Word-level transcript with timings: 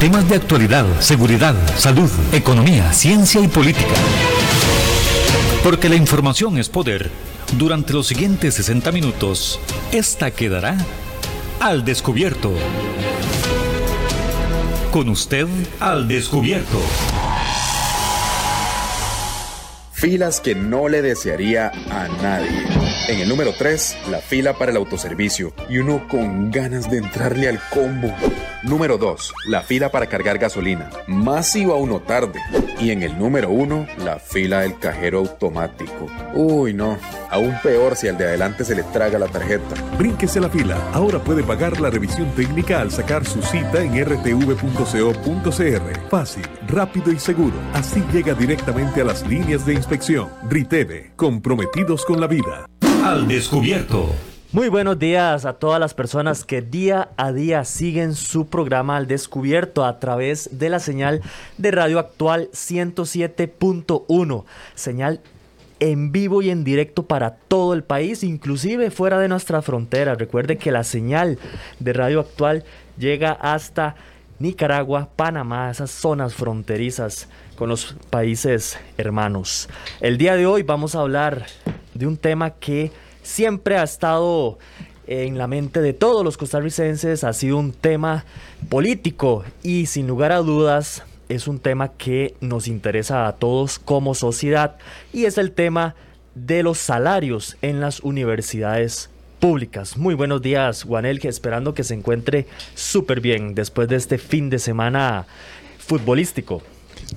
Temas 0.00 0.28
de 0.28 0.36
actualidad, 0.36 0.84
seguridad, 1.00 1.54
salud, 1.78 2.10
economía, 2.32 2.92
ciencia 2.92 3.40
y 3.40 3.48
política. 3.48 3.94
Porque 5.64 5.88
la 5.88 5.96
información 5.96 6.58
es 6.58 6.68
poder. 6.68 7.10
Durante 7.56 7.94
los 7.94 8.06
siguientes 8.06 8.54
60 8.54 8.92
minutos, 8.92 9.58
esta 9.92 10.30
quedará 10.30 10.76
al 11.60 11.82
descubierto. 11.86 12.52
Con 14.92 15.08
usted 15.08 15.46
al 15.80 16.06
descubierto. 16.06 16.78
Filas 19.92 20.40
que 20.42 20.54
no 20.54 20.88
le 20.88 21.00
desearía 21.00 21.72
a 21.90 22.08
nadie. 22.22 22.66
En 23.08 23.20
el 23.20 23.28
número 23.30 23.54
3, 23.56 23.96
la 24.10 24.18
fila 24.18 24.52
para 24.58 24.70
el 24.70 24.76
autoservicio. 24.76 25.54
Y 25.70 25.78
uno 25.78 26.06
con 26.06 26.50
ganas 26.50 26.90
de 26.90 26.98
entrarle 26.98 27.48
al 27.48 27.58
combo. 27.70 28.14
Número 28.66 28.98
2, 28.98 29.32
la 29.46 29.62
fila 29.62 29.90
para 29.90 30.06
cargar 30.06 30.38
gasolina. 30.38 30.90
Más 31.06 31.54
iba 31.54 31.76
uno 31.76 32.00
tarde. 32.00 32.40
Y 32.80 32.90
en 32.90 33.04
el 33.04 33.16
número 33.16 33.48
1, 33.50 33.86
la 34.04 34.18
fila 34.18 34.60
del 34.60 34.76
cajero 34.80 35.20
automático. 35.20 36.08
Uy, 36.34 36.74
no. 36.74 36.98
Aún 37.30 37.54
peor 37.62 37.94
si 37.94 38.08
al 38.08 38.18
de 38.18 38.24
adelante 38.24 38.64
se 38.64 38.74
le 38.74 38.82
traga 38.82 39.20
la 39.20 39.28
tarjeta. 39.28 39.76
Brínquese 39.96 40.40
la 40.40 40.50
fila. 40.50 40.76
Ahora 40.92 41.20
puede 41.20 41.44
pagar 41.44 41.80
la 41.80 41.90
revisión 41.90 42.28
técnica 42.32 42.80
al 42.80 42.90
sacar 42.90 43.24
su 43.24 43.40
cita 43.40 43.80
en 43.80 44.04
rtv.co.cr. 44.04 44.50
Fácil, 46.10 46.42
rápido 46.66 47.12
y 47.12 47.20
seguro. 47.20 47.54
Así 47.72 48.02
llega 48.12 48.34
directamente 48.34 49.00
a 49.00 49.04
las 49.04 49.24
líneas 49.28 49.64
de 49.64 49.74
inspección. 49.74 50.28
Riteve, 50.50 51.12
comprometidos 51.14 52.04
con 52.04 52.20
la 52.20 52.26
vida. 52.26 52.68
Al 53.04 53.28
descubierto. 53.28 54.12
Muy 54.56 54.70
buenos 54.70 54.98
días 54.98 55.44
a 55.44 55.52
todas 55.52 55.78
las 55.78 55.92
personas 55.92 56.42
que 56.42 56.62
día 56.62 57.10
a 57.18 57.30
día 57.30 57.62
siguen 57.66 58.14
su 58.14 58.46
programa 58.46 58.96
al 58.96 59.06
descubierto 59.06 59.84
a 59.84 60.00
través 60.00 60.58
de 60.58 60.70
la 60.70 60.80
señal 60.80 61.20
de 61.58 61.72
Radio 61.72 61.98
Actual 61.98 62.48
107.1, 62.54 64.44
señal 64.74 65.20
en 65.78 66.10
vivo 66.10 66.40
y 66.40 66.48
en 66.48 66.64
directo 66.64 67.02
para 67.02 67.34
todo 67.34 67.74
el 67.74 67.84
país, 67.84 68.24
inclusive 68.24 68.90
fuera 68.90 69.18
de 69.18 69.28
nuestras 69.28 69.62
fronteras. 69.62 70.16
Recuerde 70.16 70.56
que 70.56 70.72
la 70.72 70.84
señal 70.84 71.38
de 71.78 71.92
Radio 71.92 72.20
Actual 72.20 72.64
llega 72.96 73.32
hasta 73.32 73.94
Nicaragua, 74.38 75.10
Panamá, 75.16 75.70
esas 75.70 75.90
zonas 75.90 76.32
fronterizas 76.32 77.28
con 77.56 77.68
los 77.68 77.94
países 78.08 78.78
hermanos. 78.96 79.68
El 80.00 80.16
día 80.16 80.34
de 80.34 80.46
hoy 80.46 80.62
vamos 80.62 80.94
a 80.94 81.00
hablar 81.00 81.44
de 81.92 82.06
un 82.06 82.16
tema 82.16 82.52
que 82.52 82.90
siempre 83.26 83.76
ha 83.76 83.82
estado 83.82 84.58
en 85.06 85.36
la 85.36 85.46
mente 85.46 85.80
de 85.80 85.92
todos 85.92 86.24
los 86.24 86.36
costarricenses, 86.36 87.24
ha 87.24 87.32
sido 87.32 87.58
un 87.58 87.72
tema 87.72 88.24
político 88.68 89.44
y 89.62 89.86
sin 89.86 90.06
lugar 90.06 90.32
a 90.32 90.38
dudas 90.38 91.02
es 91.28 91.48
un 91.48 91.58
tema 91.58 91.92
que 91.92 92.34
nos 92.40 92.68
interesa 92.68 93.26
a 93.26 93.32
todos 93.32 93.78
como 93.78 94.14
sociedad 94.14 94.76
y 95.12 95.24
es 95.24 95.38
el 95.38 95.52
tema 95.52 95.96
de 96.34 96.62
los 96.62 96.78
salarios 96.78 97.56
en 97.62 97.80
las 97.80 98.00
universidades 98.00 99.10
públicas. 99.40 99.96
Muy 99.96 100.14
buenos 100.14 100.40
días, 100.40 100.84
Juanel, 100.84 101.20
esperando 101.24 101.74
que 101.74 101.84
se 101.84 101.94
encuentre 101.94 102.46
súper 102.74 103.20
bien 103.20 103.54
después 103.54 103.88
de 103.88 103.96
este 103.96 104.18
fin 104.18 104.50
de 104.50 104.58
semana 104.58 105.26
futbolístico. 105.78 106.62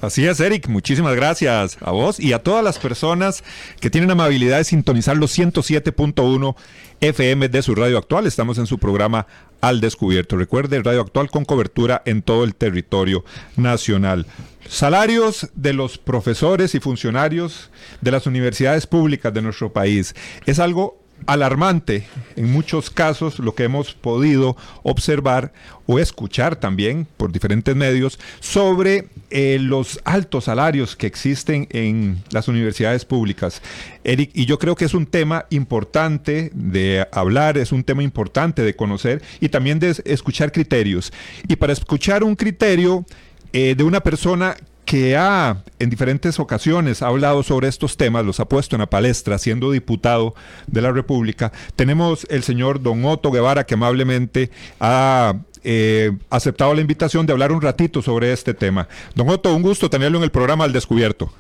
Así 0.02 0.26
es, 0.26 0.40
Eric. 0.40 0.68
Muchísimas 0.68 1.16
gracias 1.16 1.78
a 1.82 1.92
vos 1.92 2.20
y 2.20 2.34
a 2.34 2.40
todas 2.40 2.64
las 2.64 2.80
personas 2.80 3.44
que 3.80 3.90
tienen 3.90 4.12
amabilidad 4.12 4.58
de 4.58 4.64
sintonizar 4.64 5.18
los 5.18 5.38
107.1 5.38 6.56
FM 7.02 7.50
de 7.50 7.62
su 7.62 7.76
radio 7.76 7.98
actual. 7.98 8.28
Estamos 8.28 8.58
en 8.58 8.68
su 8.68 8.78
programa 8.78 9.28
Al 9.62 9.82
Descubierto. 9.82 10.38
Recuerde, 10.38 10.82
Radio 10.82 11.02
Actual 11.02 11.30
con 11.30 11.46
cobertura 11.46 12.02
en 12.06 12.22
todo 12.22 12.44
el 12.44 12.56
territorio 12.56 13.24
nacional. 13.58 14.26
Salarios 14.68 15.50
de 15.56 15.74
los 15.74 15.98
profesores 15.98 16.76
y 16.76 16.80
funcionarios 16.80 17.72
de 18.02 18.12
las 18.12 18.28
universidades 18.28 18.86
públicas 18.86 19.34
de 19.34 19.42
nuestro 19.42 19.74
país. 19.74 20.14
Es 20.46 20.60
algo 20.60 20.99
alarmante 21.26 22.08
en 22.36 22.52
muchos 22.52 22.90
casos 22.90 23.40
lo 23.40 23.54
que 23.56 23.64
hemos 23.64 23.94
podido 23.94 24.56
observar 24.84 25.54
o 25.86 26.00
escuchar 26.00 26.56
también 26.56 27.08
por 27.18 27.32
diferentes 27.32 27.76
medios 27.76 28.20
sobre 28.40 29.08
eh, 29.32 29.58
los 29.60 30.00
altos 30.06 30.46
salarios 30.46 30.96
que 30.96 31.08
existen 31.08 31.68
en 31.72 32.24
las 32.32 32.48
universidades 32.48 33.06
públicas. 33.06 33.62
Eric, 34.04 34.32
y 34.34 34.46
yo 34.46 34.60
creo 34.60 34.76
que 34.76 34.86
es 34.86 34.94
un 34.94 35.06
tema 35.06 35.46
importante 35.50 36.52
de 36.54 37.08
hablar, 37.12 37.58
es 37.58 37.72
un 37.72 37.84
tema 37.84 38.04
importante 38.04 38.64
de 38.64 38.76
conocer 38.76 39.22
y 39.40 39.50
también 39.50 39.80
de 39.80 39.96
escuchar 40.06 40.52
criterios. 40.52 41.12
Y 41.48 41.56
para 41.56 41.74
escuchar 41.74 42.24
un 42.24 42.36
criterio 42.36 43.06
eh, 43.52 43.74
de 43.76 43.84
una 43.84 44.02
persona 44.02 44.56
que 44.90 45.16
ha 45.16 45.58
en 45.78 45.92
diferentes 45.92 46.40
ocasiones 46.40 47.04
ha 47.04 47.10
hablado 47.10 47.44
sobre 47.44 47.68
estos 47.68 47.96
temas, 47.96 48.26
los 48.26 48.40
ha 48.40 48.46
puesto 48.46 48.76
en 48.76 48.80
la 48.80 48.90
palestra 48.90 49.38
siendo 49.38 49.70
diputado 49.70 50.34
de 50.66 50.82
la 50.82 50.92
República. 50.92 51.52
Tenemos 51.76 52.26
el 52.32 52.42
señor 52.42 52.82
don 52.82 53.06
Otto 53.06 53.30
Guevara 53.30 53.68
que 53.68 53.76
amablemente 53.76 54.50
ha 54.80 55.36
eh, 55.64 56.18
aceptado 56.32 56.74
la 56.74 56.82
invitación 56.82 57.28
de 57.28 57.34
hablar 57.34 57.52
un 57.52 57.62
ratito 57.62 58.02
sobre 58.02 58.34
este 58.34 58.56
tema. 58.56 58.88
Don 59.14 59.30
Otto, 59.30 59.54
un 59.54 59.62
gusto 59.62 59.92
tenerlo 59.92 60.18
en 60.18 60.24
el 60.24 60.32
programa 60.32 60.64
Al 60.64 60.74
Descubierto. 60.74 61.32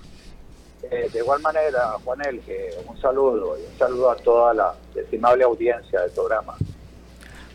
Eh, 0.83 1.09
de 1.11 1.17
igual 1.17 1.41
manera, 1.41 1.93
Juanel, 2.05 2.41
que 2.41 2.69
un 2.85 3.01
saludo 3.01 3.57
y 3.57 3.71
un 3.71 3.79
saludo 3.79 4.11
a 4.11 4.15
toda 4.17 4.53
la 4.53 4.75
estimable 4.95 5.43
audiencia 5.43 6.01
del 6.01 6.11
programa. 6.11 6.53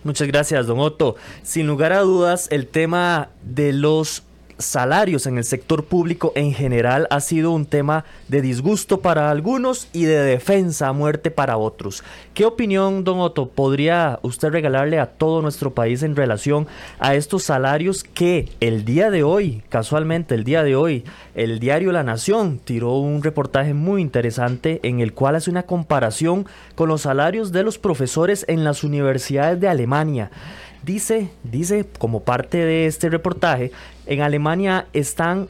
Muchas 0.03 0.27
gracias, 0.27 0.67
don 0.67 0.81
Otto. 0.81 1.15
Sin 1.45 1.69
lugar 1.69 1.93
a 1.93 2.01
dudas, 2.01 2.49
el 2.51 2.67
tema 2.67 3.29
de 3.45 3.73
los 3.73 4.25
salarios 4.59 5.27
en 5.27 5.39
el 5.39 5.45
sector 5.45 5.85
público 5.85 6.33
en 6.35 6.53
general 6.53 7.07
ha 7.11 7.21
sido 7.21 7.51
un 7.51 7.67
tema 7.67 8.05
de 8.29 8.41
disgusto 8.41 9.01
para 9.01 9.31
algunos 9.31 9.89
y 9.93 10.05
de 10.05 10.19
defensa 10.23 10.89
a 10.89 10.93
muerte 10.93 11.31
para 11.31 11.57
otros. 11.57 12.03
¿Qué 12.35 12.45
opinión, 12.45 13.05
don 13.05 13.21
Otto, 13.21 13.49
podría 13.49 14.19
usted 14.23 14.51
regalarle 14.51 14.99
a 14.99 15.07
todo 15.07 15.43
nuestro 15.43 15.75
país 15.75 16.03
en 16.03 16.17
relación 16.17 16.67
a 16.99 17.15
estos 17.15 17.45
salarios 17.45 18.05
que 18.05 18.49
el 18.61 18.85
día 18.85 19.11
de 19.11 19.23
hoy, 19.23 19.63
casualmente 19.69 20.35
el 20.35 20.45
día 20.45 20.63
de 20.63 20.77
hoy, 20.77 21.05
el 21.35 21.59
diario 21.59 21.93
La 21.93 22.03
Nación 22.03 22.61
tiró 22.63 22.99
un 22.99 23.23
reportaje 23.23 23.75
muy 23.75 24.03
interesante 24.03 24.81
en 24.83 25.01
el 25.01 25.13
cual 25.13 25.37
hace 25.37 25.51
una 25.51 25.65
comparación 25.65 26.47
con 26.75 26.89
los 26.89 27.03
salarios 27.03 27.53
de 27.53 27.63
los 27.63 27.79
profesores 27.79 28.45
en 28.49 28.65
las 28.65 28.85
universidades 28.85 29.61
de 29.61 29.69
Alemania? 29.69 30.31
Dice, 30.85 31.31
dice 31.45 31.87
como 31.99 32.25
parte 32.25 32.59
de 32.59 32.85
este 32.85 33.09
reportaje, 33.09 33.73
en 34.05 34.21
Alemania 34.21 34.87
están 34.93 35.49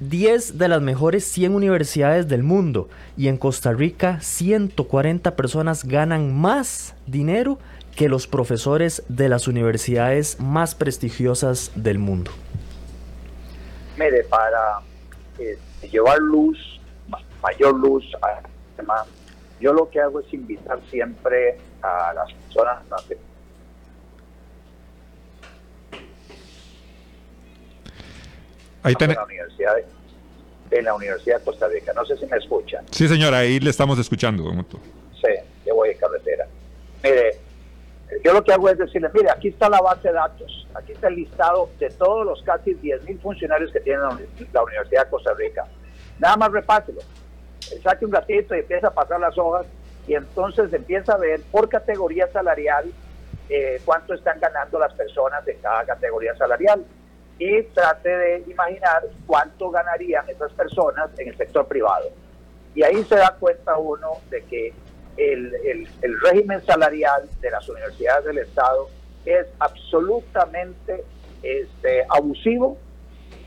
10 0.00 0.58
de 0.58 0.66
las 0.66 0.82
mejores 0.82 1.24
100 1.26 1.54
universidades 1.54 2.26
del 2.26 2.42
mundo 2.42 2.88
y 3.16 3.28
en 3.28 3.36
Costa 3.36 3.72
Rica 3.72 4.20
140 4.20 5.36
personas 5.36 5.84
ganan 5.84 6.34
más 6.34 6.96
dinero 7.06 7.58
que 7.94 8.08
los 8.08 8.26
profesores 8.26 9.04
de 9.08 9.28
las 9.28 9.46
universidades 9.46 10.40
más 10.40 10.74
prestigiosas 10.74 11.70
del 11.76 12.00
mundo. 12.00 12.32
Mire, 13.96 14.24
para 14.24 14.80
eh, 15.38 15.56
llevar 15.88 16.18
luz, 16.18 16.58
mayor 17.40 17.78
luz 17.78 18.04
al 18.20 18.42
tema, 18.76 19.04
yo 19.60 19.72
lo 19.72 19.88
que 19.88 20.00
hago 20.00 20.18
es 20.18 20.34
invitar 20.34 20.80
siempre 20.90 21.58
a 21.80 22.12
las 22.12 22.32
personas 22.32 22.82
Ahí 28.84 28.94
en, 29.00 29.14
la 29.14 29.24
universidad, 29.24 29.76
en 30.70 30.84
la 30.84 30.94
Universidad 30.94 31.38
de 31.38 31.44
Costa 31.44 31.68
Rica. 31.68 31.92
No 31.94 32.04
sé 32.04 32.18
si 32.18 32.26
me 32.26 32.36
escuchan. 32.36 32.84
Sí, 32.90 33.08
señora, 33.08 33.38
ahí 33.38 33.58
le 33.58 33.70
estamos 33.70 33.98
escuchando. 33.98 34.44
Sí, 34.44 35.32
yo 35.64 35.74
voy 35.74 35.88
en 35.88 35.98
carretera. 35.98 36.46
Mire, 37.02 37.38
yo 38.22 38.34
lo 38.34 38.44
que 38.44 38.52
hago 38.52 38.68
es 38.68 38.76
decirle, 38.76 39.08
mire, 39.14 39.30
aquí 39.30 39.48
está 39.48 39.70
la 39.70 39.80
base 39.80 40.08
de 40.08 40.14
datos, 40.14 40.68
aquí 40.74 40.92
está 40.92 41.08
el 41.08 41.16
listado 41.16 41.70
de 41.80 41.88
todos 41.88 42.26
los 42.26 42.42
casi 42.42 42.74
10.000 42.74 43.20
funcionarios 43.20 43.72
que 43.72 43.80
tiene 43.80 44.00
la 44.52 44.62
Universidad 44.62 45.04
de 45.04 45.10
Costa 45.10 45.32
Rica. 45.32 45.64
Nada 46.18 46.36
más 46.36 46.52
repáselo. 46.52 47.00
Saque 47.82 48.04
un 48.04 48.10
gatito 48.10 48.54
y 48.54 48.58
empieza 48.58 48.88
a 48.88 48.94
pasar 48.94 49.18
las 49.18 49.36
hojas 49.38 49.64
y 50.06 50.14
entonces 50.14 50.70
empieza 50.74 51.14
a 51.14 51.16
ver 51.16 51.40
por 51.50 51.70
categoría 51.70 52.30
salarial 52.30 52.92
eh, 53.48 53.80
cuánto 53.86 54.12
están 54.12 54.38
ganando 54.38 54.78
las 54.78 54.92
personas 54.92 55.42
de 55.46 55.56
cada 55.56 55.86
categoría 55.86 56.36
salarial 56.36 56.84
y 57.38 57.62
trate 57.62 58.08
de 58.08 58.44
imaginar 58.48 59.02
cuánto 59.26 59.70
ganarían 59.70 60.28
esas 60.28 60.52
personas 60.52 61.10
en 61.18 61.28
el 61.28 61.36
sector 61.36 61.66
privado. 61.66 62.10
Y 62.74 62.82
ahí 62.82 63.02
se 63.04 63.16
da 63.16 63.36
cuenta 63.38 63.76
uno 63.76 64.12
de 64.30 64.42
que 64.44 64.72
el, 65.16 65.54
el, 66.02 66.20
régimen 66.20 66.64
salarial 66.64 67.28
de 67.40 67.50
las 67.50 67.68
universidades 67.68 68.24
del 68.24 68.38
Estado 68.38 68.88
es 69.24 69.46
absolutamente 69.60 71.04
este, 71.42 72.04
abusivo, 72.08 72.76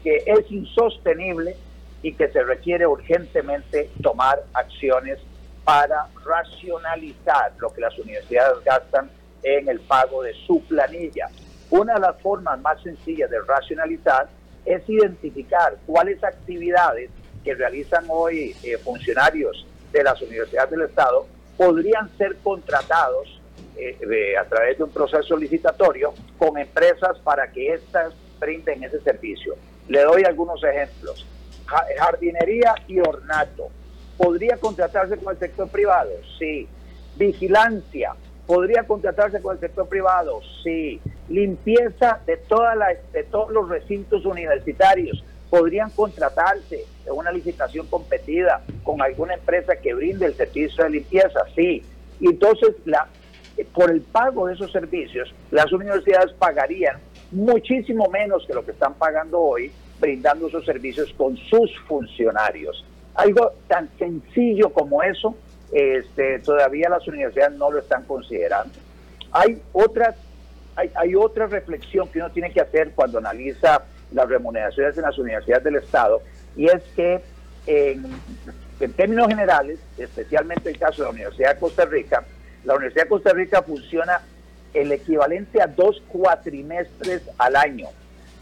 que 0.03 0.23
es 0.25 0.49
insostenible 0.49 1.57
y 2.01 2.13
que 2.13 2.29
se 2.29 2.43
requiere 2.43 2.87
urgentemente 2.87 3.89
tomar 4.01 4.43
acciones 4.53 5.19
para 5.65 6.07
racionalizar 6.25 7.51
lo 7.57 7.73
que 7.73 7.81
las 7.81 7.97
universidades 7.99 8.63
gastan 8.63 9.09
en 9.43 9.67
el 9.67 9.81
pago 9.81 10.23
de 10.23 10.33
su 10.45 10.63
planilla. 10.63 11.29
Una 11.69 11.95
de 11.95 11.99
las 11.99 12.21
formas 12.21 12.59
más 12.61 12.81
sencillas 12.81 13.29
de 13.29 13.39
racionalizar 13.41 14.27
es 14.65 14.87
identificar 14.89 15.75
cuáles 15.85 16.23
actividades 16.23 17.09
que 17.43 17.55
realizan 17.55 18.05
hoy 18.09 18.55
eh, 18.63 18.77
funcionarios 18.77 19.65
de 19.91 20.03
las 20.03 20.21
universidades 20.21 20.71
del 20.71 20.81
Estado 20.81 21.25
podrían 21.55 22.09
ser 22.17 22.35
contratados 22.43 23.41
eh, 23.77 24.37
a 24.37 24.45
través 24.45 24.77
de 24.77 24.83
un 24.83 24.91
proceso 24.91 25.37
licitatorio 25.37 26.13
con 26.37 26.57
empresas 26.57 27.17
para 27.23 27.51
que 27.51 27.73
éstas 27.73 28.13
brinden 28.39 28.83
ese 28.83 28.99
servicio. 29.01 29.55
Le 29.87 30.03
doy 30.03 30.23
algunos 30.23 30.63
ejemplos. 30.63 31.25
Jardinería 31.97 32.75
y 32.87 32.99
ornato. 32.99 33.69
¿Podría 34.17 34.57
contratarse 34.57 35.17
con 35.17 35.33
el 35.33 35.39
sector 35.39 35.69
privado? 35.69 36.11
Sí. 36.39 36.67
Vigilancia. 37.17 38.13
¿Podría 38.45 38.83
contratarse 38.83 39.41
con 39.41 39.55
el 39.55 39.59
sector 39.59 39.87
privado? 39.87 40.41
Sí. 40.63 41.01
Limpieza 41.29 42.19
de, 42.25 42.37
toda 42.37 42.75
la, 42.75 42.87
de 43.11 43.23
todos 43.23 43.51
los 43.51 43.69
recintos 43.69 44.25
universitarios. 44.25 45.23
¿Podrían 45.49 45.89
contratarse 45.91 46.85
en 47.05 47.13
una 47.13 47.31
licitación 47.31 47.87
competida 47.87 48.61
con 48.83 49.01
alguna 49.01 49.35
empresa 49.35 49.77
que 49.77 49.93
brinde 49.93 50.25
el 50.25 50.33
servicio 50.35 50.83
de 50.83 50.89
limpieza? 50.89 51.39
Sí. 51.55 51.83
Y 52.19 52.27
entonces, 52.27 52.75
la, 52.85 53.07
por 53.73 53.89
el 53.91 54.01
pago 54.01 54.47
de 54.47 54.55
esos 54.55 54.71
servicios, 54.71 55.33
las 55.51 55.71
universidades 55.71 56.33
pagarían 56.33 56.97
muchísimo 57.31 58.09
menos 58.09 58.45
que 58.45 58.53
lo 58.53 58.65
que 58.65 58.71
están 58.71 58.93
pagando 58.95 59.39
hoy 59.39 59.71
brindando 59.99 60.47
esos 60.47 60.65
servicios 60.65 61.13
con 61.17 61.35
sus 61.37 61.71
funcionarios. 61.87 62.85
Algo 63.15 63.53
tan 63.67 63.89
sencillo 63.97 64.69
como 64.69 65.01
eso, 65.01 65.35
este, 65.71 66.39
todavía 66.39 66.89
las 66.89 67.07
universidades 67.07 67.57
no 67.57 67.71
lo 67.71 67.79
están 67.79 68.03
considerando. 68.03 68.73
Hay 69.31 69.61
otras, 69.73 70.15
hay, 70.77 70.91
hay 70.95 71.15
otra 71.15 71.47
reflexión 71.47 72.07
que 72.07 72.19
uno 72.19 72.31
tiene 72.31 72.51
que 72.51 72.61
hacer 72.61 72.91
cuando 72.91 73.17
analiza 73.17 73.83
las 74.11 74.29
remuneraciones 74.29 74.95
en 74.95 75.03
las 75.03 75.17
universidades 75.17 75.63
del 75.63 75.75
Estado, 75.75 76.21
y 76.55 76.67
es 76.67 76.81
que 76.95 77.21
en, 77.65 78.93
términos 78.95 79.27
generales, 79.27 79.79
especialmente 79.97 80.69
en 80.69 80.75
el 80.75 80.79
caso 80.79 81.01
de 81.01 81.03
la 81.03 81.09
Universidad 81.09 81.55
de 81.55 81.59
Costa 81.59 81.85
Rica, 81.85 82.23
la 82.63 82.75
Universidad 82.75 83.03
de 83.03 83.09
Costa 83.09 83.33
Rica 83.33 83.61
funciona 83.61 84.21
el 84.73 84.91
equivalente 84.91 85.61
a 85.61 85.67
dos 85.67 86.01
cuatrimestres 86.07 87.23
al 87.37 87.55
año. 87.55 87.87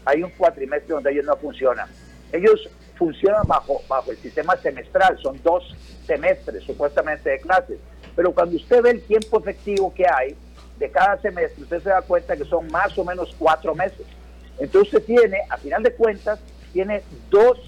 Hay 0.04 0.22
un 0.22 0.30
cuatrimestre 0.30 0.94
donde 0.94 1.12
ellos 1.12 1.24
no 1.24 1.36
funcionan. 1.36 1.88
Ellos 2.32 2.68
funcionan 2.96 3.42
bajo, 3.46 3.80
bajo 3.88 4.10
el 4.10 4.16
sistema 4.18 4.56
semestral, 4.56 5.18
son 5.22 5.40
dos 5.42 5.74
semestres 6.06 6.62
supuestamente 6.64 7.30
de 7.30 7.40
clases. 7.40 7.78
Pero 8.14 8.32
cuando 8.32 8.56
usted 8.56 8.82
ve 8.82 8.90
el 8.90 9.02
tiempo 9.02 9.40
efectivo 9.40 9.92
que 9.94 10.06
hay 10.06 10.36
de 10.78 10.90
cada 10.90 11.20
semestre, 11.20 11.62
usted 11.62 11.82
se 11.82 11.88
da 11.88 12.02
cuenta 12.02 12.36
que 12.36 12.44
son 12.44 12.66
más 12.68 12.96
o 12.98 13.04
menos 13.04 13.34
cuatro 13.38 13.74
meses. 13.74 14.06
Entonces 14.58 14.94
usted 14.94 15.06
tiene, 15.06 15.38
a 15.48 15.56
final 15.56 15.82
de 15.82 15.92
cuentas, 15.92 16.38
tiene 16.72 17.02
dos, 17.30 17.58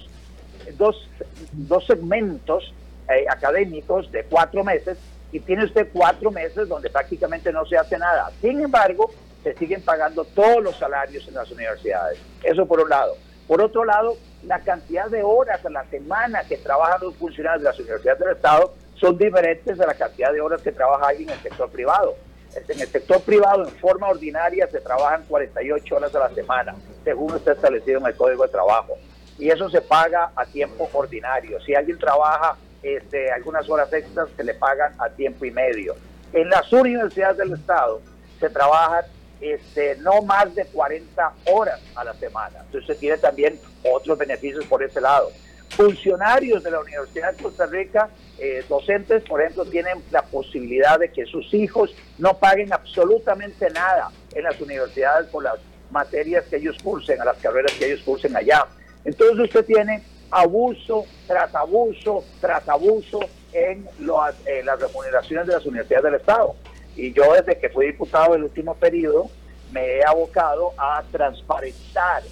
dos, 0.77 1.09
dos 1.53 1.85
segmentos 1.85 2.73
eh, 3.09 3.25
académicos 3.29 4.11
de 4.11 4.23
cuatro 4.23 4.63
meses 4.63 4.97
y 5.31 5.39
tiene 5.39 5.65
usted 5.65 5.87
cuatro 5.91 6.31
meses 6.31 6.67
donde 6.67 6.89
prácticamente 6.89 7.51
no 7.51 7.65
se 7.65 7.77
hace 7.77 7.97
nada. 7.97 8.31
Sin 8.41 8.59
embargo, 8.61 9.11
se 9.43 9.55
siguen 9.55 9.81
pagando 9.81 10.25
todos 10.25 10.63
los 10.63 10.75
salarios 10.77 11.27
en 11.27 11.35
las 11.35 11.49
universidades. 11.51 12.19
Eso 12.43 12.65
por 12.65 12.81
un 12.81 12.89
lado. 12.89 13.15
Por 13.47 13.61
otro 13.61 13.85
lado, 13.85 14.15
la 14.45 14.59
cantidad 14.59 15.07
de 15.07 15.23
horas 15.23 15.65
a 15.65 15.69
la 15.69 15.85
semana 15.85 16.43
que 16.43 16.57
trabajan 16.57 17.01
los 17.01 17.15
funcionarios 17.15 17.63
de 17.63 17.69
las 17.69 17.79
universidades 17.79 18.19
del 18.19 18.31
Estado 18.31 18.73
son 18.95 19.17
diferentes 19.17 19.77
de 19.77 19.85
la 19.85 19.93
cantidad 19.93 20.31
de 20.31 20.41
horas 20.41 20.61
que 20.61 20.71
trabaja 20.71 21.07
alguien 21.07 21.29
en 21.29 21.35
el 21.35 21.41
sector 21.41 21.69
privado. 21.69 22.15
En 22.55 22.81
el 22.81 22.87
sector 22.87 23.21
privado, 23.21 23.67
en 23.67 23.71
forma 23.75 24.07
ordinaria, 24.07 24.67
se 24.67 24.79
trabajan 24.79 25.23
48 25.27 25.95
horas 25.95 26.15
a 26.15 26.19
la 26.19 26.29
semana, 26.33 26.75
según 27.03 27.35
está 27.35 27.53
establecido 27.53 27.99
en 27.99 28.07
el 28.07 28.15
Código 28.15 28.43
de 28.43 28.49
Trabajo. 28.49 28.97
Y 29.37 29.49
eso 29.49 29.69
se 29.69 29.81
paga 29.81 30.31
a 30.35 30.45
tiempo 30.45 30.89
ordinario. 30.93 31.61
Si 31.61 31.75
alguien 31.75 31.97
trabaja 31.97 32.57
este, 32.81 33.31
algunas 33.31 33.69
horas 33.69 33.91
extras 33.93 34.29
que 34.35 34.43
le 34.43 34.53
pagan 34.53 34.93
a 34.99 35.09
tiempo 35.09 35.45
y 35.45 35.51
medio. 35.51 35.95
En 36.33 36.49
las 36.49 36.71
universidades 36.71 37.37
del 37.37 37.53
Estado 37.53 38.01
se 38.39 38.49
trabajan 38.49 39.05
este, 39.41 39.95
no 39.97 40.21
más 40.21 40.53
de 40.55 40.65
40 40.65 41.33
horas 41.51 41.81
a 41.95 42.03
la 42.03 42.13
semana. 42.13 42.59
Entonces 42.65 42.87
se 42.87 42.95
tiene 42.95 43.17
también 43.17 43.59
otros 43.83 44.17
beneficios 44.17 44.65
por 44.65 44.83
ese 44.83 45.01
lado. 45.01 45.29
Funcionarios 45.69 46.63
de 46.63 46.71
la 46.71 46.79
Universidad 46.79 47.33
de 47.33 47.43
Costa 47.43 47.65
Rica, 47.65 48.09
eh, 48.37 48.63
docentes, 48.67 49.23
por 49.23 49.41
ejemplo, 49.41 49.65
tienen 49.65 50.03
la 50.11 50.23
posibilidad 50.23 50.99
de 50.99 51.11
que 51.11 51.25
sus 51.25 51.53
hijos 51.53 51.95
no 52.17 52.37
paguen 52.37 52.73
absolutamente 52.73 53.69
nada 53.69 54.11
en 54.33 54.43
las 54.43 54.59
universidades 54.59 55.27
por 55.27 55.43
las 55.43 55.59
materias 55.91 56.45
que 56.49 56.57
ellos 56.57 56.77
cursen, 56.83 57.21
a 57.21 57.25
las 57.25 57.37
carreras 57.37 57.71
que 57.73 57.87
ellos 57.87 58.01
cursen 58.01 58.35
allá. 58.35 58.65
Entonces 59.05 59.39
usted 59.39 59.65
tiene 59.65 60.03
abuso 60.31 61.05
tras 61.27 61.53
abuso 61.55 62.23
tras 62.39 62.67
abuso 62.69 63.19
en, 63.51 63.87
las 64.01 64.79
remuneraciones 64.79 65.47
de 65.47 65.53
las 65.53 65.65
universidades 65.65 66.03
del 66.03 66.15
Estado. 66.15 66.55
Y 66.95 67.13
yo 67.13 67.33
desde 67.33 67.59
que 67.59 67.69
fui 67.69 67.87
diputado 67.87 68.33
del 68.33 68.43
último 68.43 68.75
periodo 68.75 69.29
me 69.71 69.97
he 69.97 70.03
abocado 70.03 70.73
a 70.77 71.03
transparentar 71.11 72.23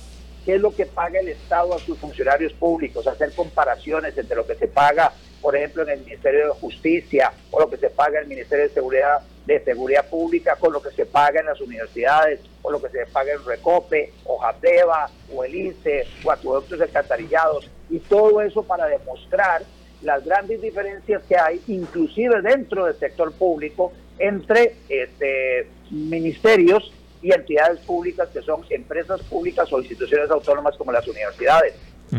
qué 0.47 0.55
es 0.55 0.61
lo 0.61 0.73
que 0.73 0.85
paga 0.85 1.19
el 1.19 1.27
Estado 1.27 1.75
a 1.75 1.79
sus 1.79 1.97
funcionarios 1.97 2.53
públicos, 2.53 3.05
hacer 3.05 3.33
comparaciones 3.33 4.17
entre 4.17 4.37
lo 4.37 4.47
que 4.47 4.55
se 4.55 4.69
paga, 4.69 5.11
por 5.41 5.57
ejemplo, 5.57 5.83
en 5.83 5.89
el 5.89 5.99
Ministerio 6.05 6.45
de 6.45 6.51
Justicia 6.53 7.33
o 7.51 7.59
lo 7.59 7.69
que 7.69 7.75
se 7.75 7.89
paga 7.89 8.19
en 8.19 8.23
el 8.23 8.29
Ministerio 8.29 8.63
de 8.63 8.73
Seguridad 8.73 9.19
de 9.45 9.59
Seguridad 9.59 10.09
Pública 10.09 10.55
con 10.57 10.71
lo 10.71 10.81
que 10.81 10.91
se 10.91 11.05
paga 11.05 11.41
en 11.41 11.47
las 11.47 11.59
universidades 11.59 12.39
o 12.61 12.71
lo 12.71 12.81
que 12.81 12.87
se 12.87 13.05
paga 13.07 13.33
en 13.33 13.45
Recope 13.45 14.13
o 14.23 14.37
Jateva 14.37 15.09
o 15.35 15.43
el 15.43 15.53
ICE 15.53 16.05
o 16.23 16.31
acueductos 16.31 16.79
alcantarillados. 16.79 17.69
Y 17.89 17.99
todo 17.99 18.41
eso 18.41 18.63
para 18.63 18.85
demostrar 18.87 19.63
las 20.01 20.23
grandes 20.23 20.61
diferencias 20.61 21.23
que 21.23 21.35
hay, 21.35 21.61
inclusive 21.67 22.41
dentro 22.41 22.85
del 22.85 22.95
sector 22.95 23.33
público, 23.33 23.91
entre 24.17 24.75
este, 24.87 25.67
ministerios 25.91 26.93
y 27.27 27.31
entidades 27.33 27.79
públicas 27.79 28.29
que 28.31 28.41
son 28.41 28.61
empresas 28.69 29.21
públicas 29.23 29.67
o 29.73 29.79
instituciones 29.79 30.29
autónomas 30.29 30.77
como 30.77 30.93
las 30.93 31.05
universidades. 31.07 31.73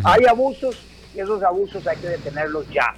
Hay 0.05 0.27
abusos 0.27 0.77
y 1.15 1.21
esos 1.21 1.43
abusos 1.43 1.87
hay 1.87 1.97
que 1.97 2.09
detenerlos 2.09 2.69
ya. 2.71 2.95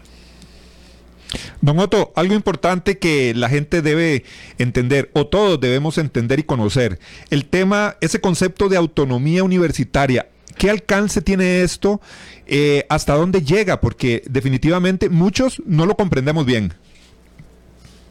Don 1.61 1.79
Otto, 1.79 2.13
algo 2.17 2.35
importante 2.35 2.99
que 2.99 3.33
la 3.35 3.49
gente 3.49 3.81
debe 3.81 4.25
entender, 4.59 5.11
o 5.13 5.29
todos 5.29 5.61
debemos 5.61 5.99
entender 5.99 6.41
y 6.41 6.43
conocer, 6.43 6.99
el 7.31 7.45
tema, 7.45 7.97
ese 8.01 8.21
concepto 8.21 8.69
de 8.69 8.77
autonomía 8.77 9.45
universitaria, 9.45 10.27
¿Qué 10.59 10.69
alcance 10.69 11.23
tiene 11.23 11.63
esto? 11.63 12.03
Eh, 12.47 12.85
¿Hasta 12.91 13.15
dónde 13.15 13.41
llega? 13.41 13.81
Porque 13.81 14.23
definitivamente 14.29 15.09
muchos 15.09 15.63
no 15.65 15.87
lo 15.87 15.97
comprendemos 15.97 16.45
bien. 16.45 16.75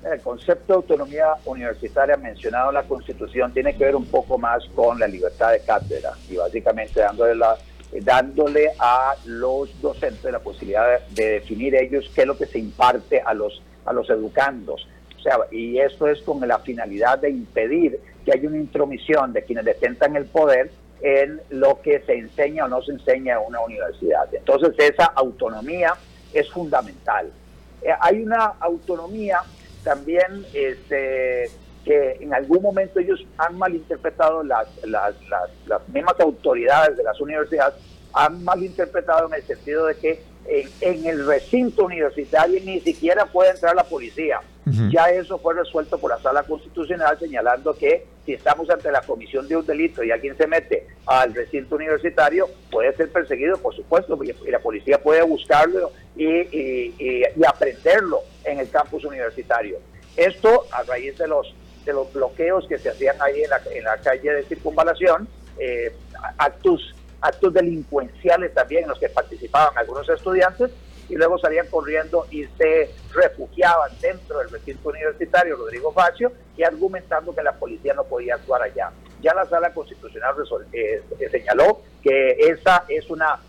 El 0.03 0.21
concepto 0.21 0.73
de 0.73 0.77
autonomía 0.77 1.33
universitaria 1.45 2.15
mencionado 2.15 2.69
en 2.69 2.75
la 2.75 2.83
Constitución 2.83 3.53
tiene 3.53 3.75
que 3.75 3.83
ver 3.83 3.95
un 3.95 4.05
poco 4.05 4.37
más 4.37 4.63
con 4.73 4.97
la 4.97 5.07
libertad 5.07 5.51
de 5.51 5.59
cátedra 5.59 6.13
y 6.29 6.37
básicamente 6.37 7.01
dándole, 7.01 7.35
la, 7.35 7.57
dándole 8.01 8.71
a 8.79 9.15
los 9.25 9.69
docentes 9.81 10.31
la 10.31 10.39
posibilidad 10.39 10.99
de, 11.09 11.31
definir 11.31 11.75
ellos 11.75 12.09
qué 12.15 12.21
es 12.21 12.27
lo 12.27 12.37
que 12.37 12.45
se 12.45 12.59
imparte 12.59 13.21
a 13.21 13.33
los, 13.33 13.61
a 13.85 13.91
los 13.91 14.09
educandos. 14.09 14.87
O 15.17 15.21
sea, 15.21 15.37
y 15.51 15.77
esto 15.79 16.07
es 16.07 16.21
con 16.21 16.47
la 16.47 16.59
finalidad 16.59 17.19
de 17.19 17.29
impedir 17.29 17.99
que 18.23 18.31
haya 18.31 18.47
una 18.47 18.57
intromisión 18.57 19.33
de 19.33 19.43
quienes 19.43 19.65
detentan 19.65 20.15
el 20.15 20.25
poder 20.25 20.71
en 21.01 21.41
lo 21.49 21.81
que 21.81 21.99
se 22.01 22.13
enseña 22.13 22.65
o 22.65 22.67
no 22.69 22.81
se 22.81 22.93
enseña 22.93 23.35
en 23.35 23.47
una 23.47 23.59
universidad. 23.59 24.33
Entonces 24.33 24.73
esa 24.77 25.05
autonomía 25.07 25.93
es 26.33 26.49
fundamental. 26.49 27.29
Eh, 27.81 27.89
hay 27.99 28.23
una 28.23 28.53
autonomía 28.59 29.39
también 29.83 30.45
este, 30.53 31.49
que 31.85 32.17
en 32.19 32.33
algún 32.33 32.61
momento 32.61 32.99
ellos 32.99 33.25
han 33.37 33.57
malinterpretado, 33.57 34.43
las, 34.43 34.67
las, 34.85 35.15
las, 35.29 35.49
las 35.65 35.87
mismas 35.89 36.19
autoridades 36.19 36.97
de 36.97 37.03
las 37.03 37.19
universidades 37.19 37.75
han 38.13 38.43
malinterpretado 38.43 39.27
en 39.27 39.35
el 39.35 39.43
sentido 39.43 39.85
de 39.85 39.95
que 39.95 40.23
en, 40.49 41.05
el 41.05 41.25
recinto 41.25 41.85
universitario 41.85 42.59
ni 42.63 42.79
siquiera 42.79 43.25
puede 43.25 43.51
entrar 43.51 43.75
la 43.75 43.83
policía. 43.83 44.41
Ya 44.91 45.09
eso 45.09 45.39
fue 45.39 45.55
resuelto 45.55 45.97
por 45.97 46.11
la 46.11 46.19
sala 46.19 46.43
constitucional 46.43 47.17
señalando 47.17 47.73
que 47.73 48.05
si 48.23 48.33
estamos 48.33 48.69
ante 48.69 48.91
la 48.91 49.01
comisión 49.01 49.47
de 49.47 49.55
un 49.55 49.65
delito 49.65 50.03
y 50.03 50.11
alguien 50.11 50.37
se 50.37 50.45
mete 50.45 50.85
al 51.07 51.33
recinto 51.33 51.75
universitario, 51.75 52.47
puede 52.69 52.93
ser 52.95 53.09
perseguido, 53.11 53.57
por 53.57 53.75
supuesto, 53.75 54.19
y 54.23 54.51
la 54.51 54.59
policía 54.59 55.01
puede 55.01 55.23
buscarlo 55.23 55.91
y, 56.15 56.25
y, 56.25 57.23
aprenderlo 57.47 58.21
en 58.43 58.59
el 58.59 58.69
campus 58.69 59.05
universitario. 59.05 59.79
Esto 60.15 60.65
a 60.71 60.83
raíz 60.83 61.17
de 61.17 61.27
los, 61.27 61.51
de 61.83 61.93
los 61.93 62.13
bloqueos 62.13 62.67
que 62.67 62.77
se 62.77 62.89
hacían 62.89 63.15
ahí 63.21 63.41
en 63.41 63.49
la, 63.49 63.61
en 63.73 63.83
la 63.83 63.97
calle 63.97 64.33
de 64.33 64.43
circunvalación, 64.43 65.27
eh, 65.57 65.91
actos 66.37 66.93
actos 67.21 67.53
delincuenciales 67.53 68.53
también 68.53 68.83
en 68.83 68.89
los 68.89 68.99
que 68.99 69.09
participaban 69.09 69.77
algunos 69.77 70.07
estudiantes 70.09 70.71
y 71.09 71.15
luego 71.15 71.39
salían 71.39 71.67
corriendo 71.67 72.27
y 72.29 72.45
se 72.57 72.91
refugiaban 73.13 73.91
dentro 73.99 74.39
del 74.39 74.49
recinto 74.49 74.89
universitario 74.89 75.55
Rodrigo 75.55 75.91
Facio 75.91 76.31
y 76.55 76.63
argumentando 76.63 77.33
que 77.33 77.41
la 77.41 77.53
policía 77.53 77.93
no 77.93 78.03
podía 78.03 78.35
actuar 78.35 78.61
allá. 78.61 78.91
ya 79.21 79.33
la 79.33 79.45
sala 79.45 79.73
constitucional 79.73 80.35
eh, 80.71 81.01
señaló 81.31 81.81
que 82.01 82.37
esa 82.39 82.85
es 82.87 83.09
una, 83.09 83.39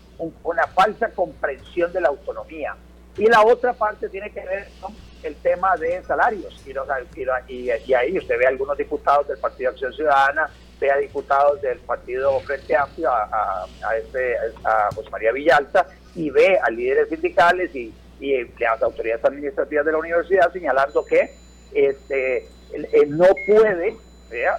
una 0.43 0.67
falsa 0.67 1.09
comprensión 1.11 1.93
de 1.93 2.01
la 2.01 2.09
autonomía. 2.09 2.75
Y 3.17 3.25
la 3.25 3.43
otra 3.43 3.73
parte 3.73 4.09
tiene 4.09 4.31
que 4.31 4.43
ver 4.45 4.67
con 4.79 4.95
el 5.23 5.35
tema 5.35 5.75
de 5.77 6.01
salarios. 6.03 6.63
Y, 6.65 7.53
y, 7.53 7.93
ahí 7.93 8.17
usted 8.17 8.37
ve 8.37 8.45
a 8.45 8.49
algunos 8.49 8.77
diputados 8.77 9.27
del 9.27 9.37
Partido 9.37 9.71
Acción 9.71 9.93
Ciudadana, 9.93 10.49
a 10.89 10.97
diputados 10.97 11.61
del 11.61 11.79
Partido 11.79 12.39
Frente 12.39 12.75
Amplio, 12.75 13.11
a, 13.11 13.67
a, 13.83 13.97
este, 13.97 14.35
a 14.63 14.89
José 14.95 15.09
María 15.09 15.31
Villalta, 15.31 15.85
y 16.15 16.29
ve 16.29 16.57
a 16.57 16.69
líderes 16.69 17.09
sindicales 17.09 17.75
y, 17.75 17.93
y 18.19 18.43
las 18.59 18.81
autoridades 18.81 19.25
administrativas 19.25 19.85
de 19.85 19.91
la 19.91 19.97
universidad 19.97 20.51
señalando 20.53 21.03
que 21.05 21.31
este, 21.73 22.47
no 23.07 23.25
puede 23.47 23.97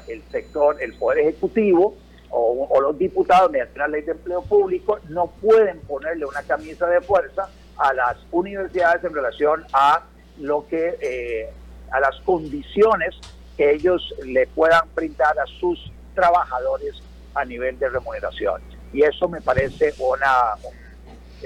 el 0.09 0.23
sector, 0.31 0.77
el 0.81 0.95
Poder 0.95 1.21
Ejecutivo 1.21 1.97
o, 2.31 2.81
los 2.81 2.99
diputados 2.99 3.51
mediante 3.51 3.79
la 3.79 3.89
ley 3.89 4.03
de 4.03 4.13
empleo 4.13 4.43
público 4.43 4.99
no 5.09 5.29
pueden 5.41 5.81
ponerle 5.81 6.25
una 6.25 6.43
camisa 6.43 6.87
de 6.87 7.01
fuerza 7.01 7.49
a 7.77 7.93
las 7.93 8.17
universidades 8.31 9.05
en 9.05 9.15
relación 9.15 9.65
a 9.73 10.03
lo 10.39 10.67
que 10.67 10.97
eh, 11.01 11.51
a 11.91 12.01
las 12.01 12.19
condiciones 12.21 13.15
que 13.57 13.73
ellos 13.73 14.15
le 14.25 14.47
puedan 14.47 14.83
brindar 14.95 15.39
a 15.39 15.47
sus 15.47 15.93
trabajadores 16.15 17.03
a 17.35 17.45
nivel 17.45 17.79
de 17.79 17.89
remuneración. 17.89 18.61
Y 18.93 19.03
eso 19.03 19.29
me 19.29 19.41
parece 19.41 19.95
una 19.99 20.55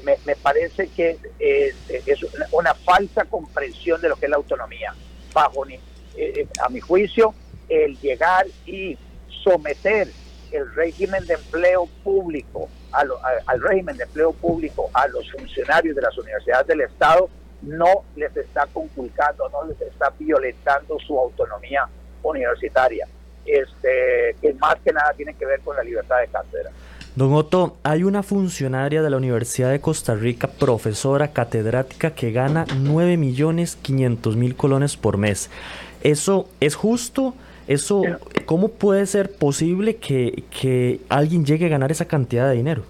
me, 0.02 0.37
parece 0.37 0.88
que 0.88 1.16
es, 1.38 1.75
una, 2.52 2.75
falsa 2.75 3.25
comprensión 3.25 4.00
de 4.00 4.11
lo 4.11 4.16
que 4.16 4.26
es 4.26 4.30
la 4.30 4.37
autonomía. 4.37 4.94
Bajo 5.32 5.66
eh, 6.16 6.46
a 6.62 6.68
mi 6.68 6.80
juicio 6.80 7.35
el 7.68 7.99
llegar 8.00 8.46
y 8.66 8.96
someter 9.42 10.08
el 10.52 10.75
régimen 10.75 11.26
de 11.26 11.35
empleo 11.35 11.87
público 12.04 12.68
al 12.92 13.61
régimen 13.61 13.96
de 13.96 14.04
empleo 14.04 14.32
público 14.32 14.90
a 14.94 15.06
los 15.08 15.30
funcionarios 15.30 15.94
de 15.94 16.02
las 16.02 16.16
universidades 16.16 16.66
del 16.66 16.80
Estado 16.82 17.28
no 17.62 18.04
les 18.14 18.35
está 18.37 18.66
conculcando, 18.66 19.49
no 19.50 19.64
les 19.64 19.80
está 19.80 20.11
violentando 20.18 20.99
su 21.00 21.18
autonomía 21.18 21.87
universitaria, 22.23 23.06
este, 23.46 24.36
que 24.40 24.54
más 24.54 24.76
que 24.84 24.92
nada 24.92 25.12
tiene 25.16 25.34
que 25.34 25.46
ver 25.46 25.60
con 25.60 25.76
la 25.76 25.82
libertad 25.82 26.20
de 26.20 26.28
cátedra. 26.28 26.70
Don 27.16 27.32
Otto, 27.32 27.78
hay 27.82 28.02
una 28.02 28.22
funcionaria 28.22 29.00
de 29.00 29.08
la 29.08 29.16
Universidad 29.16 29.70
de 29.70 29.80
Costa 29.80 30.14
Rica, 30.14 30.48
profesora 30.48 31.28
catedrática, 31.28 32.10
que 32.10 32.30
gana 32.30 32.66
9 32.78 33.16
millones 33.16 33.76
500 33.76 34.36
mil 34.36 34.54
colones 34.54 34.98
por 34.98 35.16
mes. 35.16 35.50
¿Eso 36.02 36.46
es 36.60 36.74
justo? 36.74 37.34
Eso, 37.66 38.02
¿Cómo 38.44 38.68
puede 38.68 39.06
ser 39.06 39.32
posible 39.32 39.96
que, 39.96 41.00
alguien 41.08 41.44
llegue 41.44 41.66
a 41.66 41.68
ganar 41.68 41.90
esa 41.90 42.04
cantidad 42.04 42.48
de 42.48 42.54
dinero? 42.54 42.82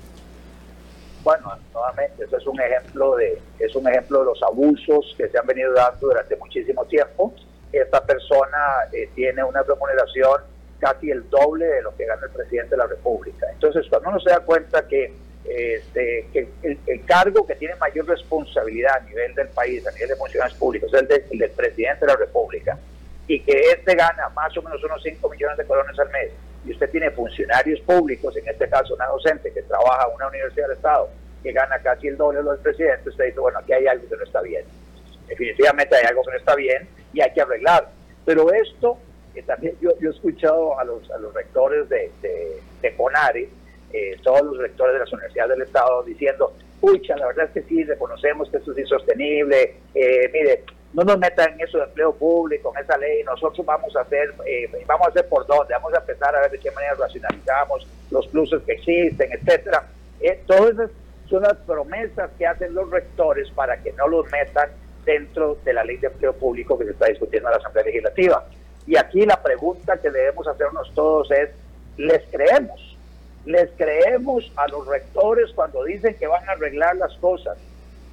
Bueno, 1.23 1.53
nuevamente, 1.73 2.25
eso 2.25 2.37
es 2.37 2.47
un 2.47 2.61
ejemplo 2.61 3.17
de 3.17 3.41
es 3.59 3.75
un 3.75 3.89
ejemplo 3.89 4.21
de 4.21 4.25
los 4.27 4.43
abusos 4.43 5.15
que 5.17 5.29
se 5.29 5.39
han 5.39 5.47
venido 5.47 5.73
dando 5.73 6.09
durante 6.09 6.37
muchísimo 6.37 6.85
tiempo. 6.85 7.33
Esta 7.77 8.05
persona 8.05 8.89
eh, 8.93 9.09
tiene 9.15 9.43
una 9.45 9.63
remuneración 9.63 10.43
casi 10.79 11.11
el 11.11 11.29
doble 11.31 11.67
de 11.67 11.83
lo 11.83 11.97
que 11.97 12.07
gana 12.07 12.27
el 12.27 12.33
presidente 12.33 12.71
de 12.71 12.77
la 12.77 12.87
República. 12.87 13.47
Entonces, 13.53 13.87
cuando 13.89 14.11
uno 14.11 14.21
se 14.21 14.31
da 14.31 14.41
cuenta 14.41 14.87
que, 14.87 15.13
este, 15.45 16.29
que 16.33 16.49
el, 16.63 17.05
cargo 17.05 17.47
que 17.47 17.55
tiene 17.55 17.75
mayor 17.77 18.07
responsabilidad 18.07 18.97
a 18.97 19.01
nivel 19.01 19.35
del 19.35 19.49
país, 19.49 19.87
a 19.87 19.93
nivel 19.93 20.09
de 20.09 20.17
funcionarios 20.17 20.59
públicos, 20.59 20.93
es 20.93 21.01
el, 21.01 21.25
el 21.31 21.39
del 21.39 21.51
presidente 21.51 22.01
de 22.05 22.13
la 22.13 22.19
República, 22.19 22.79
y 23.27 23.41
que 23.41 23.59
este 23.71 23.95
gana 23.95 24.29
más 24.31 24.57
o 24.57 24.63
menos 24.63 24.83
unos 24.85 25.03
5 25.03 25.29
millones 25.29 25.57
de 25.57 25.65
colones 25.65 25.99
al 25.99 26.11
mes, 26.11 26.31
y 26.65 26.73
usted 26.73 26.91
tiene 26.91 27.11
funcionarios 27.11 27.81
públicos, 27.81 28.37
en 28.37 28.49
este 28.49 28.69
caso 28.69 28.95
una 28.95 29.07
docente 29.07 29.53
que 29.53 29.63
trabaja 29.63 30.09
en 30.09 30.15
una 30.15 30.29
universidad 30.29 30.69
del 30.69 30.77
Estado, 30.77 31.09
que 31.43 31.53
gana 31.53 31.79
casi 31.79 32.09
el 32.09 32.17
doble 32.17 32.39
de 32.39 32.45
los 32.45 32.59
presidentes, 32.59 33.07
usted 33.07 33.27
dice, 33.27 33.41
bueno, 33.41 33.59
aquí 33.61 33.73
hay 33.73 33.87
algo 33.87 34.09
que 34.09 34.17
no 34.17 34.25
está 34.25 34.43
bien. 34.43 34.65
Definitivamente 35.27 35.97
hay 35.97 36.05
algo 36.07 36.23
que 36.23 36.31
no 36.31 36.37
está 36.37 36.55
bien 36.55 36.89
y 37.13 37.21
hay 37.21 37.33
que 37.33 37.41
arreglar. 37.41 37.89
Pero 38.25 38.53
esto, 38.53 38.99
eh, 39.35 39.43
también 39.43 39.77
yo, 39.81 39.91
yo, 40.01 40.11
he 40.11 40.13
escuchado 40.13 40.79
a 40.79 40.85
los, 40.85 41.11
a 41.11 41.19
los 41.19 41.33
rectores 41.35 41.89
de, 41.89 42.11
de, 42.23 42.97
CONARE, 42.97 43.49
eh, 43.93 44.17
todos 44.23 44.43
los 44.43 44.59
rectores 44.59 44.95
de 44.95 45.01
las 45.01 45.13
universidades 45.13 45.51
del 45.51 45.63
Estado, 45.63 46.03
diciendo, 46.03 46.53
pucha, 46.81 47.17
la 47.17 47.27
verdad 47.27 47.47
es 47.47 47.51
que 47.53 47.69
sí, 47.69 47.85
reconocemos 47.85 48.51
que 48.51 48.59
esto 48.59 48.73
es 48.73 48.79
insostenible, 48.79 49.77
eh, 49.95 50.31
mire, 50.33 50.65
no 50.93 51.03
nos 51.03 51.19
metan 51.19 51.53
en 51.53 51.61
eso 51.61 51.79
de 51.79 51.85
empleo 51.85 52.15
público, 52.15 52.73
en 52.77 52.85
esa 52.85 52.97
ley, 52.99 53.23
nosotros 53.25 53.65
vamos 53.67 53.95
a 53.97 54.01
hacer, 54.01 54.33
eh, 54.47 54.71
vamos 54.87 55.09
a 55.09 55.11
hacer 55.11 55.29
por 55.29 55.47
dónde, 55.47 55.75
vamos 55.75 55.93
a 55.95 55.99
empezar 55.99 56.35
a 56.35 56.41
ver 56.41 56.51
de 56.51 56.59
qué 56.59 56.71
manera 56.71 56.95
racionalizamos 56.95 57.87
los 58.11 58.27
pluses 58.29 58.63
que 58.63 58.73
existen, 58.73 59.31
etcétera. 59.33 59.87
Todas 60.47 60.73
esas 60.73 60.91
son 61.29 61.43
las 61.43 61.57
promesas 61.59 62.31
que 62.39 62.47
hacen 62.47 62.75
los 62.75 62.91
rectores 62.91 63.51
para 63.51 63.83
que 63.83 63.93
no 63.93 64.09
los 64.09 64.31
metan 64.31 64.71
dentro 65.07 65.57
de 65.65 65.73
la 65.73 65.85
ley 65.85 65.97
de 65.97 66.09
empleo 66.09 66.35
público 66.35 66.79
que 66.79 66.85
se 66.85 66.91
está 66.91 67.07
discutiendo 67.07 67.49
en 67.49 67.53
la 67.53 67.59
Asamblea 67.59 67.87
Legislativa. 67.87 68.47
Y 68.87 68.97
aquí 68.97 69.25
la 69.25 69.43
pregunta 69.43 69.97
que 69.97 70.11
debemos 70.11 70.47
hacernos 70.47 70.93
todos 70.95 71.31
es, 71.31 71.49
¿les 71.97 72.23
creemos? 72.31 72.99
¿Les 73.47 73.71
creemos 73.79 74.53
a 74.57 74.69
los 74.69 74.87
rectores 74.87 75.51
cuando 75.55 75.85
dicen 75.85 76.15
que 76.17 76.27
van 76.27 76.47
a 76.49 76.53
arreglar 76.53 76.97
las 76.97 77.15
cosas? 77.15 77.57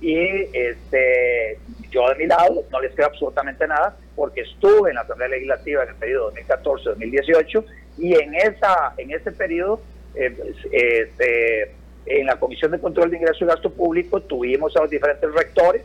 y 0.04 0.50
este, 0.52 1.58
yo 1.90 2.10
de 2.10 2.16
mi 2.16 2.28
lado 2.28 2.66
no 2.70 2.82
les 2.82 2.94
creo 2.94 3.08
absolutamente 3.08 3.66
nada 3.66 3.96
porque 4.18 4.42
estuve 4.42 4.90
en 4.90 4.96
la 4.96 5.02
Asamblea 5.02 5.30
Legislativa 5.30 5.84
en 5.84 5.90
el 5.90 5.96
periodo 5.96 6.34
2014-2018 6.34 7.66
y 8.00 8.14
en, 8.16 8.36
esa, 8.36 8.94
en 8.98 9.12
ese 9.12 9.32
periodo 9.32 9.80
eh, 10.16 10.30
pues, 10.32 10.58
este, 10.74 11.72
en 12.06 12.26
la 12.26 12.36
Comisión 12.36 12.72
de 12.72 12.80
Control 12.80 13.12
de 13.12 13.18
Ingreso 13.18 13.46
y 13.46 13.48
Gasto 13.48 13.70
Público 13.70 14.22
tuvimos 14.22 14.76
a 14.76 14.82
los 14.82 14.90
diferentes 14.90 15.34
rectores 15.34 15.84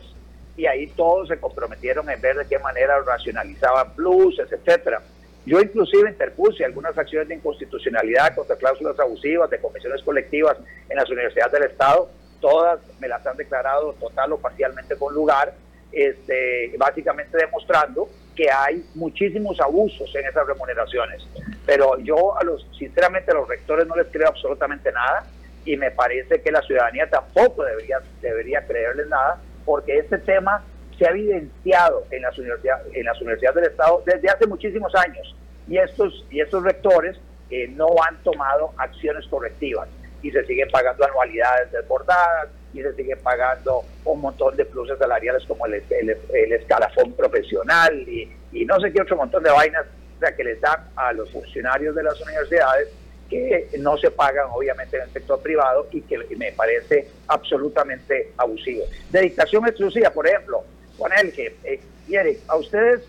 y 0.59 0.67
ahí 0.67 0.87
todos 0.87 1.29
se 1.29 1.39
comprometieron 1.39 2.09
en 2.09 2.19
ver 2.19 2.35
de 2.35 2.45
qué 2.45 2.59
manera 2.59 2.99
racionalizaban 2.99 3.93
pluses, 3.95 4.51
etcétera. 4.51 5.01
Yo 5.45 5.59
inclusive 5.61 6.09
interpuse 6.09 6.65
algunas 6.65 6.97
acciones 6.97 7.29
de 7.29 7.35
inconstitucionalidad 7.35 8.35
contra 8.35 8.57
cláusulas 8.57 8.99
abusivas 8.99 9.49
de 9.49 9.59
comisiones 9.59 10.03
colectivas 10.03 10.57
en 10.89 10.97
las 10.97 11.09
universidades 11.09 11.53
del 11.53 11.63
Estado 11.63 12.09
todas 12.39 12.79
me 12.99 13.07
las 13.07 13.25
han 13.25 13.37
declarado 13.37 13.93
total 13.93 14.33
o 14.33 14.37
parcialmente 14.37 14.95
con 14.95 15.13
lugar, 15.13 15.53
este, 15.91 16.73
básicamente 16.77 17.37
demostrando 17.37 18.09
que 18.35 18.49
hay 18.49 18.85
muchísimos 18.95 19.59
abusos 19.59 20.13
en 20.15 20.25
esas 20.25 20.47
remuneraciones. 20.47 21.27
Pero 21.65 21.97
yo 21.99 22.37
a 22.37 22.43
los, 22.43 22.65
sinceramente 22.77 23.31
a 23.31 23.35
los 23.35 23.47
rectores 23.47 23.87
no 23.87 23.95
les 23.95 24.07
creo 24.07 24.27
absolutamente 24.27 24.91
nada 24.91 25.25
y 25.65 25.75
me 25.75 25.91
parece 25.91 26.41
que 26.41 26.51
la 26.51 26.61
ciudadanía 26.61 27.09
tampoco 27.09 27.63
debería, 27.63 27.99
debería 28.21 28.65
creerles 28.65 29.07
nada 29.07 29.41
porque 29.69 29.99
este 29.99 30.17
tema 30.17 30.63
se 30.97 31.05
ha 31.05 31.11
evidenciado 31.11 32.03
en 32.09 32.23
las 32.23 32.35
universidades, 32.39 32.87
en 32.91 33.05
las 33.05 33.21
universidades 33.21 33.55
del 33.57 33.65
Estado 33.65 34.01
desde 34.03 34.27
hace 34.27 34.47
muchísimos 34.47 34.95
años. 34.95 35.35
Y 35.67 35.77
estos, 35.77 36.25
y 36.31 36.41
estos 36.41 36.63
rectores 36.63 37.19
eh, 37.51 37.67
no 37.67 37.85
han 38.01 38.17
tomado 38.23 38.73
acciones 38.77 39.27
correctivas. 39.27 39.87
Y 40.23 40.31
se 40.31 40.43
siguen 40.47 40.67
pagando 40.71 41.05
anualidades 41.05 41.71
desbordadas 41.71 42.49
y 42.73 42.81
se 42.81 42.95
siguen 42.95 43.19
pagando 43.21 43.83
un 44.05 44.21
montón 44.21 44.55
de 44.55 44.65
pluses 44.65 44.97
salariales 44.97 45.45
como 45.47 45.67
el, 45.67 45.75
el, 45.75 46.51
escalafón 46.53 47.13
profesional 47.13 47.93
y, 48.09 48.27
y, 48.51 48.65
no 48.65 48.79
sé 48.79 48.91
qué 48.91 49.03
otro 49.03 49.17
montón 49.17 49.43
de 49.43 49.51
vainas 49.51 49.85
que 50.35 50.43
les 50.43 50.59
dan 50.61 50.79
a 50.95 51.13
los 51.13 51.29
funcionarios 51.29 51.93
de 51.93 52.01
las 52.01 52.19
universidades 52.21 52.89
que 53.29 53.69
no 53.77 53.97
se 53.97 54.11
pagan 54.11 54.47
obviamente 54.51 54.97
en 54.97 55.03
el 55.03 55.13
sector 55.13 55.39
privado 55.41 55.87
y 55.91 56.01
que 56.01 56.17
me 56.35 56.51
parece 56.51 57.07
absolutamente 57.27 58.31
abusivo. 58.37 58.85
Dedicación 59.09 59.65
exclusiva, 59.67 60.09
por 60.09 60.27
ejemplo, 60.27 60.63
con 60.97 61.11
el 61.13 61.31
que 61.31 61.55
eh, 61.63 61.79
quiere, 62.07 62.39
a 62.47 62.55
ustedes 62.57 63.01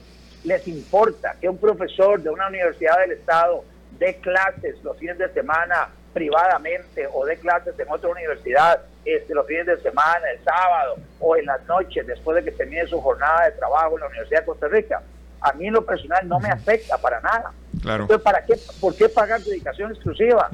les 0.44 0.66
importa 0.68 1.36
que 1.40 1.48
un 1.48 1.58
profesor 1.58 2.22
de 2.22 2.30
una 2.30 2.48
universidad 2.48 2.98
del 3.00 3.12
Estado 3.12 3.64
dé 3.98 4.16
clases 4.16 4.82
los 4.82 4.96
fines 4.98 5.18
de 5.18 5.28
semana 5.32 5.90
privadamente 6.12 7.08
o 7.12 7.24
de 7.24 7.36
clases 7.36 7.78
en 7.78 7.90
otra 7.90 8.10
universidad 8.10 8.80
este, 9.04 9.34
los 9.34 9.46
fines 9.46 9.66
de 9.66 9.80
semana, 9.80 10.30
el 10.30 10.42
sábado 10.44 10.96
o 11.20 11.36
en 11.36 11.46
las 11.46 11.64
noches, 11.66 12.06
después 12.06 12.36
de 12.36 12.44
que 12.44 12.56
termine 12.56 12.86
su 12.86 13.00
jornada 13.00 13.46
de 13.46 13.52
trabajo 13.52 13.94
en 13.94 14.00
la 14.00 14.06
Universidad 14.08 14.40
de 14.40 14.46
Costa 14.46 14.68
Rica. 14.68 15.02
A 15.40 15.52
mí 15.54 15.68
en 15.68 15.74
lo 15.74 15.84
personal 15.84 16.28
no 16.28 16.38
me 16.38 16.50
afecta 16.50 16.98
para 16.98 17.20
nada. 17.20 17.52
Claro. 17.82 18.04
Entonces, 18.04 18.24
¿para 18.24 18.44
qué, 18.44 18.54
¿por 18.80 18.94
qué 18.94 19.08
pagar 19.08 19.40
dedicación 19.42 19.90
exclusiva? 19.90 20.50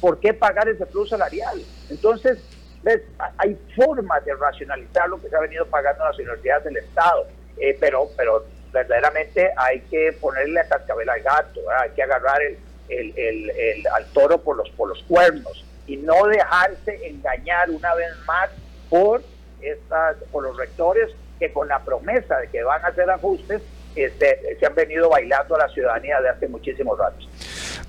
¿Por 0.00 0.20
qué 0.20 0.32
pagar 0.32 0.68
ese 0.68 0.86
plus 0.86 1.10
salarial? 1.10 1.60
Entonces, 1.90 2.38
¿ves? 2.82 3.02
hay 3.38 3.58
formas 3.76 4.24
de 4.24 4.34
racionalizar 4.34 5.08
lo 5.08 5.20
que 5.20 5.28
se 5.28 5.36
ha 5.36 5.40
venido 5.40 5.66
pagando 5.66 6.04
las 6.04 6.18
universidades 6.18 6.64
del 6.64 6.76
Estado, 6.78 7.26
eh, 7.58 7.76
pero, 7.80 8.08
pero 8.16 8.44
verdaderamente 8.72 9.50
hay 9.56 9.80
que 9.82 10.16
ponerle 10.20 10.60
a 10.60 10.68
cascabel 10.68 11.08
al 11.08 11.20
gato, 11.22 11.60
hay 11.78 11.90
que 11.90 12.02
agarrar 12.02 12.40
el, 12.42 12.58
el, 12.88 13.50
el, 13.50 13.86
al 13.88 14.06
toro 14.06 14.38
por 14.38 14.56
los, 14.56 14.70
por 14.70 14.88
los 14.88 15.02
cuernos 15.04 15.64
y 15.86 15.96
no 15.96 16.26
dejarse 16.26 17.06
engañar 17.06 17.70
una 17.70 17.94
vez 17.94 18.10
más 18.26 18.50
por, 18.88 19.22
estas, 19.60 20.16
por 20.30 20.44
los 20.44 20.56
rectores 20.56 21.10
que 21.38 21.52
con 21.52 21.68
la 21.68 21.80
promesa 21.80 22.38
de 22.38 22.48
que 22.48 22.62
van 22.62 22.84
a 22.84 22.88
hacer 22.88 23.10
ajustes 23.10 23.62
este, 23.96 24.56
se 24.58 24.66
han 24.66 24.74
venido 24.74 25.08
bailando 25.08 25.54
a 25.56 25.58
la 25.58 25.68
ciudadanía 25.68 26.20
de 26.20 26.28
hace 26.30 26.48
muchísimos 26.48 26.98
años. 27.00 27.28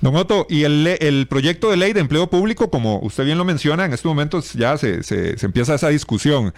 Don 0.00 0.16
Otto, 0.16 0.46
y 0.48 0.64
el, 0.64 0.86
el, 1.00 1.26
proyecto 1.28 1.70
de 1.70 1.76
ley 1.76 1.92
de 1.92 2.00
empleo 2.00 2.26
público, 2.26 2.70
como 2.70 2.98
usted 2.98 3.24
bien 3.24 3.38
lo 3.38 3.44
menciona, 3.44 3.84
en 3.84 3.92
estos 3.92 4.08
momentos 4.08 4.52
ya 4.52 4.76
se, 4.76 5.02
se, 5.02 5.36
empieza 5.44 5.74
esa 5.74 5.88
discusión. 5.88 6.52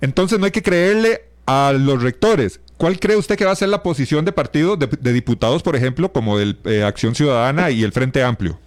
Entonces 0.00 0.38
no 0.38 0.46
hay 0.46 0.52
que 0.52 0.62
creerle 0.62 1.22
a 1.46 1.72
los 1.72 2.02
rectores. 2.02 2.60
¿Cuál 2.76 3.00
cree 3.00 3.16
usted 3.16 3.36
que 3.36 3.44
va 3.44 3.50
a 3.50 3.56
ser 3.56 3.68
la 3.68 3.82
posición 3.82 4.24
de 4.24 4.32
partidos, 4.32 4.78
de, 4.78 5.12
diputados, 5.12 5.62
por 5.62 5.76
ejemplo, 5.76 6.12
como 6.12 6.38
el 6.38 6.58
eh, 6.64 6.84
Acción 6.84 7.14
Ciudadana 7.14 7.70
y 7.70 7.82
el 7.82 7.92
Frente 7.92 8.22
Amplio? 8.22 8.58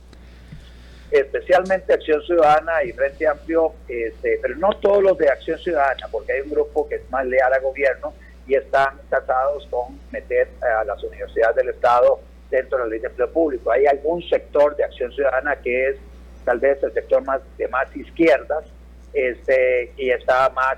especialmente 1.11 1.91
Acción 1.93 2.21
Ciudadana 2.23 2.83
y 2.85 2.93
Frente 2.93 3.27
Amplio, 3.27 3.73
este, 3.89 4.39
pero 4.41 4.55
no 4.55 4.69
todos 4.81 5.03
los 5.03 5.17
de 5.17 5.27
Acción 5.27 5.59
Ciudadana, 5.59 6.07
porque 6.09 6.31
hay 6.31 6.41
un 6.41 6.51
grupo 6.51 6.87
que 6.87 6.95
es 6.95 7.09
más 7.09 7.25
leal 7.25 7.51
al 7.51 7.61
gobierno 7.61 8.13
y 8.51 8.55
están 8.55 8.99
casados 9.09 9.65
con 9.71 9.97
meter 10.11 10.49
a 10.61 10.83
las 10.83 11.01
universidades 11.01 11.55
del 11.55 11.69
Estado 11.69 12.19
dentro 12.49 12.79
de 12.79 12.83
la 12.83 12.89
ley 12.89 12.99
de 12.99 13.07
empleo 13.07 13.31
público. 13.31 13.71
Hay 13.71 13.85
algún 13.85 14.21
sector 14.23 14.75
de 14.75 14.83
Acción 14.83 15.09
Ciudadana 15.13 15.55
que 15.55 15.91
es 15.91 15.97
tal 16.43 16.59
vez 16.59 16.83
el 16.83 16.91
sector 16.91 17.23
más 17.23 17.39
de 17.57 17.69
más 17.69 17.95
izquierdas 17.95 18.65
este, 19.13 19.93
y 19.95 20.09
está 20.09 20.49
más, 20.49 20.77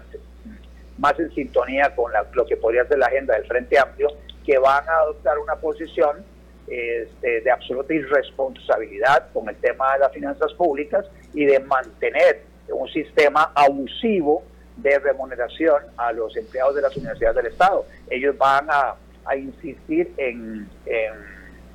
más 1.00 1.20
en 1.20 1.34
sintonía 1.34 1.96
con 1.96 2.12
lo 2.34 2.46
que 2.46 2.58
podría 2.58 2.86
ser 2.86 3.00
la 3.00 3.08
agenda 3.08 3.34
del 3.34 3.48
Frente 3.48 3.80
Amplio, 3.80 4.10
que 4.46 4.60
van 4.60 4.88
a 4.88 4.98
adoptar 4.98 5.40
una 5.40 5.56
posición 5.56 6.24
este, 6.68 7.42
de 7.42 7.52
absoluta 7.52 7.92
irresponsabilidad 7.92 9.32
con 9.34 9.50
el 9.50 9.56
tema 9.56 9.94
de 9.94 10.00
las 10.00 10.12
finanzas 10.12 10.54
públicas 10.54 11.08
y 11.34 11.46
de 11.46 11.60
mantener 11.60 12.44
un 12.70 12.88
sistema 12.90 13.52
abusivo 13.56 14.44
de 14.78 15.00
remuneración 15.00 15.82
a 15.98 16.12
los 16.12 16.36
empleados 16.36 16.76
de 16.76 16.82
las 16.82 16.96
universidades 16.96 17.36
del 17.38 17.48
Estado. 17.48 17.86
Ellos 18.10 18.38
van 18.38 18.68
a, 18.70 18.96
insistir 19.38 20.14
en, 20.18 20.68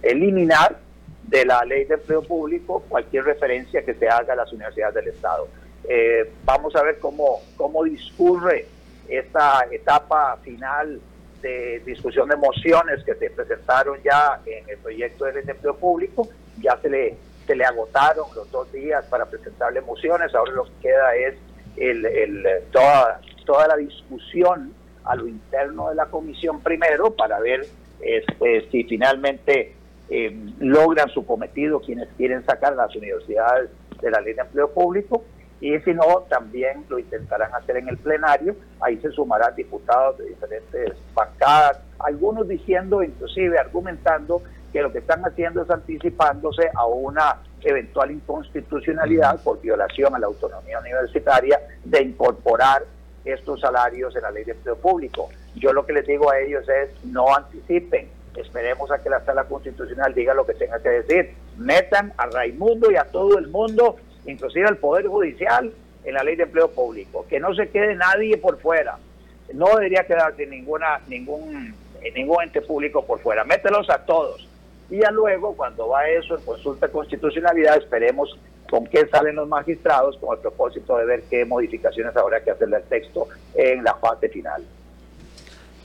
eliminar 0.02 0.76
de 1.24 1.44
la 1.46 1.64
ley 1.64 1.84
de 1.84 1.94
empleo 1.94 2.22
público 2.22 2.84
cualquier 2.88 3.24
referencia 3.24 3.82
que 3.82 3.94
se 3.94 4.08
haga 4.08 4.34
a 4.34 4.36
las 4.36 4.52
universidades 4.52 4.94
del 4.94 5.08
Estado. 5.08 5.48
Eh, 5.88 6.30
vamos 6.44 6.76
a 6.76 6.82
ver 6.82 6.98
cómo, 6.98 7.40
cómo 7.56 7.84
discurre 7.84 8.66
esta 9.08 9.66
etapa 9.70 10.36
final 10.42 11.00
de 11.40 11.80
discusión 11.86 12.28
de 12.28 12.36
mociones 12.36 13.02
que 13.04 13.14
se 13.14 13.30
presentaron 13.30 13.98
ya 14.02 14.40
en 14.44 14.68
el 14.68 14.78
proyecto 14.78 15.24
del 15.24 15.48
empleo 15.48 15.76
público, 15.76 16.28
ya 16.60 16.76
se 16.82 16.90
le, 16.90 17.16
se 17.46 17.54
le 17.54 17.64
agotaron 17.64 18.26
los 18.34 18.50
dos 18.50 18.70
días 18.72 19.04
para 19.06 19.26
presentarle 19.26 19.80
mociones, 19.80 20.34
ahora 20.34 20.52
lo 20.52 20.64
que 20.64 20.72
queda 20.82 21.14
es 21.16 21.36
el, 21.80 22.42
toda, 22.72 23.20
toda 23.44 23.68
la 23.68 23.76
discusión 23.76 24.72
a 25.04 25.16
lo 25.16 25.26
interno 25.26 25.88
de 25.88 25.94
la 25.94 26.06
comisión 26.06 26.60
primero 26.60 27.14
para 27.14 27.40
ver 27.40 27.66
este, 28.00 28.68
si 28.70 28.84
finalmente 28.84 29.74
eh, 30.10 30.34
logran 30.58 31.08
su 31.10 31.26
cometido 31.26 31.80
quienes 31.80 32.08
quieren 32.16 32.44
sacar 32.44 32.74
las 32.74 32.94
universidades 32.94 33.70
de 34.00 34.10
la 34.10 34.20
ley 34.20 34.34
de 34.34 34.42
empleo 34.42 34.70
público. 34.70 35.24
Y 35.60 35.76
si 35.80 35.92
no, 35.92 36.24
también 36.28 36.84
lo 36.88 37.00
intentarán 37.00 37.52
hacer 37.52 37.78
en 37.78 37.88
el 37.88 37.98
plenario, 37.98 38.54
ahí 38.80 38.96
se 38.98 39.10
sumarán 39.10 39.56
diputados 39.56 40.16
de 40.18 40.26
diferentes 40.26 40.92
bancadas, 41.14 41.80
algunos 41.98 42.46
diciendo, 42.46 43.02
inclusive 43.02 43.58
argumentando, 43.58 44.40
que 44.72 44.82
lo 44.82 44.92
que 44.92 44.98
están 44.98 45.24
haciendo 45.24 45.62
es 45.62 45.70
anticipándose 45.70 46.70
a 46.74 46.86
una 46.86 47.36
eventual 47.62 48.10
inconstitucionalidad 48.10 49.42
por 49.42 49.60
violación 49.60 50.14
a 50.14 50.18
la 50.18 50.26
autonomía 50.26 50.78
universitaria 50.78 51.60
de 51.84 52.02
incorporar 52.02 52.82
estos 53.24 53.60
salarios 53.60 54.14
en 54.16 54.22
la 54.22 54.30
ley 54.30 54.44
de 54.44 54.52
empleo 54.52 54.76
público. 54.76 55.28
Yo 55.54 55.72
lo 55.72 55.84
que 55.84 55.92
les 55.92 56.06
digo 56.06 56.30
a 56.30 56.38
ellos 56.38 56.68
es 56.68 56.90
no 57.04 57.34
anticipen, 57.34 58.08
esperemos 58.36 58.90
a 58.90 58.98
que 59.02 59.10
la 59.10 59.24
sala 59.24 59.44
constitucional 59.44 60.14
diga 60.14 60.34
lo 60.34 60.46
que 60.46 60.54
tenga 60.54 60.78
que 60.80 60.88
decir, 60.90 61.34
metan 61.56 62.12
a 62.16 62.26
Raimundo 62.26 62.90
y 62.90 62.96
a 62.96 63.04
todo 63.04 63.38
el 63.38 63.48
mundo 63.48 63.96
inclusive 64.30 64.68
al 64.68 64.76
Poder 64.76 65.06
Judicial, 65.06 65.72
en 66.04 66.14
la 66.14 66.22
ley 66.22 66.36
de 66.36 66.44
empleo 66.44 66.70
público, 66.70 67.26
que 67.28 67.40
no 67.40 67.54
se 67.54 67.68
quede 67.68 67.94
nadie 67.94 68.36
por 68.38 68.58
fuera, 68.58 68.98
no 69.52 69.74
debería 69.76 70.06
quedarse 70.06 70.46
ninguna, 70.46 71.00
ningún, 71.06 71.74
ningún 72.14 72.42
ente 72.42 72.62
público 72.62 73.04
por 73.04 73.20
fuera, 73.20 73.44
mételos 73.44 73.88
a 73.90 74.04
todos. 74.04 74.47
Y 74.90 74.98
ya 74.98 75.10
luego, 75.10 75.54
cuando 75.54 75.88
va 75.88 76.08
eso 76.08 76.36
en 76.36 76.44
consulta 76.44 76.86
de 76.86 76.92
constitucionalidad, 76.92 77.76
esperemos 77.76 78.38
con 78.70 78.86
qué 78.86 79.06
salen 79.08 79.36
los 79.36 79.48
magistrados 79.48 80.16
con 80.18 80.36
el 80.36 80.40
propósito 80.40 80.96
de 80.96 81.06
ver 81.06 81.22
qué 81.30 81.44
modificaciones 81.44 82.16
habrá 82.16 82.42
que 82.42 82.50
hacerle 82.50 82.76
al 82.76 82.84
texto 82.84 83.28
en 83.54 83.82
la 83.84 83.94
fase 83.94 84.28
final. 84.28 84.62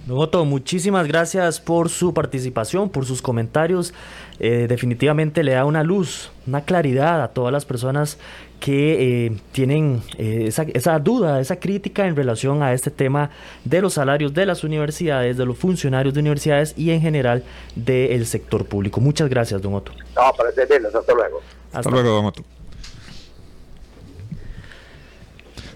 Noto, 0.05 0.43
muchísimas 0.43 1.07
gracias 1.07 1.61
por 1.61 1.87
su 1.87 2.13
participación, 2.13 2.89
por 2.89 3.05
sus 3.05 3.21
comentarios. 3.21 3.93
Eh, 4.39 4.65
definitivamente 4.67 5.43
le 5.43 5.53
da 5.53 5.63
una 5.63 5.81
luz, 5.81 6.29
una 6.45 6.65
claridad 6.65 7.21
a 7.23 7.29
todas 7.29 7.53
las 7.53 7.63
personas 7.63 8.19
que 8.63 9.25
eh, 9.25 9.37
tienen 9.51 10.01
eh, 10.17 10.45
esa, 10.47 10.63
esa, 10.73 10.97
duda, 10.97 11.41
esa 11.41 11.57
crítica 11.59 12.07
en 12.07 12.15
relación 12.15 12.63
a 12.63 12.71
este 12.71 12.91
tema 12.91 13.29
de 13.65 13.81
los 13.81 13.95
salarios 13.95 14.33
de 14.33 14.45
las 14.45 14.63
universidades, 14.63 15.35
de 15.35 15.45
los 15.45 15.57
funcionarios 15.57 16.13
de 16.13 16.21
universidades 16.21 16.73
y 16.77 16.91
en 16.91 17.01
general 17.01 17.43
del 17.75 18.25
sector 18.25 18.63
público. 18.63 19.01
Muchas 19.01 19.29
gracias, 19.29 19.61
don 19.61 19.73
Otto. 19.73 19.91
No, 20.15 20.31
para 20.37 20.49
servirles. 20.53 20.95
Hasta 20.95 21.13
luego. 21.13 21.41
Hasta, 21.73 21.89
luego, 21.89 22.09
don 22.09 22.25
Otto. 22.27 22.41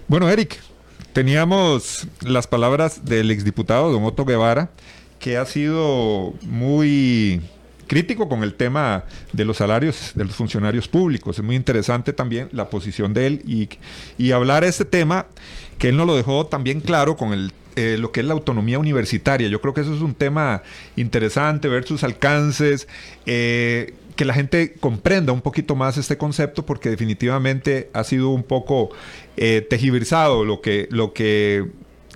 Bueno, 0.06 0.30
Eric, 0.30 0.58
Teníamos 1.12 2.06
las 2.24 2.46
palabras 2.46 3.04
del 3.04 3.32
exdiputado 3.32 3.90
don 3.90 4.04
Otto 4.04 4.24
Guevara, 4.24 4.70
que 5.18 5.36
ha 5.36 5.44
sido 5.46 6.32
muy 6.42 7.42
crítico 7.88 8.28
con 8.28 8.44
el 8.44 8.54
tema 8.54 9.04
de 9.32 9.44
los 9.44 9.56
salarios 9.56 10.12
de 10.14 10.24
los 10.24 10.36
funcionarios 10.36 10.86
públicos. 10.86 11.38
Es 11.38 11.44
muy 11.44 11.56
interesante 11.56 12.12
también 12.12 12.48
la 12.52 12.70
posición 12.70 13.12
de 13.12 13.26
él 13.26 13.42
y, 13.44 13.68
y 14.16 14.30
hablar 14.30 14.62
este 14.62 14.84
tema 14.84 15.26
que 15.78 15.88
él 15.88 15.96
nos 15.96 16.06
lo 16.06 16.16
dejó 16.16 16.46
también 16.46 16.80
claro 16.80 17.16
con 17.16 17.50
eh, 17.76 17.96
lo 17.98 18.12
que 18.12 18.20
es 18.20 18.26
la 18.26 18.34
autonomía 18.34 18.78
universitaria. 18.78 19.48
Yo 19.48 19.60
creo 19.60 19.74
que 19.74 19.80
eso 19.82 19.94
es 19.94 20.00
un 20.00 20.14
tema 20.14 20.62
interesante, 20.96 21.68
ver 21.68 21.84
sus 21.84 22.04
alcances. 22.04 22.88
Eh, 23.26 23.94
que 24.16 24.24
la 24.24 24.34
gente 24.34 24.74
comprenda 24.80 25.32
un 25.32 25.40
poquito 25.40 25.76
más 25.76 25.96
este 25.96 26.18
concepto 26.18 26.66
porque 26.66 26.90
definitivamente 26.90 27.88
ha 27.92 28.02
sido 28.02 28.30
un 28.30 28.42
poco 28.42 28.90
eh, 29.36 29.64
tejiversado 29.70 30.44
lo 30.44 30.60
que, 30.60 30.88
lo 30.90 31.12
que 31.12 31.66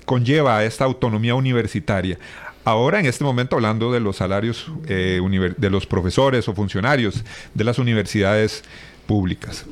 conlleva 0.05 0.65
esta 0.65 0.85
autonomía 0.85 1.37
universitaria. 1.37 2.19
Ahora, 2.65 3.01
en 3.01 3.07
este 3.07 3.25
momento, 3.25 3.57
hablando 3.57 3.93
de 3.93 4.01
los 4.01 4.17
salarios 4.17 4.71
eh, 4.87 5.21
de 5.57 5.71
los 5.71 5.87
profesores 5.87 6.49
o 6.49 6.55
funcionarios 6.55 7.25
de 7.55 7.65
las 7.65 7.79
universidades 7.79 8.63
públicas. 9.07 9.67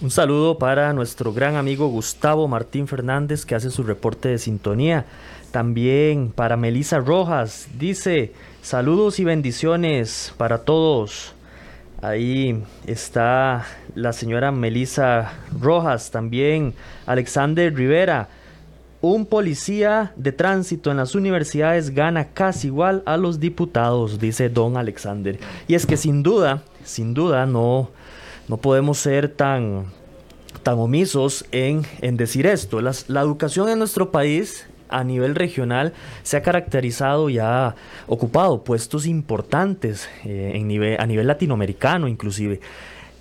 Un 0.00 0.12
saludo 0.12 0.58
para 0.58 0.92
nuestro 0.92 1.32
gran 1.32 1.56
amigo 1.56 1.88
Gustavo 1.88 2.46
Martín 2.46 2.86
Fernández, 2.86 3.44
que 3.44 3.56
hace 3.56 3.70
su 3.70 3.82
reporte 3.82 4.28
de 4.28 4.38
sintonía. 4.38 5.06
También 5.50 6.30
para 6.30 6.56
Melisa 6.56 6.98
Rojas, 6.98 7.66
dice, 7.76 8.32
saludos 8.62 9.18
y 9.18 9.24
bendiciones 9.24 10.32
para 10.36 10.58
todos. 10.58 11.34
Ahí 12.00 12.62
está 12.86 13.66
la 13.96 14.12
señora 14.12 14.52
Melisa 14.52 15.32
Rojas, 15.60 16.12
también 16.12 16.74
Alexander 17.06 17.74
Rivera. 17.74 18.28
Un 19.00 19.26
policía 19.26 20.12
de 20.16 20.32
tránsito 20.32 20.90
en 20.90 20.96
las 20.96 21.14
universidades 21.14 21.90
gana 21.90 22.28
casi 22.28 22.66
igual 22.66 23.02
a 23.06 23.16
los 23.16 23.38
diputados, 23.38 24.18
dice 24.18 24.48
don 24.48 24.76
Alexander. 24.76 25.38
Y 25.68 25.74
es 25.74 25.86
que 25.86 25.96
sin 25.96 26.24
duda, 26.24 26.64
sin 26.82 27.14
duda 27.14 27.46
no, 27.46 27.90
no 28.48 28.56
podemos 28.56 28.98
ser 28.98 29.28
tan, 29.28 29.84
tan 30.64 30.78
omisos 30.78 31.44
en, 31.52 31.86
en 32.00 32.16
decir 32.16 32.46
esto. 32.46 32.80
la 32.80 33.20
educación 33.20 33.68
en 33.68 33.78
nuestro 33.78 34.10
país 34.10 34.66
a 34.88 35.04
nivel 35.04 35.34
regional 35.34 35.92
se 36.22 36.36
ha 36.36 36.42
caracterizado 36.42 37.28
y 37.28 37.38
ha 37.38 37.74
ocupado 38.06 38.64
puestos 38.64 39.06
importantes 39.06 40.08
eh, 40.24 40.96
a 40.98 41.06
nivel 41.06 41.26
latinoamericano 41.26 42.08
inclusive. 42.08 42.60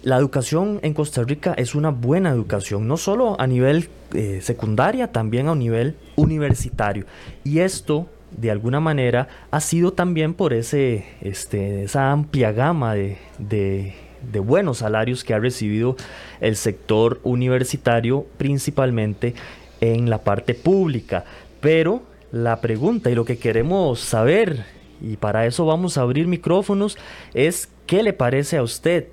La 0.07 0.15
educación 0.15 0.79
en 0.83 0.93
Costa 0.93 1.21
Rica 1.23 1.53
es 1.57 1.75
una 1.75 1.89
buena 1.89 2.29
educación, 2.29 2.87
no 2.87 2.95
solo 2.95 3.35
a 3.41 3.45
nivel 3.45 3.89
eh, 4.13 4.39
secundaria, 4.41 5.11
también 5.11 5.49
a 5.49 5.55
nivel 5.55 5.97
universitario. 6.15 7.05
Y 7.43 7.59
esto, 7.59 8.07
de 8.31 8.49
alguna 8.49 8.79
manera, 8.79 9.27
ha 9.51 9.59
sido 9.59 9.91
también 9.91 10.33
por 10.33 10.53
ese, 10.53 11.03
este, 11.19 11.83
esa 11.83 12.09
amplia 12.09 12.53
gama 12.53 12.95
de, 12.95 13.17
de, 13.37 13.95
de 14.31 14.39
buenos 14.39 14.77
salarios 14.77 15.25
que 15.25 15.33
ha 15.33 15.39
recibido 15.39 15.97
el 16.39 16.55
sector 16.55 17.19
universitario, 17.23 18.25
principalmente 18.37 19.35
en 19.81 20.09
la 20.09 20.23
parte 20.23 20.53
pública. 20.53 21.25
Pero 21.59 22.01
la 22.31 22.61
pregunta 22.61 23.11
y 23.11 23.15
lo 23.15 23.25
que 23.25 23.39
queremos 23.39 23.99
saber, 23.99 24.63
y 25.01 25.17
para 25.17 25.45
eso 25.45 25.65
vamos 25.65 25.97
a 25.97 26.03
abrir 26.03 26.27
micrófonos, 26.27 26.97
es 27.33 27.67
qué 27.85 28.03
le 28.03 28.13
parece 28.13 28.55
a 28.55 28.63
usted 28.63 29.09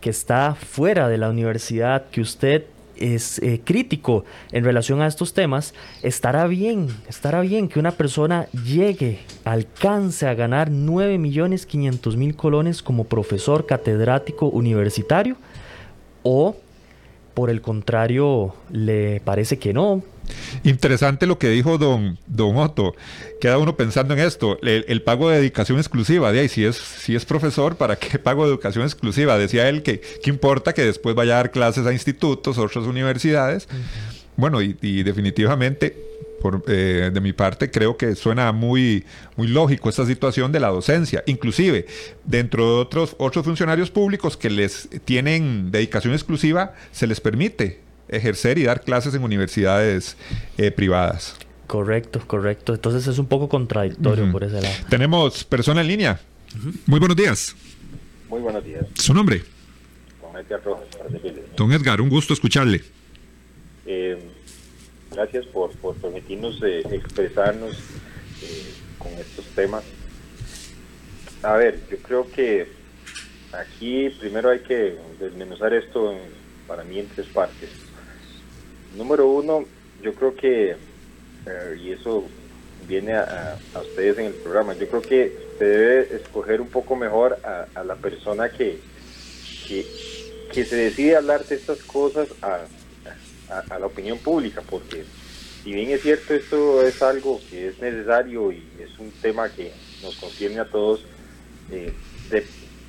que 0.00 0.10
está 0.10 0.54
fuera 0.54 1.08
de 1.08 1.18
la 1.18 1.30
universidad, 1.30 2.06
que 2.10 2.20
usted 2.20 2.64
es 2.96 3.38
eh, 3.40 3.60
crítico 3.64 4.24
en 4.52 4.64
relación 4.64 5.00
a 5.00 5.06
estos 5.06 5.32
temas, 5.32 5.74
estará 6.02 6.46
bien, 6.46 6.88
estará 7.08 7.40
bien 7.40 7.68
que 7.68 7.78
una 7.78 7.92
persona 7.92 8.48
llegue, 8.64 9.20
alcance 9.44 10.26
a 10.26 10.34
ganar 10.34 10.70
9 10.70 11.18
millones 11.18 11.66
500 11.66 12.16
mil 12.16 12.36
colones 12.36 12.82
como 12.82 13.04
profesor 13.04 13.66
catedrático 13.66 14.46
universitario 14.46 15.36
o 16.22 16.56
por 17.38 17.50
el 17.50 17.60
contrario 17.60 18.52
le 18.72 19.20
parece 19.20 19.60
que 19.60 19.72
no, 19.72 20.02
Interesante 20.64 21.24
lo 21.24 21.38
que 21.38 21.48
dijo 21.48 21.78
don, 21.78 22.18
don 22.26 22.56
Otto. 22.56 22.96
Queda 23.40 23.58
uno 23.58 23.76
pensando 23.76 24.12
en 24.12 24.18
esto, 24.18 24.58
el, 24.60 25.02
pago 25.02 25.30
de 25.30 25.36
dedicación 25.36 25.78
exclusiva. 25.78 26.32
De 26.32 26.40
ahí, 26.40 26.48
si 26.48 26.64
es, 26.64 26.74
si 26.76 27.14
es 27.14 27.24
profesor, 27.24 27.76
¿para 27.76 27.94
qué 27.94 28.18
pago 28.28 28.42
de 28.42 28.50
educación 28.50 28.84
exclusiva? 28.84 29.38
Decía 29.38 29.68
él 29.68 29.84
que 29.84 30.00
qué 30.00 30.30
importa 30.30 30.74
que 30.74 30.82
después 30.82 31.14
vaya 31.14 31.34
a 31.34 31.36
dar 31.36 31.52
clases 31.52 31.86
a 31.86 31.92
institutos, 31.92 32.58
otras 32.58 32.86
universidades. 32.86 33.68
Bueno, 34.36 34.60
y, 34.60 34.72
definitivamente, 35.04 35.96
por, 36.40 36.62
eh, 36.68 37.10
de 37.12 37.20
mi 37.20 37.32
parte, 37.32 37.70
creo 37.70 37.96
que 37.96 38.14
suena 38.14 38.52
muy, 38.52 39.04
muy 39.36 39.48
lógico 39.48 39.88
esta 39.88 40.06
situación 40.06 40.52
de 40.52 40.60
la 40.60 40.68
docencia. 40.68 41.22
Inclusive, 41.26 41.86
dentro 42.24 42.64
de 42.64 42.80
otros, 42.80 43.16
otros 43.18 43.44
funcionarios 43.44 43.90
públicos 43.90 44.36
que 44.36 44.50
les 44.50 44.88
tienen 45.04 45.70
dedicación 45.70 46.14
exclusiva, 46.14 46.74
se 46.92 47.06
les 47.06 47.20
permite 47.20 47.80
ejercer 48.08 48.58
y 48.58 48.64
dar 48.64 48.82
clases 48.82 49.14
en 49.14 49.22
universidades 49.22 50.16
eh, 50.56 50.70
privadas. 50.70 51.36
Correcto, 51.66 52.22
correcto. 52.26 52.74
Entonces 52.74 53.06
es 53.06 53.18
un 53.18 53.26
poco 53.26 53.48
contradictorio 53.48 54.32
por 54.32 54.42
ese 54.42 54.62
lado. 54.62 54.74
Tenemos 54.88 55.44
persona 55.44 55.82
en 55.82 55.88
línea. 55.88 56.20
Muy 56.86 56.98
buenos 56.98 57.16
días. 57.16 57.54
Muy 58.28 58.40
buenos 58.40 58.64
días. 58.64 58.86
¿Su 58.94 59.12
nombre? 59.12 59.42
Don 60.22 60.36
Edgar 60.36 60.62
Rojas. 60.64 60.84
Don 61.56 61.72
Edgar, 61.72 62.00
un 62.00 62.08
gusto 62.08 62.32
escucharle. 62.32 62.82
Eh, 63.84 64.18
gracias 65.18 65.46
por, 65.46 65.72
permitirnos 65.96 66.62
eh, 66.62 66.84
expresarnos 66.92 67.76
con 68.98 69.12
estos 69.14 69.44
temas. 69.46 69.82
A 71.42 71.56
ver, 71.56 71.80
yo 71.90 71.96
creo 71.98 72.30
que 72.30 72.68
aquí 73.52 74.10
primero 74.10 74.50
hay 74.50 74.60
que 74.60 74.96
desmenuzar 75.18 75.74
esto 75.74 76.14
para 76.68 76.84
mí 76.84 77.00
en 77.00 77.08
tres 77.08 77.26
partes. 77.26 77.68
Número 78.96 79.26
uno, 79.26 79.64
yo 80.02 80.14
creo 80.14 80.36
que, 80.36 80.70
eh, 80.70 81.78
y 81.82 81.90
eso 81.90 82.24
viene 82.86 83.14
a, 83.14 83.58
ustedes 83.74 84.18
en 84.18 84.26
el 84.26 84.34
programa, 84.34 84.74
yo 84.74 84.86
creo 84.86 85.02
que 85.02 85.36
se 85.58 85.64
debe 85.64 86.14
escoger 86.14 86.60
un 86.60 86.68
poco 86.68 86.94
mejor 86.94 87.40
a, 87.74 87.82
la 87.82 87.96
persona 87.96 88.50
que, 88.50 88.78
que, 89.66 90.64
se 90.64 90.76
decide 90.76 91.16
hablar 91.16 91.44
de 91.44 91.56
estas 91.56 91.82
cosas 91.82 92.28
a, 92.40 92.60
la 93.48 93.86
opinión 93.86 94.18
pública, 94.18 94.62
porque 94.68 95.04
si 95.62 95.72
bien 95.72 95.90
es 95.90 96.02
cierto 96.02 96.34
esto 96.34 96.82
es 96.82 97.02
algo 97.02 97.40
que 97.50 97.68
es 97.68 97.78
necesario 97.80 98.52
y 98.52 98.62
es 98.80 98.98
un 98.98 99.10
tema 99.22 99.48
que 99.48 99.72
nos 100.02 100.16
concierne 100.16 100.60
a 100.60 100.64
todos, 100.64 101.04
eh, 101.70 101.92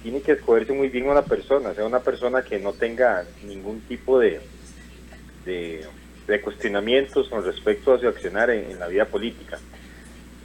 tiene 0.03 0.21
que 0.21 0.33
escogerse 0.33 0.73
muy 0.73 0.89
bien 0.89 1.09
una 1.09 1.23
persona, 1.23 1.73
sea 1.73 1.85
una 1.85 1.99
persona 1.99 2.43
que 2.43 2.59
no 2.59 2.73
tenga 2.73 3.25
ningún 3.43 3.81
tipo 3.81 4.19
de, 4.19 4.39
de, 5.45 6.41
cuestionamientos 6.41 7.27
con 7.27 7.43
respecto 7.43 7.93
a 7.93 7.99
su 7.99 8.07
accionar 8.07 8.49
en, 8.49 8.79
la 8.79 8.87
vida 8.87 9.05
política. 9.05 9.59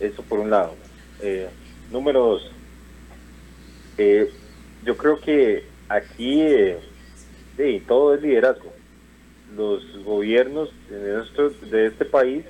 Eso 0.00 0.22
por 0.22 0.40
un 0.40 0.50
lado. 0.50 0.74
Eh, 1.20 1.48
número 1.90 2.20
dos, 2.20 2.50
eh, 3.98 4.28
yo 4.84 4.96
creo 4.96 5.20
que 5.20 5.64
aquí 5.88 6.40
eh, 6.42 6.78
todo 7.86 8.14
es 8.14 8.22
liderazgo. 8.22 8.72
Los 9.56 10.04
gobiernos 10.04 10.70
de, 10.88 11.22
de 11.70 11.86
este 11.86 12.04
país 12.04 12.44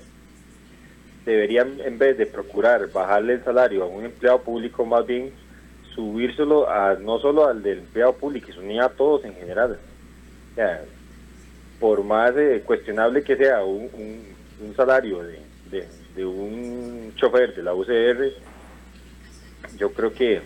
deberían, 1.24 1.80
en 1.80 1.98
vez 1.98 2.18
de 2.18 2.26
procurar 2.26 2.90
bajarle 2.92 3.34
el 3.34 3.44
salario 3.44 3.84
a 3.84 3.86
un 3.86 4.04
empleado 4.04 4.40
público, 4.42 4.84
más 4.84 5.06
bien 5.06 5.32
subírselo 5.94 6.68
a, 6.68 6.94
no 6.94 7.18
solo 7.18 7.46
al 7.46 7.62
del 7.62 7.78
empleado 7.78 8.14
público, 8.14 8.48
sino 8.52 8.82
a 8.82 8.88
todos 8.88 9.24
en 9.24 9.34
general. 9.34 9.78
por 11.80 12.02
más 12.04 12.32
eh, 12.36 12.62
cuestionable 12.64 13.22
que 13.22 13.36
sea 13.36 13.64
un, 13.64 13.90
un, 14.60 14.76
salario 14.76 15.22
de, 15.22 15.86
de, 16.14 16.24
un 16.24 17.12
chofer 17.16 17.54
de 17.54 17.62
la 17.62 17.74
UCR, 17.74 18.32
yo 19.76 19.92
creo 19.92 20.12
que 20.12 20.40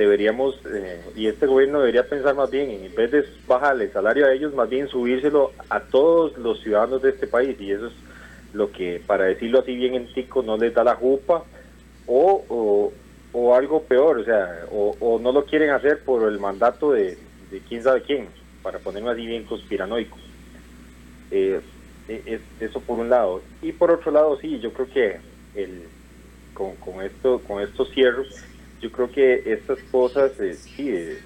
deberíamos, 0.00 0.58
eh, 0.72 1.00
y 1.14 1.26
este 1.26 1.46
gobierno 1.46 1.80
debería 1.80 2.08
pensar 2.08 2.34
más 2.34 2.50
bien, 2.50 2.70
en 2.70 2.94
vez 2.94 3.10
de 3.10 3.24
bajarle 3.46 3.84
el 3.84 3.92
salario 3.92 4.26
a 4.26 4.32
ellos, 4.32 4.54
más 4.54 4.68
bien 4.68 4.88
subírselo 4.88 5.52
a 5.68 5.80
todos 5.80 6.36
los 6.38 6.60
ciudadanos 6.62 7.02
de 7.02 7.10
este 7.10 7.26
país, 7.26 7.60
y 7.60 7.72
eso 7.72 7.88
es 7.88 7.92
lo 8.54 8.72
que, 8.72 9.02
para 9.06 9.26
decirlo 9.26 9.60
así 9.60 9.74
bien 9.76 9.94
en 9.94 10.12
tico, 10.12 10.42
no 10.42 10.56
les 10.56 10.72
da 10.72 10.84
la 10.84 10.94
jupa, 10.94 11.44
o, 12.06 12.92
o 13.32 13.54
algo 13.54 13.82
peor, 13.82 14.18
o 14.18 14.24
sea, 14.24 14.64
o, 14.70 15.20
no 15.22 15.32
lo 15.32 15.44
quieren 15.44 15.70
hacer 15.70 16.00
por 16.00 16.26
el 16.28 16.38
mandato 16.38 16.92
de, 16.92 17.18
quién 17.68 17.82
sabe 17.82 18.02
quién, 18.02 18.28
para 18.62 18.78
ponerme 18.78 19.10
así 19.10 19.26
bien 19.26 19.44
conspiranoico. 19.44 20.16
Eh, 21.30 21.60
e, 22.08 22.40
eso 22.58 22.80
por 22.80 22.98
un 22.98 23.08
lado. 23.08 23.42
Y 23.62 23.72
por 23.72 23.90
otro 23.90 24.10
lado, 24.10 24.38
sí, 24.40 24.58
yo 24.58 24.72
creo 24.72 24.88
que 24.88 25.20
el, 25.54 25.84
con, 26.54 26.74
con 26.76 27.02
esto, 27.04 27.40
con 27.46 27.62
estos 27.62 27.90
cierros, 27.90 28.28
yo 28.80 28.90
creo 28.90 29.10
que 29.10 29.42
estas 29.46 29.78
cosas 29.90 30.32
eh, 30.40 30.54
sí, 30.54 30.90
eh, 30.90 31.18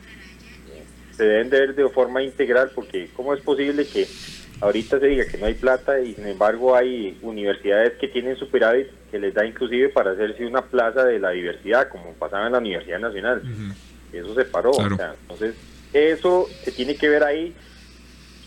se 1.13 1.25
deben 1.25 1.51
de 1.51 1.61
ver 1.61 1.75
de 1.75 1.89
forma 1.89 2.23
integral, 2.23 2.71
porque 2.75 3.09
¿cómo 3.15 3.35
es 3.35 3.41
posible 3.41 3.87
que 3.87 4.07
ahorita 4.61 4.99
se 4.99 5.07
diga 5.07 5.27
que 5.27 5.39
no 5.39 5.47
hay 5.47 5.55
plata 5.55 6.01
y 6.01 6.15
sin 6.15 6.27
embargo 6.27 6.75
hay 6.75 7.19
universidades 7.23 7.95
que 7.95 8.09
tienen 8.09 8.37
superávit 8.37 8.89
que 9.11 9.19
les 9.19 9.35
da 9.35 9.47
inclusive 9.47 9.91
para 9.91 10.13
hacerse 10.13 10.47
una 10.47 10.63
plaza 10.63 11.05
de 11.05 11.19
la 11.19 11.31
diversidad, 11.31 11.89
como 11.89 12.13
pasaba 12.15 12.47
en 12.47 12.53
la 12.53 12.59
Universidad 12.59 12.99
Nacional. 12.99 13.43
Eso 14.13 14.35
se 14.35 14.45
paró. 14.45 14.73
entonces, 14.81 15.55
eso 15.93 16.49
se 16.65 16.73
tiene 16.73 16.97
que 16.97 17.09
ver 17.09 17.23
ahí. 17.23 17.55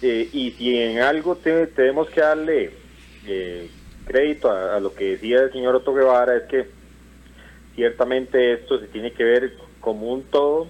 Eh, 0.01 0.29
y 0.31 0.51
si 0.51 0.77
en 0.77 0.99
algo 0.99 1.37
tenemos 1.37 2.09
que 2.09 2.21
darle 2.21 2.71
eh, 3.25 3.69
crédito 4.05 4.51
a, 4.51 4.79
lo 4.79 4.93
que 4.93 5.11
decía 5.11 5.39
el 5.39 5.51
señor 5.51 5.75
Otto 5.75 5.93
Guevara, 5.93 6.37
es 6.37 6.43
que 6.43 6.67
ciertamente 7.77 8.53
esto 8.53 8.79
se 8.79 8.87
tiene 8.87 9.11
que 9.11 9.23
ver 9.23 9.53
como 9.79 10.11
un 10.11 10.23
todo, 10.23 10.67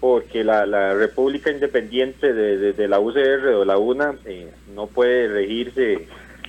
porque 0.00 0.42
la, 0.42 0.92
República 0.92 1.52
Independiente 1.52 2.32
de, 2.34 2.88
la 2.88 2.98
UCR 2.98 3.46
o 3.54 3.64
la 3.64 3.78
UNA 3.78 4.16
eh, 4.26 4.50
no 4.74 4.88
puede 4.88 5.28
regirse 5.28 6.08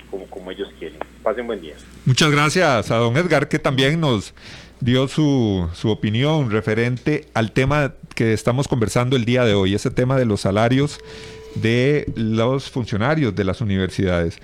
como, 0.10 0.26
como 0.26 0.50
ellos 0.50 0.70
quieren. 0.80 0.98
Pasen 1.22 1.46
buen 1.46 1.62
día. 1.62 1.76
Muchas 2.06 2.32
gracias 2.32 2.90
a 2.90 2.96
don 2.96 3.16
Edgar 3.16 3.48
que 3.48 3.60
también 3.60 4.00
nos 4.00 4.34
dio 4.80 5.08
su, 5.08 5.70
su, 5.74 5.90
opinión 5.90 6.50
referente 6.50 7.28
al 7.36 7.52
tema 7.52 7.94
que 8.16 8.34
estamos 8.34 8.68
conversando 8.68 9.16
el 9.16 9.26
día 9.26 9.46
de 9.46 9.54
hoy, 9.54 9.76
ese 9.76 9.92
tema 9.92 10.18
de 10.18 10.26
los 10.26 10.42
salarios 10.42 11.00
de 11.56 12.12
los 12.16 12.72
funcionarios 12.72 13.36
de 13.36 13.44
las 13.44 13.62
universidades. 13.62 14.40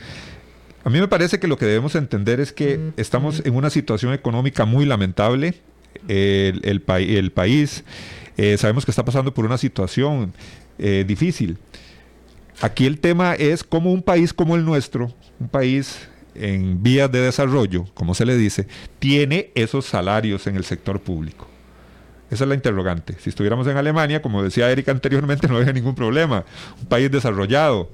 A 0.84 0.89
mí 0.89 1.00
me 1.00 1.08
parece 1.08 1.39
que 1.39 1.48
lo 1.48 1.58
que 1.58 1.65
debemos 1.65 1.96
entender 1.96 2.39
es 2.39 2.54
que 2.54 2.92
estamos 2.98 3.42
en 3.46 3.56
una 3.56 3.70
situación 3.70 4.13
económica 4.13 4.65
muy 4.65 4.86
lamentable. 4.86 5.56
El, 6.08 6.62
el, 6.63 6.84
el 6.88 7.32
país 7.32 7.84
eh, 8.38 8.58
sabemos 8.58 8.86
que 8.86 8.92
está 8.92 9.04
pasando 9.04 9.34
por 9.34 9.46
una 9.46 9.58
situación 9.58 10.34
eh, 10.78 11.04
difícil. 11.06 11.58
Aquí 12.62 12.86
el 12.86 13.00
tema 13.00 13.36
es 13.36 13.65
cómo 13.65 13.92
un 13.92 14.02
país 14.02 14.34
como 14.34 14.56
el 14.56 14.63
nuestro, 14.63 15.13
un 15.39 15.50
país 15.50 16.08
en 16.36 16.82
vías 16.82 17.12
de 17.12 17.20
desarrollo, 17.20 17.86
como 17.94 18.15
se 18.15 18.26
le 18.26 18.38
dice, 18.38 18.65
tiene 19.00 19.52
esos 19.56 19.86
salarios 19.86 20.48
en 20.48 20.56
el 20.56 20.63
sector 20.63 21.02
público. 21.02 21.50
Esa 22.32 22.46
es 22.46 22.48
la 22.48 22.56
interrogante. 22.56 23.15
Si 23.20 23.30
estuviéramos 23.30 23.68
en 23.68 23.76
Alemania, 23.76 24.22
como 24.22 24.42
decía 24.42 24.72
Erika 24.72 24.92
anteriormente, 24.92 25.48
no 25.50 25.58
habría 25.58 25.74
ningún 25.74 25.96
problema. 25.96 26.46
Un 26.80 26.88
país 26.88 27.12
desarrollado. 27.12 27.92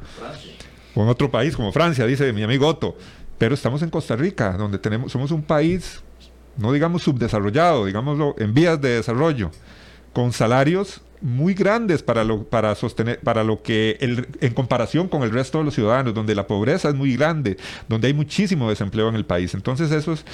En 1.03 1.09
otro 1.09 1.29
país 1.29 1.55
como 1.55 1.71
Francia, 1.71 2.05
dice 2.05 2.31
mi 2.33 2.43
amigo 2.43 2.67
Otto. 2.67 2.95
Pero 3.37 3.53
estamos 3.53 3.81
en 3.81 3.89
Costa 3.89 4.15
Rica, 4.15 4.53
donde 4.53 4.79
tenemos, 4.79 5.11
somos 5.11 5.31
un 5.31 5.43
país, 5.43 6.01
no 6.57 6.71
digamos 6.71 7.03
subdesarrollado, 7.03 7.85
digámoslo, 7.85 8.35
en 8.37 8.53
vías 8.53 8.79
de 8.79 8.89
desarrollo, 8.89 9.51
con 10.13 10.31
salarios 10.31 11.01
muy 11.21 11.53
grandes 11.53 12.03
para 12.03 12.23
lo, 12.23 12.43
para 12.43 12.75
sostener, 12.75 13.19
para 13.19 13.43
lo 13.43 13.61
que 13.61 13.97
el, 13.99 14.27
en 14.41 14.53
comparación 14.53 15.07
con 15.07 15.23
el 15.23 15.31
resto 15.31 15.57
de 15.57 15.65
los 15.65 15.73
ciudadanos, 15.73 16.13
donde 16.13 16.35
la 16.35 16.47
pobreza 16.47 16.89
es 16.89 16.95
muy 16.95 17.15
grande, 17.15 17.57
donde 17.89 18.07
hay 18.07 18.13
muchísimo 18.13 18.69
desempleo 18.69 19.09
en 19.09 19.15
el 19.15 19.25
país. 19.25 19.53
Entonces 19.53 19.91
eso 19.91 20.13
es 20.13 20.25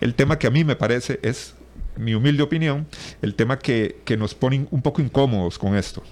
el 0.00 0.14
tema 0.14 0.38
que 0.38 0.46
a 0.46 0.50
mí 0.50 0.62
me 0.62 0.76
parece, 0.76 1.18
es 1.22 1.54
mi 1.96 2.14
humilde 2.14 2.42
opinión, 2.42 2.86
el 3.22 3.34
tema 3.34 3.58
que, 3.58 4.00
que 4.04 4.16
nos 4.16 4.34
pone 4.34 4.66
un 4.70 4.82
poco 4.82 5.00
incómodos 5.00 5.58
con 5.58 5.76
esto. 5.76 6.02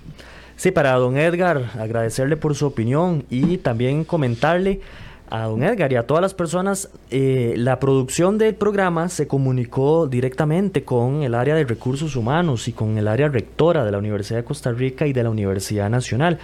Sí, 0.62 0.70
para 0.70 0.92
don 0.92 1.16
Edgar, 1.16 1.72
agradecerle 1.76 2.36
por 2.36 2.54
su 2.54 2.66
opinión 2.66 3.24
y 3.28 3.58
también 3.58 4.04
comentarle 4.04 4.80
a 5.28 5.46
don 5.46 5.64
Edgar 5.64 5.92
y 5.92 5.96
a 5.96 6.06
todas 6.06 6.22
las 6.22 6.34
personas, 6.34 6.88
eh, 7.10 7.54
la 7.56 7.80
producción 7.80 8.38
del 8.38 8.54
programa 8.54 9.08
se 9.08 9.26
comunicó 9.26 10.06
directamente 10.06 10.84
con 10.84 11.24
el 11.24 11.34
área 11.34 11.56
de 11.56 11.64
recursos 11.64 12.14
humanos 12.14 12.68
y 12.68 12.72
con 12.74 12.96
el 12.96 13.08
área 13.08 13.26
rectora 13.26 13.84
de 13.84 13.90
la 13.90 13.98
Universidad 13.98 14.38
de 14.38 14.44
Costa 14.44 14.70
Rica 14.70 15.04
y 15.04 15.12
de 15.12 15.24
la 15.24 15.30
Universidad 15.30 15.90
Nacional. 15.90 16.38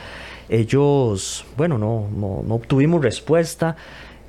ellos, 0.49 1.47
bueno, 1.57 1.79
no, 1.79 2.09
no, 2.11 2.55
obtuvimos 2.57 3.01
respuesta. 3.01 3.77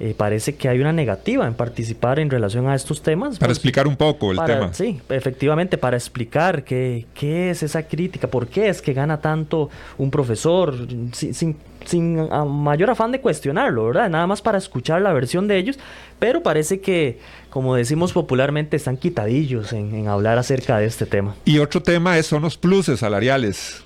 Eh, 0.01 0.13
parece 0.15 0.55
que 0.55 0.69
hay 0.69 0.79
una 0.79 0.93
negativa 0.93 1.45
en 1.45 1.53
participar 1.53 2.19
en 2.19 2.29
relación 2.29 2.69
a 2.69 2.75
estos 2.75 3.01
temas. 3.01 3.37
Para 3.37 3.49
pues, 3.49 3.57
explicar 3.57 3.85
un 3.85 3.97
poco 3.97 4.31
el 4.31 4.39
tema. 4.45 4.73
Sí, 4.73 5.01
efectivamente, 5.09 5.77
para 5.77 5.97
explicar 5.97 6.63
qué, 6.63 7.05
qué 7.13 7.49
es 7.49 7.63
esa 7.63 7.83
crítica, 7.83 8.29
por 8.29 8.47
qué 8.47 8.69
es 8.69 8.81
que 8.81 8.93
gana 8.93 9.19
tanto 9.19 9.69
un 9.97 10.09
profesor, 10.09 10.87
sin, 11.11 11.57
sin, 11.83 12.29
mayor 12.47 12.91
afán 12.91 13.11
de 13.11 13.19
cuestionarlo, 13.19 13.87
¿verdad? 13.87 14.09
Nada 14.09 14.25
más 14.25 14.41
para 14.41 14.57
escuchar 14.57 15.01
la 15.01 15.11
versión 15.11 15.49
de 15.49 15.57
ellos, 15.57 15.77
pero 16.17 16.43
parece 16.43 16.79
que, 16.79 17.19
como 17.49 17.75
decimos 17.75 18.13
popularmente, 18.13 18.77
están 18.77 18.95
quitadillos 18.95 19.73
en, 19.73 19.93
en 19.93 20.07
hablar 20.07 20.37
acerca 20.37 20.77
de 20.77 20.85
este 20.85 21.07
tema. 21.07 21.35
Y 21.43 21.59
otro 21.59 21.83
tema 21.83 22.17
es, 22.17 22.25
son 22.25 22.43
los 22.43 22.57
pluses 22.57 23.01
salariales 23.01 23.83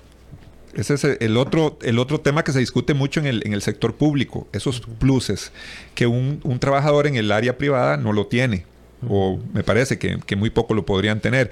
ese 0.76 0.94
es 0.94 1.04
el 1.04 1.36
otro, 1.36 1.78
el 1.82 1.98
otro 1.98 2.20
tema 2.20 2.44
que 2.44 2.52
se 2.52 2.58
discute 2.58 2.94
mucho 2.94 3.20
en 3.20 3.26
el, 3.26 3.42
en 3.46 3.52
el 3.52 3.62
sector 3.62 3.94
público, 3.94 4.46
esos 4.52 4.80
pluses 4.80 5.52
que 5.94 6.06
un, 6.06 6.40
trabajador 6.58 7.06
en 7.06 7.16
el 7.16 7.30
área 7.32 7.58
privada 7.58 7.96
no 7.96 8.12
lo 8.12 8.26
tiene, 8.26 8.64
o 9.08 9.40
me 9.52 9.62
parece 9.62 9.98
que, 9.98 10.36
muy 10.36 10.50
poco 10.50 10.74
lo 10.74 10.84
podrían 10.84 11.20
tener. 11.20 11.50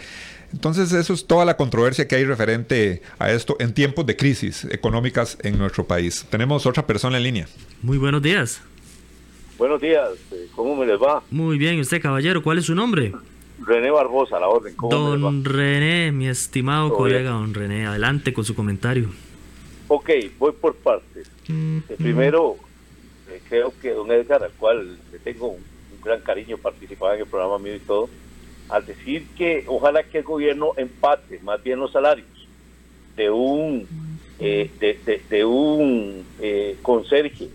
Entonces, 0.53 0.93
eso 0.93 1.15
es 1.15 1.27
toda 1.27 1.45
la 1.45 1.57
controversia 1.57 2.07
que 2.07 2.17
hay 2.17 2.25
referente 2.25 3.01
a 3.19 3.31
esto 3.31 3.57
en 3.59 3.73
tiempos 3.73 4.05
de 4.05 4.17
crisis 4.17 4.67
económicas 4.71 5.39
en 5.43 5.57
nuestro 5.57 5.85
país. 5.85 6.27
Tenemos 6.29 6.67
otra 6.67 6.87
persona 6.87 7.17
en 7.17 7.23
línea. 7.23 7.49
Muy 7.83 7.97
buenos 7.97 8.21
días. 8.23 8.61
Buenos 9.57 9.81
días, 9.81 10.09
¿cómo 10.57 10.75
me 10.77 10.87
les 10.87 11.01
va? 11.01 11.23
Muy 11.31 11.57
bien, 11.57 11.79
usted 11.79 12.03
caballero, 12.03 12.43
¿cuál 12.43 12.59
es 12.59 12.65
su 12.65 12.75
nombre? 12.75 13.13
René 13.65 13.91
Barbosa, 13.91 14.39
la 14.39 14.49
orden. 14.49 14.75
don 14.77 15.45
René, 15.45 16.13
mi 16.13 16.29
estimado 16.29 16.93
colega, 16.95 17.31
don 17.31 17.55
René, 17.55 17.87
adelante 17.87 18.33
con 18.33 18.45
su 18.45 18.55
comentario. 18.55 19.09
Ok, 19.89 20.11
voy 20.39 20.53
por 20.53 20.75
partes. 20.77 21.31
Eh, 21.49 21.83
primero, 21.99 22.57
eh, 23.29 23.41
creo 23.49 23.73
que 23.81 23.91
don 23.91 24.11
Edgar, 24.11 24.43
al 24.43 24.53
cual 24.53 24.97
le 25.13 25.19
tengo 25.19 25.49
un, 25.49 25.73
gran 26.03 26.21
cariño, 26.21 26.59
participaba 26.59 27.15
en 27.15 27.21
el 27.21 27.27
programa 27.27 27.59
mío 27.59 27.77
y 27.77 27.81
todo, 27.81 28.09
al 28.69 28.85
decir 28.85 29.27
que 29.37 29.65
ojalá 29.69 30.03
que 30.03 30.19
el 30.19 30.25
gobierno 30.25 30.73
empate 30.77 31.39
más 31.45 31.63
bien 31.63 31.79
los 31.79 31.93
salarios 31.93 32.27
de 33.15 33.31
un 33.31 33.87
eh, 34.41 34.69
de, 35.31 35.45
un 35.45 36.25
conserje 36.83 37.51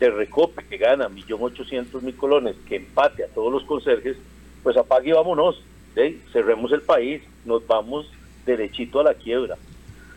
de 0.00 0.10
Recope 0.10 0.64
que 0.64 0.78
gana 0.78 1.08
1.800.000 1.08 2.16
colones, 2.16 2.56
que 2.68 2.76
empate 2.76 3.24
a 3.24 3.28
todos 3.28 3.52
los 3.52 3.64
conserjes, 3.64 4.16
pues 4.66 4.76
apague 4.76 5.10
y 5.10 5.12
vámonos, 5.12 5.62
cerremos 6.32 6.72
el 6.72 6.80
país, 6.80 7.22
nos 7.44 7.64
vamos 7.68 8.10
derechito 8.44 8.98
a 8.98 9.04
la 9.04 9.14
quiebra. 9.14 9.56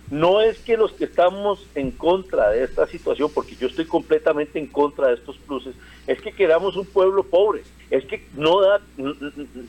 No 0.09 0.41
es 0.41 0.57
que 0.57 0.75
los 0.75 0.91
que 0.93 1.03
estamos 1.03 1.63
en 1.75 1.91
contra 1.91 2.49
de 2.49 2.63
esta 2.63 2.87
situación, 2.87 3.29
porque 3.31 3.55
yo 3.55 3.67
estoy 3.67 3.85
completamente 3.85 4.57
en 4.57 4.65
contra 4.65 5.09
de 5.09 5.13
estos 5.13 5.37
pluses, 5.37 5.75
es 6.07 6.19
que 6.19 6.31
queramos 6.31 6.75
un 6.77 6.87
pueblo 6.87 7.21
pobre, 7.21 7.61
es 7.91 8.03
que 8.05 8.25
no 8.33 8.59
da, 8.59 8.81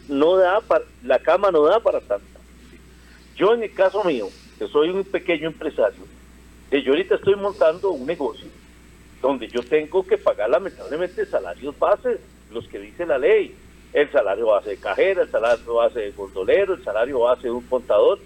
no 0.09 0.37
da 0.37 0.63
para, 0.63 0.87
la 1.05 1.19
cama 1.19 1.51
no 1.51 1.63
da 1.65 1.81
para 1.81 2.01
tanto. 2.01 2.41
Yo 3.37 3.53
en 3.53 3.63
el 3.63 3.75
caso 3.75 4.03
mío, 4.03 4.31
que 4.59 4.67
soy 4.67 4.89
un 4.89 5.05
pequeño 5.05 5.49
empresario, 5.49 6.05
yo 6.71 6.93
ahorita 6.93 7.17
estoy 7.17 7.37
montando 7.37 7.91
un 7.91 8.07
negocio 8.07 8.49
donde 9.21 9.47
yo 9.47 9.63
tengo 9.63 10.07
que 10.07 10.17
pagar 10.17 10.49
lamentablemente 10.49 11.27
salarios 11.27 11.79
bases, 11.79 12.19
los 12.51 12.67
que 12.67 12.79
dice 12.79 13.05
la 13.05 13.19
ley, 13.19 13.55
el 13.93 14.11
salario 14.11 14.47
base 14.47 14.71
de 14.71 14.77
cajera, 14.77 15.23
el 15.23 15.31
salario 15.31 15.75
base 15.75 16.01
de 16.01 16.11
gondolero, 16.13 16.75
el 16.75 16.85
salario 16.85 17.21
base 17.21 17.45
de 17.45 17.51
un 17.51 17.67
contador. 17.67 18.19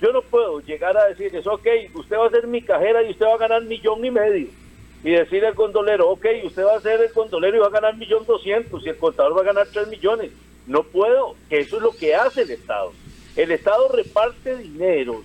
Yo 0.00 0.12
no 0.12 0.22
puedo 0.22 0.60
llegar 0.60 0.96
a 0.96 1.06
decirles, 1.06 1.46
ok, 1.46 1.66
usted 1.94 2.16
va 2.16 2.26
a 2.26 2.30
ser 2.30 2.46
mi 2.46 2.62
cajera 2.62 3.02
y 3.02 3.10
usted 3.10 3.26
va 3.26 3.34
a 3.34 3.38
ganar 3.38 3.62
millón 3.64 4.04
y 4.04 4.10
medio. 4.10 4.48
Y 5.02 5.10
decir 5.10 5.44
al 5.44 5.54
gondolero, 5.54 6.10
ok, 6.10 6.26
usted 6.44 6.64
va 6.64 6.76
a 6.76 6.80
ser 6.80 7.00
el 7.00 7.12
gondolero 7.12 7.56
y 7.56 7.60
va 7.60 7.66
a 7.66 7.70
ganar 7.70 7.96
millón 7.96 8.24
doscientos 8.26 8.84
y 8.84 8.88
el 8.88 8.96
contador 8.96 9.36
va 9.36 9.42
a 9.42 9.44
ganar 9.44 9.66
tres 9.72 9.88
millones. 9.88 10.30
No 10.66 10.82
puedo, 10.84 11.36
que 11.48 11.60
eso 11.60 11.76
es 11.76 11.82
lo 11.82 11.92
que 11.92 12.14
hace 12.14 12.42
el 12.42 12.50
Estado. 12.50 12.92
El 13.36 13.50
Estado 13.50 13.88
reparte 13.88 14.56
dinero 14.56 15.22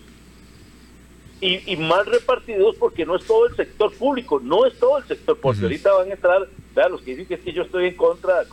y, 1.42 1.76
mal 1.78 2.06
repartidos 2.06 2.76
porque 2.78 3.06
no 3.06 3.16
es 3.16 3.26
todo 3.26 3.46
el 3.46 3.56
sector 3.56 3.94
público, 3.94 4.40
no 4.40 4.66
es 4.66 4.78
todo 4.80 4.98
el 4.98 5.04
sector, 5.04 5.38
porque 5.40 5.62
ahorita 5.62 5.94
van 5.94 6.10
a 6.10 6.14
entrar, 6.14 6.48
vean, 6.74 6.92
los 6.92 7.02
que 7.02 7.12
dicen 7.12 7.28
que 7.28 7.34
es 7.36 7.42
que 7.42 7.54
yo 7.54 7.64
estoy 7.64 7.88
en 7.88 7.96
contra 7.96 8.44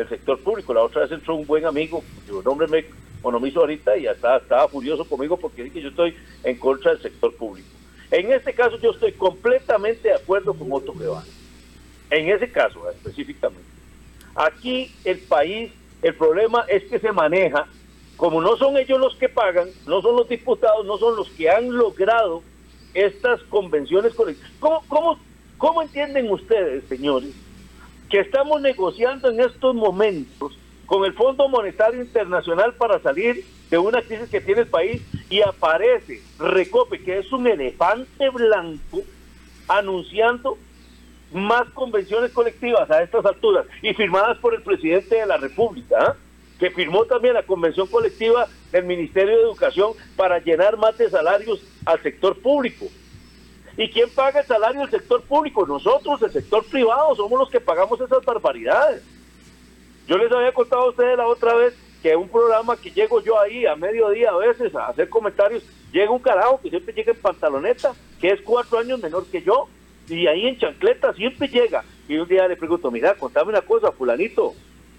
del 0.00 0.08
sector 0.08 0.38
público, 0.40 0.72
la 0.72 0.82
otra 0.82 1.02
vez 1.02 1.12
entró 1.12 1.34
un 1.34 1.46
buen 1.46 1.66
amigo, 1.66 2.02
cuyo 2.26 2.42
nombre 2.42 2.66
me 2.66 2.84
economizo 3.18 3.60
ahorita 3.60 3.96
y 3.98 4.06
estaba, 4.06 4.38
estaba 4.38 4.68
furioso 4.68 5.04
conmigo 5.04 5.36
porque 5.36 5.62
dice 5.62 5.74
que 5.74 5.82
yo 5.82 5.88
estoy 5.90 6.16
en 6.42 6.56
contra 6.56 6.92
del 6.92 7.02
sector 7.02 7.34
público. 7.36 7.68
En 8.10 8.32
este 8.32 8.54
caso 8.54 8.78
yo 8.78 8.90
estoy 8.90 9.12
completamente 9.12 10.08
de 10.08 10.14
acuerdo 10.14 10.54
con 10.54 10.72
Otto 10.72 10.94
Guevara, 10.94 11.26
en 12.10 12.30
ese 12.30 12.50
caso 12.50 12.90
específicamente. 12.90 13.68
Aquí 14.34 14.92
el 15.04 15.18
país, 15.18 15.70
el 16.02 16.14
problema 16.14 16.64
es 16.68 16.84
que 16.84 16.98
se 16.98 17.12
maneja 17.12 17.66
como 18.16 18.40
no 18.40 18.56
son 18.56 18.76
ellos 18.76 18.98
los 18.98 19.14
que 19.16 19.28
pagan, 19.28 19.68
no 19.86 20.02
son 20.02 20.16
los 20.16 20.28
diputados, 20.28 20.84
no 20.86 20.98
son 20.98 21.16
los 21.16 21.28
que 21.30 21.48
han 21.48 21.74
logrado 21.74 22.42
estas 22.94 23.42
convenciones 23.44 24.14
colectivas. 24.14 24.50
¿Cómo, 24.60 24.82
cómo, 24.88 25.18
cómo 25.56 25.82
entienden 25.82 26.30
ustedes, 26.30 26.84
señores, 26.88 27.30
que 28.10 28.20
estamos 28.20 28.60
negociando 28.60 29.30
en 29.30 29.40
estos 29.40 29.74
momentos 29.74 30.58
con 30.84 31.04
el 31.04 31.14
Fondo 31.14 31.48
Monetario 31.48 32.02
Internacional 32.02 32.74
para 32.74 33.00
salir 33.00 33.44
de 33.70 33.78
una 33.78 34.02
crisis 34.02 34.28
que 34.28 34.40
tiene 34.40 34.62
el 34.62 34.66
país 34.66 35.00
y 35.30 35.40
aparece 35.40 36.20
Recope, 36.38 37.00
que 37.02 37.18
es 37.18 37.32
un 37.32 37.46
elefante 37.46 38.28
blanco, 38.30 39.02
anunciando 39.68 40.58
más 41.32 41.68
convenciones 41.70 42.32
colectivas 42.32 42.90
a 42.90 43.02
estas 43.04 43.24
alturas 43.24 43.66
y 43.82 43.94
firmadas 43.94 44.38
por 44.38 44.54
el 44.54 44.62
presidente 44.62 45.14
de 45.14 45.26
la 45.26 45.36
República? 45.36 45.96
¿ah? 46.00 46.16
que 46.60 46.70
firmó 46.70 47.06
también 47.06 47.32
la 47.32 47.42
convención 47.42 47.86
colectiva 47.86 48.46
del 48.70 48.84
Ministerio 48.84 49.34
de 49.34 49.42
Educación 49.44 49.92
para 50.14 50.38
llenar 50.40 50.76
más 50.76 50.96
de 50.98 51.08
salarios 51.08 51.62
al 51.86 52.02
sector 52.02 52.38
público. 52.38 52.86
¿Y 53.76 53.88
quién 53.90 54.10
paga 54.10 54.40
el 54.40 54.46
salario 54.46 54.80
del 54.82 54.90
sector 54.90 55.22
público? 55.22 55.66
Nosotros, 55.66 56.22
el 56.22 56.32
sector 56.32 56.64
privado, 56.66 57.14
somos 57.14 57.38
los 57.38 57.50
que 57.50 57.60
pagamos 57.60 58.00
esas 58.00 58.24
barbaridades. 58.24 59.02
Yo 60.06 60.18
les 60.18 60.30
había 60.32 60.52
contado 60.52 60.82
a 60.82 60.90
ustedes 60.90 61.16
la 61.16 61.26
otra 61.26 61.54
vez 61.54 61.74
que 62.02 62.16
un 62.16 62.28
programa 62.28 62.76
que 62.76 62.90
llego 62.90 63.22
yo 63.22 63.38
ahí 63.38 63.66
a 63.66 63.76
mediodía 63.76 64.30
a 64.30 64.36
veces 64.36 64.74
a 64.74 64.88
hacer 64.88 65.08
comentarios, 65.08 65.62
llega 65.92 66.10
un 66.10 66.18
carajo 66.18 66.60
que 66.62 66.70
siempre 66.70 66.94
llega 66.94 67.12
en 67.12 67.20
pantaloneta, 67.20 67.92
que 68.20 68.28
es 68.28 68.40
cuatro 68.42 68.78
años 68.78 69.00
menor 69.00 69.26
que 69.26 69.42
yo, 69.42 69.68
y 70.08 70.26
ahí 70.26 70.46
en 70.46 70.58
chancleta 70.58 71.12
siempre 71.12 71.48
llega. 71.48 71.84
Y 72.08 72.16
un 72.16 72.26
día 72.26 72.48
le 72.48 72.56
pregunto, 72.56 72.90
mira, 72.90 73.14
contame 73.14 73.50
una 73.50 73.60
cosa, 73.60 73.92
fulanito, 73.92 74.54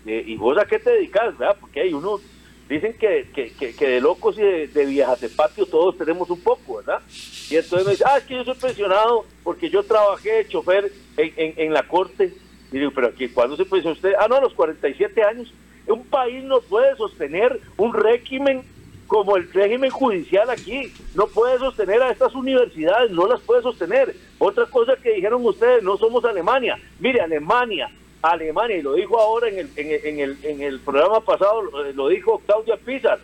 eh, 0.06 0.24
¿Y 0.26 0.36
vos 0.36 0.58
a 0.58 0.66
qué 0.66 0.80
te 0.80 0.92
dedicas? 0.92 1.38
¿verdad? 1.38 1.58
Porque 1.60 1.82
hay 1.82 1.94
unos, 1.94 2.22
dicen 2.70 2.94
que, 2.94 3.28
que, 3.34 3.88
de 3.88 4.02
locos 4.02 4.38
y 4.38 4.42
de, 4.42 4.68
de, 4.68 4.86
viejas 4.86 5.20
de 5.20 5.30
patio 5.30 5.66
todos 5.66 5.98
tenemos 5.98 6.30
un 6.30 6.40
poco, 6.40 6.78
¿verdad? 6.78 7.02
Y 7.50 7.56
entonces 7.56 7.86
me 7.86 7.92
dice, 7.92 8.04
ah, 8.08 8.18
es 8.18 8.24
que 8.24 8.36
yo 8.36 8.46
soy 8.46 8.56
pensionado 8.56 9.26
porque 9.44 9.70
yo 9.70 9.84
trabajé 9.84 10.32
de 10.32 10.48
chofer 10.48 10.92
en, 11.18 11.54
en, 11.58 11.74
la 11.74 11.84
corte. 11.88 12.34
Y 12.72 12.80
digo, 12.80 12.92
pero 12.96 13.08
aquí, 13.08 13.28
¿cuándo 13.28 13.58
se 13.58 13.66
pensionó 13.66 13.94
usted? 13.94 14.14
Ah, 14.18 14.28
no, 14.30 14.36
a 14.36 14.42
los 14.42 14.54
47 14.54 15.22
años. 15.24 15.54
Un 15.88 16.06
país 16.06 16.44
no 16.44 16.62
puede 16.62 16.96
sostener 16.96 17.60
un 17.76 17.94
régimen 17.94 18.64
como 19.08 19.36
el 19.36 19.52
régimen 19.52 19.90
judicial 19.90 20.50
aquí. 20.50 20.94
No 21.16 21.28
puede 21.28 21.60
sostener 21.60 22.02
a 22.02 22.12
estas 22.12 22.34
universidades, 22.34 23.12
no 23.12 23.28
las 23.28 23.42
puede 23.42 23.62
sostener. 23.62 24.16
Otra 24.40 24.66
cosa 24.68 24.96
que 24.96 25.14
dijeron 25.16 25.46
ustedes, 25.46 25.84
no 25.84 25.98
somos 25.98 26.24
Alemania. 26.24 26.80
Mire, 27.00 27.20
Alemania 27.20 27.92
Alemania, 28.22 28.78
y 28.78 28.82
lo 28.82 28.94
dijo 28.94 29.20
ahora 29.20 29.50
en 29.50 29.60
el, 29.60 29.70
en 29.76 30.20
el, 30.20 30.38
en 30.44 30.62
el, 30.62 30.80
programa 30.80 31.22
pasado, 31.22 31.64
lo 31.64 32.08
dijo 32.08 32.42
Claudia 32.46 32.78
Pizar, 32.78 33.20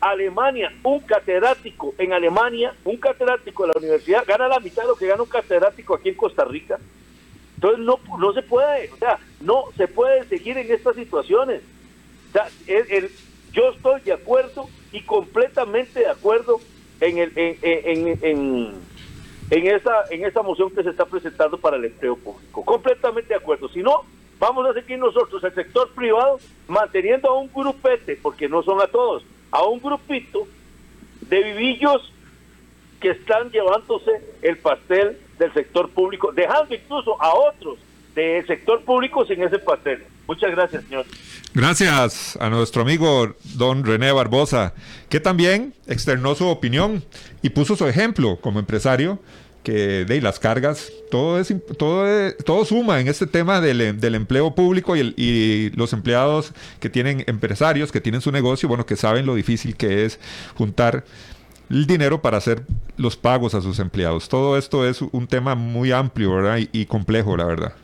Alemania, 0.00 0.72
un 0.82 1.00
catedrático 1.00 1.94
en 1.98 2.12
Alemania, 2.12 2.74
un 2.84 2.96
catedrático 2.96 3.64
de 3.64 3.68
la 3.68 3.78
universidad, 3.78 4.24
gana 4.26 4.48
la 4.48 4.60
mitad 4.60 4.82
de 4.82 4.88
lo 4.88 4.96
que 4.96 5.06
gana 5.06 5.22
un 5.22 5.28
catedrático 5.28 5.94
aquí 5.94 6.08
en 6.08 6.14
Costa 6.14 6.44
Rica. 6.44 6.78
Entonces 7.56 7.80
no, 7.80 8.00
no 8.18 8.32
se 8.32 8.42
puede, 8.42 8.90
o 8.90 8.96
sea, 8.96 9.18
no 9.40 9.64
se 9.76 9.86
puede 9.86 10.24
seguir 10.24 10.56
en 10.56 10.72
estas 10.72 10.96
situaciones. 10.96 11.60
O 12.30 12.32
sea, 12.32 12.48
el, 12.66 13.10
yo 13.52 13.70
estoy 13.70 14.00
de 14.00 14.14
acuerdo 14.14 14.68
y 14.92 15.02
completamente 15.02 16.00
de 16.00 16.08
acuerdo 16.08 16.60
en, 17.00 17.18
el, 17.18 17.32
en, 17.36 17.58
en, 17.60 18.18
en, 18.22 18.74
en, 19.50 19.66
esa, 19.66 19.92
en 20.10 20.24
esa 20.24 20.40
moción 20.40 20.70
que 20.70 20.82
se 20.82 20.90
está 20.90 21.04
presentando 21.04 21.58
para 21.58 21.76
el 21.76 21.84
empleo 21.84 22.16
público. 22.16 22.64
Completamente 22.64 23.28
de 23.28 23.40
acuerdo. 23.40 23.68
Si 23.68 23.82
no, 23.82 24.04
vamos 24.40 24.66
a 24.66 24.72
seguir 24.72 24.98
nosotros, 24.98 25.44
el 25.44 25.54
sector 25.54 25.92
privado, 25.92 26.40
manteniendo 26.66 27.28
a 27.28 27.38
un 27.38 27.50
grupete, 27.52 28.18
porque 28.20 28.48
no 28.48 28.62
son 28.62 28.80
a 28.80 28.86
todos, 28.86 29.22
a 29.52 29.62
un 29.64 29.78
grupito 29.78 30.48
de 31.20 31.42
vivillos 31.44 32.12
que 33.00 33.10
están 33.10 33.50
llevándose 33.50 34.10
el 34.42 34.58
pastel 34.58 35.18
del 35.38 35.52
sector 35.52 35.90
público, 35.90 36.32
dejando 36.32 36.74
incluso 36.74 37.20
a 37.22 37.32
otros 37.34 37.78
del 38.14 38.46
sector 38.46 38.82
público 38.82 39.24
sin 39.26 39.42
ese 39.42 39.58
pastel. 39.58 40.04
Muchas 40.26 40.50
gracias, 40.52 40.84
señor. 40.84 41.06
Gracias 41.52 42.36
a 42.40 42.48
nuestro 42.48 42.82
amigo 42.82 43.34
don 43.56 43.84
René 43.84 44.12
Barbosa, 44.12 44.74
que 45.08 45.20
también 45.20 45.74
externó 45.86 46.34
su 46.34 46.46
opinión 46.46 47.04
y 47.42 47.50
puso 47.50 47.76
su 47.76 47.86
ejemplo 47.86 48.38
como 48.40 48.58
empresario 48.60 49.18
que 49.62 50.04
de 50.04 50.20
las 50.20 50.38
cargas, 50.38 50.90
todo, 51.10 51.38
es, 51.38 51.54
todo, 51.76 52.06
todo 52.44 52.64
suma 52.64 53.00
en 53.00 53.08
este 53.08 53.26
tema 53.26 53.60
del, 53.60 54.00
del 54.00 54.14
empleo 54.14 54.54
público 54.54 54.96
y, 54.96 55.00
el, 55.00 55.14
y, 55.16 55.70
los 55.76 55.92
empleados 55.92 56.52
que 56.80 56.88
tienen 56.88 57.24
empresarios, 57.26 57.92
que 57.92 58.00
tienen 58.00 58.20
su 58.20 58.32
negocio, 58.32 58.68
bueno, 58.68 58.86
que 58.86 58.96
saben 58.96 59.26
lo 59.26 59.34
difícil 59.34 59.76
que 59.76 60.04
es 60.04 60.18
juntar 60.54 61.04
el 61.68 61.86
dinero 61.86 62.20
para 62.22 62.38
hacer 62.38 62.62
los 62.96 63.16
pagos 63.16 63.54
a 63.54 63.60
sus 63.60 63.78
empleados. 63.78 64.28
Todo 64.28 64.56
esto 64.56 64.88
es 64.88 65.02
un 65.02 65.26
tema 65.26 65.54
muy 65.54 65.92
amplio 65.92 66.34
¿verdad? 66.34 66.58
Y, 66.58 66.68
y 66.72 66.86
complejo, 66.86 67.36
la 67.36 67.44
verdad. 67.44 67.74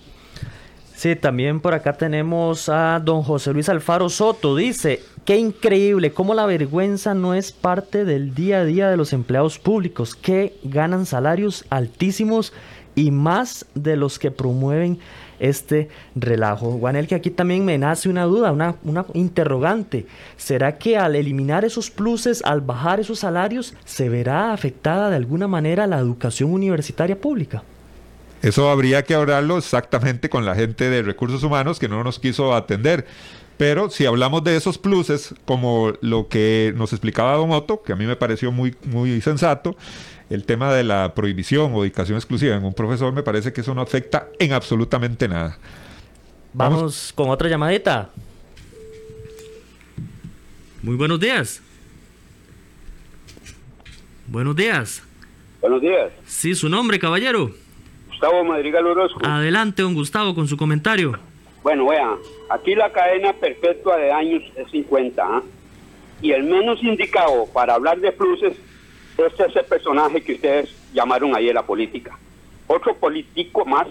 Sí, 0.96 1.14
también 1.14 1.61
por 1.61 1.74
acá 1.74 1.92
tenemos 1.92 2.70
a 2.70 2.98
don 3.04 3.22
José 3.22 3.52
Luis 3.52 3.68
Alfaro 3.68 4.09
Soto. 4.09 4.56
Dice, 4.56 5.02
qué 5.26 5.37
increíble 5.37 6.12
cómo 6.12 6.32
la 6.32 6.46
vergüenza 6.46 7.12
no 7.12 7.35
es 7.35 7.52
parte 7.52 8.06
del 8.06 8.35
día 8.35 8.61
a 8.61 8.64
día 8.64 8.88
de 8.88 8.96
los 8.96 9.12
empleados 9.12 9.59
públicos, 9.59 10.14
que 10.14 10.56
ganan 10.64 11.04
salarios 11.04 11.66
altísimos 11.68 12.54
y 12.94 13.11
más 13.11 13.66
de 13.74 13.96
los 13.96 14.18
que 14.18 14.30
promueven 14.30 14.98
este 15.38 15.90
relajo. 16.14 16.78
Juanel, 16.78 17.06
que 17.06 17.14
aquí 17.14 17.28
también 17.28 17.66
me 17.66 17.76
nace 17.76 18.09
una 18.09 18.24
duda, 18.24 18.50
una, 18.50 18.76
una 18.82 19.04
interrogante. 19.12 20.06
¿Será 20.38 20.78
que 20.78 20.96
al 20.96 21.14
eliminar 21.14 21.66
esos 21.66 21.90
pluses, 21.90 22.42
al 22.42 22.62
bajar 22.62 23.00
esos 23.00 23.18
salarios, 23.18 23.74
se 23.85 24.09
verá 24.09 24.54
afectada 24.54 25.11
de 25.11 25.16
alguna 25.16 25.46
manera 25.46 25.87
la 25.87 25.98
educación 25.98 26.54
universitaria 26.54 27.20
pública? 27.20 27.62
Eso 28.42 28.70
habría 28.70 29.03
que 29.05 29.14
hablarlo 29.14 29.59
exactamente 29.59 30.29
con 30.29 30.44
la 30.44 30.55
gente 30.55 30.90
de 30.90 31.03
recursos 31.03 31.42
humanos 31.42 31.79
que 31.79 31.88
no 31.88 32.05
nos 32.05 32.18
quiso 32.18 32.55
atender. 32.55 33.07
Pero 33.57 33.88
si 33.88 34.05
hablamos 34.05 34.44
de 34.44 34.57
esos 34.57 34.77
pluses, 34.77 35.35
como 35.46 35.94
lo 36.03 36.29
que 36.29 36.75
nos 36.77 36.92
explicaba 36.92 37.37
Don 37.37 37.53
Otto, 37.53 37.83
que 37.83 37.92
a 37.92 37.96
mí 37.96 38.05
me 38.05 38.16
pareció 38.16 38.53
muy, 38.53 38.77
muy 38.85 39.20
sensato, 39.22 39.77
el 40.29 40.44
tema 40.44 40.72
de 40.75 40.85
la 40.85 41.14
prohibición 41.14 41.72
o 41.75 41.83
dedicación 41.83 42.18
exclusiva 42.18 42.55
en 42.55 42.64
un 42.64 42.75
profesor, 42.75 43.12
me 43.12 43.22
parece 43.22 43.53
que 43.53 43.62
eso 43.62 43.75
no 43.75 43.81
afecta 43.81 44.29
en 44.38 44.53
absolutamente 44.53 45.27
nada. 45.29 45.59
Vamos, 46.53 46.79
Vamos 46.79 47.12
con 47.14 47.31
otra 47.31 47.49
llamadita. 47.49 48.11
Muy 50.83 50.96
buenos 50.96 51.18
días. 51.18 51.62
Buenos 54.27 54.55
días. 54.55 55.03
Buenos 55.61 55.81
días. 55.81 56.12
Sí, 56.27 56.55
su 56.55 56.68
nombre, 56.68 56.99
caballero. 56.99 57.55
Gustavo 58.16 58.44
Madrigal 58.44 58.87
Orozco. 58.87 59.20
Adelante, 59.26 59.83
don 59.83 59.92
Gustavo, 59.92 60.35
con 60.35 60.48
su 60.48 60.57
comentario. 60.57 61.18
Bueno, 61.62 61.88
vea, 61.88 62.16
aquí 62.48 62.74
la 62.74 62.90
cadena 62.90 63.35
perpetua 63.35 63.98
de 63.98 64.11
años 64.11 64.42
es 64.57 64.70
50, 64.70 65.22
¿ah? 65.22 65.42
y 66.22 66.33
el 66.33 66.44
menos 66.44 66.83
indicado 66.83 67.44
para 67.52 67.74
hablar 67.74 68.00
de 68.00 68.12
pluses 68.12 68.55
es 69.18 69.40
ese 69.40 69.62
personaje 69.64 70.22
que 70.22 70.33
ustedes 70.33 70.74
llamaron 70.94 71.37
ayer 71.37 71.55
la 71.55 71.66
política. 71.66 72.18
Otro 72.66 72.96
político 72.96 73.66
más 73.66 73.87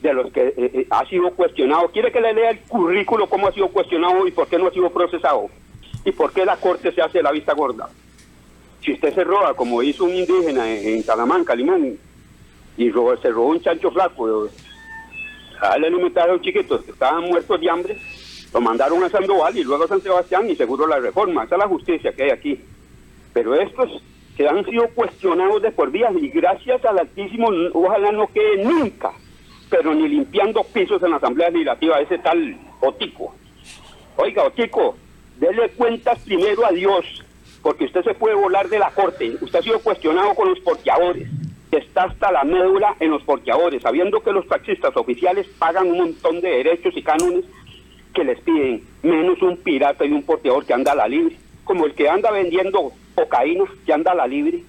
de 0.00 0.14
los 0.14 0.32
que 0.32 0.46
eh, 0.46 0.54
eh, 0.56 0.86
ha 0.88 1.04
sido 1.06 1.32
cuestionado. 1.32 1.88
¿Quiere 1.88 2.12
que 2.12 2.20
le 2.20 2.32
lea 2.32 2.50
el 2.50 2.60
currículo, 2.60 3.28
cómo 3.28 3.48
ha 3.48 3.52
sido 3.52 3.66
cuestionado 3.66 4.28
y 4.28 4.30
por 4.30 4.46
qué 4.46 4.58
no 4.58 4.68
ha 4.68 4.72
sido 4.72 4.90
procesado? 4.90 5.48
¿Y 6.04 6.12
por 6.12 6.32
qué 6.32 6.44
la 6.44 6.56
corte 6.56 6.92
se 6.92 7.02
hace 7.02 7.20
la 7.20 7.32
vista 7.32 7.52
gorda? 7.52 7.88
Si 8.84 8.92
usted 8.92 9.12
se 9.12 9.24
roba, 9.24 9.54
como 9.54 9.82
hizo 9.82 10.04
un 10.04 10.14
indígena 10.14 10.70
en, 10.70 10.98
en 10.98 11.02
Salamanca, 11.02 11.56
Limón, 11.56 11.98
y 12.76 12.90
se 12.90 13.30
robó 13.30 13.48
un 13.48 13.60
chancho 13.60 13.90
flaco. 13.90 14.48
A 15.60 15.76
él 15.76 15.84
alimentaron 15.84 16.40
chiquitos 16.40 16.82
que 16.82 16.92
estaban 16.92 17.24
muertos 17.24 17.60
de 17.60 17.70
hambre, 17.70 17.98
lo 18.52 18.60
mandaron 18.60 19.04
a 19.04 19.10
Sandoval 19.10 19.56
y 19.56 19.64
luego 19.64 19.84
a 19.84 19.88
San 19.88 20.00
Sebastián 20.00 20.48
y 20.48 20.56
seguro 20.56 20.86
la 20.86 20.98
reforma. 20.98 21.44
Esa 21.44 21.56
es 21.56 21.58
la 21.58 21.68
justicia 21.68 22.12
que 22.12 22.24
hay 22.24 22.30
aquí. 22.30 22.60
Pero 23.32 23.54
estos 23.54 24.02
que 24.36 24.48
han 24.48 24.64
sido 24.64 24.88
cuestionados 24.88 25.60
de 25.60 25.70
por 25.70 25.90
vida 25.90 26.10
y 26.18 26.28
gracias 26.28 26.84
al 26.84 26.98
Altísimo, 26.98 27.48
ojalá 27.74 28.10
no 28.10 28.26
quede 28.28 28.64
nunca, 28.64 29.12
pero 29.68 29.94
ni 29.94 30.08
limpiando 30.08 30.64
pisos 30.64 31.02
en 31.02 31.10
la 31.10 31.16
Asamblea 31.16 31.50
Legislativa, 31.50 32.00
ese 32.00 32.18
tal 32.18 32.56
Otico. 32.80 33.34
Oiga, 34.16 34.44
Otico, 34.44 34.96
dele 35.38 35.68
cuentas 35.70 36.18
primero 36.20 36.64
a 36.64 36.70
Dios, 36.70 37.04
porque 37.62 37.84
usted 37.84 38.02
se 38.02 38.14
puede 38.14 38.34
volar 38.34 38.68
de 38.68 38.78
la 38.78 38.90
corte. 38.90 39.36
Usted 39.40 39.58
ha 39.58 39.62
sido 39.62 39.78
cuestionado 39.80 40.34
con 40.34 40.48
los 40.48 40.60
porteadores 40.60 41.28
está 41.78 42.04
hasta 42.04 42.32
la 42.32 42.44
médula 42.44 42.96
en 43.00 43.10
los 43.10 43.22
porteadores, 43.22 43.82
sabiendo 43.82 44.22
que 44.22 44.32
los 44.32 44.46
taxistas 44.48 44.96
oficiales 44.96 45.46
pagan 45.58 45.88
un 45.88 45.98
montón 45.98 46.40
de 46.40 46.48
derechos 46.48 46.96
y 46.96 47.02
cánones 47.02 47.44
que 48.14 48.24
les 48.24 48.40
piden, 48.40 48.82
menos 49.02 49.40
un 49.42 49.56
pirata 49.56 50.04
y 50.04 50.12
un 50.12 50.22
porteador 50.22 50.64
que 50.64 50.74
anda 50.74 50.92
a 50.92 50.96
la 50.96 51.08
libre, 51.08 51.36
como 51.64 51.86
el 51.86 51.94
que 51.94 52.08
anda 52.08 52.30
vendiendo 52.30 52.92
cocaína, 53.14 53.64
que 53.86 53.92
anda 53.92 54.12
a 54.12 54.16
la 54.16 54.26
libre. 54.26 54.64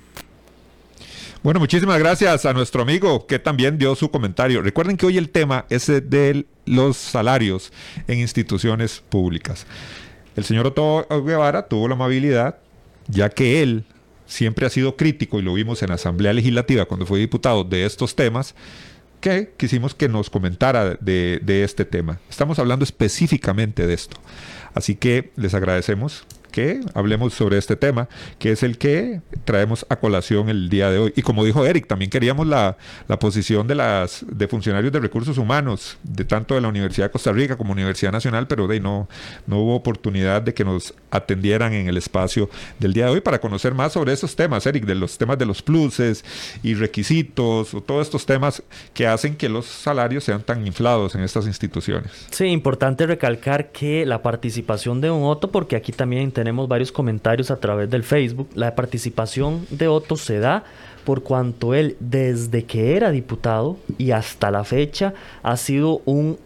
Bueno, 1.44 1.60
muchísimas 1.60 1.98
gracias 1.98 2.46
a 2.46 2.54
nuestro 2.54 2.84
amigo 2.84 3.26
que 3.26 3.40
también 3.40 3.80
dio 3.80 3.96
su 3.96 4.12
comentario. 4.12 4.62
Recuerden 4.62 4.96
que 4.96 5.08
hoy 5.08 5.18
el 5.18 5.32
tema 5.32 5.66
es 5.70 5.88
de 5.88 6.46
los 6.66 6.98
salarios 6.98 7.74
en 8.08 8.20
instituciones 8.20 9.04
públicas. 9.10 9.66
El 10.36 10.44
señor 10.44 10.68
Otto 10.68 11.08
Guevara 11.26 11.68
tuvo 11.68 11.88
la 11.88 11.96
amabilidad, 11.96 12.60
ya 13.08 13.30
que 13.30 13.64
él 13.64 13.86
siempre 14.32 14.66
ha 14.66 14.70
sido 14.70 14.96
crítico, 14.96 15.40
y 15.40 15.42
lo 15.42 15.54
vimos 15.54 15.84
en 15.84 15.90
la 15.90 15.96
Asamblea 15.96 16.32
Legislativa 16.32 16.86
cuando 16.86 17.06
fue 17.06 17.20
diputado, 17.20 17.66
de 17.66 17.86
estos 17.86 18.16
temas, 18.16 18.56
que 19.20 19.52
quisimos 19.58 19.94
que 19.94 20.08
nos 20.08 20.30
comentara 20.30 20.96
de, 21.02 21.40
de 21.44 21.64
este 21.64 21.84
tema. 21.86 22.20
Estamos 22.30 22.58
hablando 22.58 22.84
específicamente 22.84 23.86
de 23.86 23.94
esto. 23.94 24.18
Así 24.74 24.96
que 24.96 25.32
les 25.36 25.54
agradecemos 25.54 26.26
que 26.52 26.82
hablemos 26.94 27.34
sobre 27.34 27.58
este 27.58 27.76
tema, 27.76 28.08
que 28.40 28.52
es 28.52 28.64
el 28.64 28.78
que 28.78 29.22
traemos 29.46 29.86
a 29.90 29.96
colación 29.96 30.50
el 30.50 30.70
día 30.70 30.92
de 30.92 31.00
hoy. 31.00 31.14
Y 31.16 31.22
como 31.22 31.44
dijo 31.46 31.66
Eric, 31.66 31.88
también 31.88 32.12
queríamos 32.12 32.48
la, 32.48 32.78
la 33.08 33.18
posición 33.18 33.68
de 33.68 33.76
las 33.76 34.26
de 34.28 34.48
funcionarios 34.48 34.92
de 34.92 35.00
recursos 35.00 35.38
humanos, 35.38 35.98
de 36.04 36.26
tanto 36.26 36.56
de 36.56 36.62
la 36.62 36.68
Universidad 36.68 37.08
de 37.08 37.12
Costa 37.12 37.32
Rica 37.32 37.56
como 37.58 37.72
Universidad 37.72 38.12
Nacional, 38.12 38.48
pero 38.48 38.68
de 38.68 38.80
no, 38.80 39.08
no 39.48 39.60
hubo 39.60 39.76
oportunidad 39.76 40.42
de 40.42 40.54
que 40.54 40.64
nos 40.64 40.94
atendieran 41.10 41.74
en 41.74 41.88
el 41.88 41.98
espacio 41.98 42.50
del 42.80 42.94
día 42.94 43.06
de 43.06 43.12
hoy 43.12 43.22
para 43.22 43.40
conocer 43.40 43.74
más 43.74 43.94
sobre 43.94 44.14
esos 44.14 44.36
temas, 44.36 44.66
Eric, 44.66 44.86
de 44.86 44.96
los 44.96 45.18
temas 45.18 45.38
de 45.38 45.46
los 45.46 45.62
pluses 45.62 46.24
y 46.64 46.74
requisitos, 46.74 47.74
o 47.74 47.82
todos 47.82 48.08
estos 48.08 48.26
temas 48.26 48.64
que 48.94 49.08
hacen 49.08 49.36
que 49.36 49.50
los 49.50 49.66
salarios 49.66 50.24
sean 50.24 50.42
tan 50.44 50.66
inflados 50.66 51.16
en 51.16 51.22
estas 51.22 51.46
instituciones. 51.48 52.28
Sí, 52.32 52.46
importante 52.46 53.06
recalcar 53.06 53.72
que 53.72 54.06
la 54.06 54.22
participación 54.22 55.02
de 55.02 55.12
un 55.12 55.24
Otto, 55.24 55.52
porque 55.52 55.76
aquí 55.76 55.92
también 55.92 56.32
tenemos 56.42 56.68
varios 56.68 56.92
comentarios 56.92 57.52
a 57.52 57.58
través 57.58 57.88
del 57.92 58.02
Facebook. 58.02 58.50
La 58.56 58.74
participación 58.74 59.68
de 59.70 59.88
Otto 59.88 60.18
se 60.18 60.40
da 60.40 60.64
por 61.06 61.22
cuanto 61.22 61.76
él 61.76 61.98
desde 62.00 62.64
que 62.64 62.96
era 62.96 63.12
diputado 63.12 63.78
y 64.00 64.10
hasta 64.10 64.50
la 64.50 64.64
fecha 64.64 65.14
ha 65.44 65.56
sido 65.56 66.02
un 66.06 66.40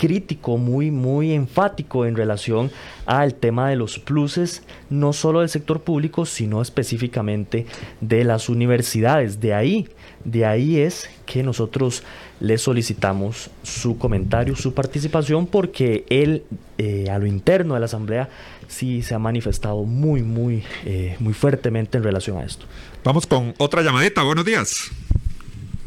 crítico 0.00 0.56
muy 0.56 0.90
muy 0.90 1.32
enfático 1.32 2.06
en 2.06 2.16
relación 2.16 2.70
al 3.04 3.34
tema 3.34 3.68
de 3.68 3.76
los 3.76 3.98
pluses 3.98 4.62
no 4.88 5.12
solo 5.12 5.40
del 5.40 5.50
sector 5.50 5.82
público 5.82 6.24
sino 6.24 6.62
específicamente 6.62 7.66
de 8.00 8.24
las 8.24 8.48
universidades 8.48 9.40
de 9.40 9.52
ahí 9.52 9.88
de 10.24 10.46
ahí 10.46 10.78
es 10.78 11.10
que 11.26 11.42
nosotros 11.42 12.02
le 12.40 12.56
solicitamos 12.56 13.50
su 13.62 13.98
comentario 13.98 14.56
su 14.56 14.72
participación 14.72 15.46
porque 15.46 16.06
él 16.08 16.44
eh, 16.78 17.10
a 17.10 17.18
lo 17.18 17.26
interno 17.26 17.74
de 17.74 17.80
la 17.80 17.86
asamblea 17.86 18.30
sí 18.68 19.02
se 19.02 19.14
ha 19.14 19.18
manifestado 19.18 19.84
muy, 19.84 20.22
muy, 20.22 20.62
eh, 20.84 21.16
muy 21.18 21.34
fuertemente 21.34 21.98
en 21.98 22.04
relación 22.04 22.38
a 22.38 22.44
esto. 22.44 22.66
Vamos 23.04 23.26
con 23.26 23.52
otra 23.58 23.82
llamadita. 23.82 24.22
Buenos 24.22 24.44
días. 24.44 24.90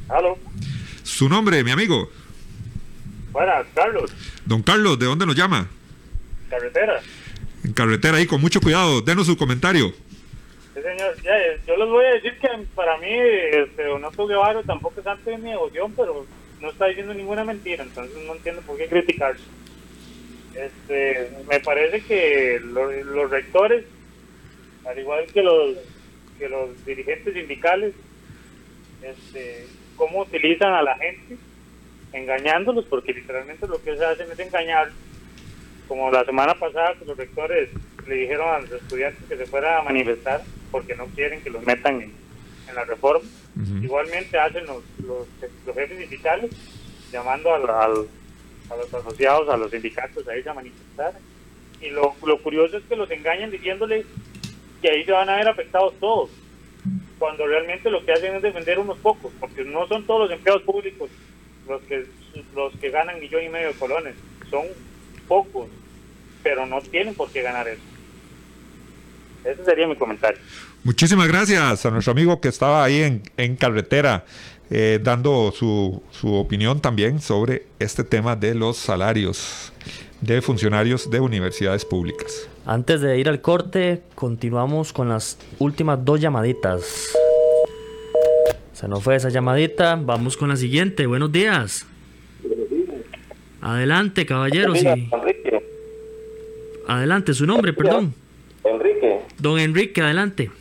¿Aló? 0.10 0.38
Su 1.02 1.30
nombre, 1.30 1.64
mi 1.64 1.72
amigo. 1.72 2.10
Buenas, 3.34 3.66
Carlos. 3.74 4.14
Don 4.46 4.62
Carlos, 4.62 5.00
¿de 5.00 5.08
dónde 5.08 5.26
nos 5.26 5.36
llama? 5.36 5.68
Carretera. 6.52 7.02
En 7.64 7.74
carretera, 7.74 8.18
ahí 8.18 8.28
con 8.28 8.40
mucho 8.40 8.62
cuidado. 8.62 9.02
Denos 9.02 9.26
su 9.26 9.36
comentario. 9.36 9.92
Sí, 10.76 10.82
señor. 10.82 11.16
Ya, 11.24 11.34
yo 11.66 11.76
les 11.76 11.90
voy 11.90 12.06
a 12.06 12.14
decir 12.14 12.38
que 12.40 12.48
para 12.76 12.96
mí, 13.00 13.10
este, 13.10 13.86
Donato 13.86 14.28
Guevara 14.28 14.62
tampoco 14.62 15.02
es 15.02 15.08
antes 15.08 15.26
de 15.26 15.38
mi 15.40 15.50
devoción, 15.50 15.92
pero 15.98 16.28
no 16.62 16.70
está 16.70 16.86
diciendo 16.86 17.16
ninguna 17.16 17.44
mentira, 17.44 17.84
entonces 17.84 18.16
no 18.26 18.36
entiendo 18.36 18.62
por 18.62 18.78
qué 18.78 18.88
criticarse. 18.88 19.44
Este, 20.54 21.32
me 21.50 21.60
parece 21.60 22.02
que 22.02 22.62
los, 22.64 23.32
rectores, 23.32 23.84
al 24.86 25.00
igual 25.00 25.26
que 25.34 25.42
los 25.42 25.78
que 26.38 26.50
los 26.50 26.86
dirigentes 26.86 27.34
sindicales, 27.34 27.96
este, 29.02 29.66
cómo 29.96 30.22
utilizan 30.22 30.74
a 30.74 30.84
la 30.84 30.96
gente, 30.98 31.38
engañándolos, 32.14 32.86
porque 32.86 33.14
literalmente 33.14 33.68
lo 33.68 33.82
que 33.82 33.98
se 33.98 34.06
hacen 34.06 34.32
es 34.32 34.40
engañar. 34.40 34.92
Como 35.88 36.10
la 36.12 36.24
semana 36.24 36.54
pasada 36.54 36.96
que 36.98 37.06
los 37.06 37.18
rectores 37.18 37.70
le 38.08 38.16
dijeron 38.16 38.48
a 38.48 38.60
los 38.60 38.72
estudiantes 38.72 39.24
que 39.28 39.36
se 39.36 39.46
fueran 39.46 39.80
a 39.80 39.82
manifestar 39.84 40.42
porque 40.72 40.96
no 40.96 41.08
quieren 41.08 41.42
que 41.42 41.50
los 41.50 41.66
metan 41.66 42.02
en, 42.02 42.14
la 42.74 42.86
reforma. 42.86 43.28
Igualmente 43.84 44.40
hacen 44.40 44.66
los, 44.66 44.82
los, 45.06 45.28
jefes 45.76 46.00
sindicales 46.00 46.50
llamando 47.12 47.54
a 47.54 47.60
los 47.60 48.08
asociados, 48.94 49.48
a 49.50 49.58
los 49.58 49.70
sindicatos 49.70 50.28
a 50.28 50.36
irse 50.36 50.50
a 50.50 50.54
manifestar. 50.56 51.14
Y 51.82 51.90
lo, 51.90 52.16
lo 52.26 52.42
curioso 52.42 52.78
es 52.78 52.84
que 52.86 52.96
los 52.96 53.12
engañan 53.12 53.52
diciéndoles 53.52 54.06
que 54.82 54.90
ahí 54.90 55.04
se 55.04 55.12
van 55.12 55.30
a 55.30 55.36
ver 55.36 55.48
afectados 55.48 55.94
todos. 56.00 56.32
cuando 57.20 57.46
realmente 57.46 57.92
lo 57.92 58.04
que 58.04 58.14
hacen 58.14 58.36
es 58.36 58.42
defender 58.42 58.80
unos 58.80 58.98
pocos, 59.00 59.32
porque 59.40 59.64
no 59.64 59.88
son 59.88 60.06
todos 60.08 60.22
los 60.22 60.32
empleados 60.32 60.64
públicos 60.64 61.10
los 61.68 61.82
que 61.84 62.06
los 62.56 62.76
que 62.78 62.90
ganan 62.90 63.20
millón 63.20 63.44
y 63.44 63.50
medio 63.50 63.68
de 63.68 63.74
colones, 63.74 64.16
son 64.50 64.66
pocos, 65.28 65.68
pero 66.42 66.66
no 66.66 66.82
tienen 66.82 67.14
por 67.14 67.30
qué 67.30 67.42
ganar 67.42 67.68
eso. 67.68 67.82
Ese 69.44 69.64
sería 69.66 69.88
mi 69.88 69.96
comentario. 69.96 70.40
Muchísimas 70.84 71.28
gracias 71.28 71.86
a 71.86 71.92
nuestro 71.92 72.12
amigo 72.12 72.42
que 72.42 72.48
estaba 72.48 72.84
ahí 72.84 73.02
en, 73.02 73.24
en 73.38 73.56
carretera 73.56 74.26
eh, 74.70 75.00
dando 75.02 75.52
su, 75.52 76.02
su 76.12 76.34
opinión 76.34 76.80
también 76.80 77.22
sobre 77.22 77.68
este 77.80 78.04
tema 78.04 78.36
de 78.36 78.56
los 78.56 78.78
salarios 78.78 79.72
de 80.22 80.42
funcionarios 80.42 81.10
de 81.12 81.20
universidades 81.20 81.86
públicas. 81.86 82.48
Antes 82.66 83.02
de 83.02 83.20
ir 83.20 83.28
al 83.28 83.42
corte, 83.42 84.02
continuamos 84.16 84.94
con 84.94 85.10
las 85.10 85.38
últimas 85.60 86.04
dos 86.04 86.22
llamaditas. 86.22 87.14
Se 88.84 88.90
nos 88.90 89.02
fue 89.02 89.16
esa 89.16 89.30
llamadita, 89.30 89.98
vamos 89.98 90.36
con 90.36 90.50
la 90.50 90.58
siguiente. 90.58 91.08
Buenos 91.08 91.32
días. 91.32 91.88
Adelante, 93.62 94.26
caballero. 94.26 94.76
Sí. 94.76 95.10
Adelante, 96.86 97.34
su 97.34 97.46
nombre, 97.46 97.72
perdón. 97.72 98.14
Enrique. 98.66 99.22
Don 99.40 99.58
Enrique, 99.58 100.02
adelante. 100.02 100.52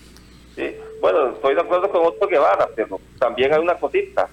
Sí, 0.54 0.70
bueno, 1.00 1.30
estoy 1.30 1.56
de 1.56 1.62
acuerdo 1.62 1.90
con 1.90 2.06
Otto 2.06 2.28
Guevara, 2.28 2.68
pero 2.76 3.00
también 3.18 3.54
hay 3.54 3.58
una 3.58 3.74
cosita. 3.74 4.28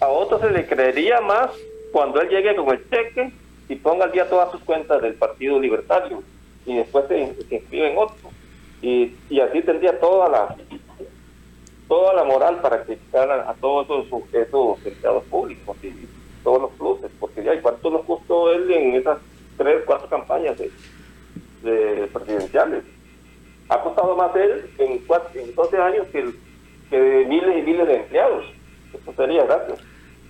A 0.00 0.08
Otto 0.08 0.40
se 0.40 0.50
le 0.50 0.64
creería 0.64 1.20
más 1.20 1.50
cuando 1.92 2.22
él 2.22 2.30
llegue 2.30 2.56
con 2.56 2.70
el 2.70 2.88
cheque 2.88 3.34
y 3.68 3.74
ponga 3.74 4.06
al 4.06 4.12
día 4.12 4.30
todas 4.30 4.50
sus 4.50 4.62
cuentas 4.62 5.02
del 5.02 5.12
Partido 5.12 5.60
Libertario 5.60 6.22
y 6.64 6.76
después 6.76 7.04
se, 7.06 7.34
se 7.50 7.54
inscribe 7.54 7.92
en 7.92 7.98
otro. 7.98 8.30
Y, 8.80 9.14
y 9.28 9.40
así 9.40 9.60
tendría 9.60 10.00
toda 10.00 10.30
la 10.30 10.56
toda 11.88 12.14
la 12.14 12.24
moral 12.24 12.60
para 12.60 12.84
criticar 12.84 13.30
a, 13.30 13.50
a 13.50 13.54
todos 13.54 14.06
esos, 14.06 14.22
esos 14.32 14.86
empleados 14.86 15.24
públicos 15.24 15.76
y 15.82 15.92
todos 16.42 16.62
los 16.62 16.70
pluses, 16.72 17.10
porque 17.20 17.44
ya, 17.44 17.60
¿cuánto 17.60 17.90
nos 17.90 18.04
costó 18.04 18.52
él 18.52 18.70
en 18.70 18.94
esas 18.94 19.18
tres, 19.56 19.82
cuatro 19.86 20.08
campañas 20.08 20.56
de, 20.58 20.70
de 21.62 22.06
presidenciales? 22.08 22.84
Ha 23.68 23.80
costado 23.82 24.16
más 24.16 24.34
él 24.36 24.70
en, 24.78 24.98
cuatro, 25.06 25.40
en 25.40 25.54
12 25.54 25.76
años 25.78 26.06
que 26.12 26.24
de 26.96 27.24
miles 27.26 27.58
y 27.58 27.62
miles 27.62 27.86
de 27.86 27.96
empleados. 27.96 28.44
Eso 28.92 29.12
sería, 29.16 29.44
gracias. 29.44 29.78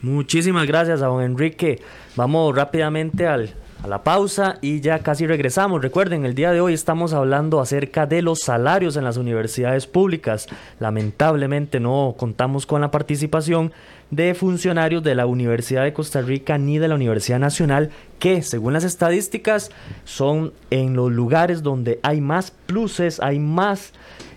Muchísimas 0.02 0.66
gracias 0.66 1.02
a 1.02 1.06
don 1.06 1.22
Enrique. 1.22 1.80
Vamos 2.16 2.54
rápidamente 2.54 3.26
al, 3.26 3.54
a 3.82 3.88
la 3.88 4.02
pausa 4.02 4.58
y 4.60 4.80
ya 4.80 5.00
casi 5.00 5.26
regresamos. 5.26 5.82
Recuerden, 5.82 6.24
el 6.24 6.34
día 6.34 6.52
de 6.52 6.60
hoy 6.60 6.74
estamos 6.74 7.12
hablando 7.12 7.60
acerca 7.60 8.06
de 8.06 8.22
los 8.22 8.40
salarios 8.40 8.96
en 8.96 9.04
las 9.04 9.16
universidades 9.16 9.86
públicas. 9.86 10.46
Lamentablemente 10.78 11.80
no 11.80 12.14
contamos 12.16 12.64
con 12.64 12.80
la 12.80 12.90
participación 12.90 13.72
de 14.10 14.34
funcionarios 14.34 15.02
de 15.02 15.14
la 15.14 15.26
Universidad 15.26 15.84
de 15.84 15.92
Costa 15.92 16.20
Rica 16.20 16.58
ni 16.58 16.78
de 16.78 16.88
la 16.88 16.94
Universidad 16.94 17.38
Nacional, 17.38 17.90
que 18.18 18.42
según 18.42 18.72
las 18.72 18.84
estadísticas 18.84 19.70
son 20.04 20.52
en 20.70 20.94
los 20.94 21.10
lugares 21.10 21.62
donde 21.62 21.98
hay 22.02 22.20
más 22.20 22.50
pluses, 22.50 23.20
hay 23.20 23.38
más 23.38 23.92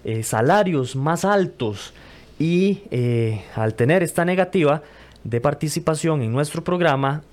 eh, 0.05 0.23
salarios 0.23 0.95
más 0.95 1.25
altos 1.25 1.93
y 2.39 2.83
eh, 2.91 3.43
al 3.55 3.73
tener 3.75 4.03
esta 4.03 4.25
negativa, 4.25 4.81
de 5.25 5.41
participación 5.41 6.21
en 6.21 6.31
nuestro 6.31 6.63
programa, 6.63 7.23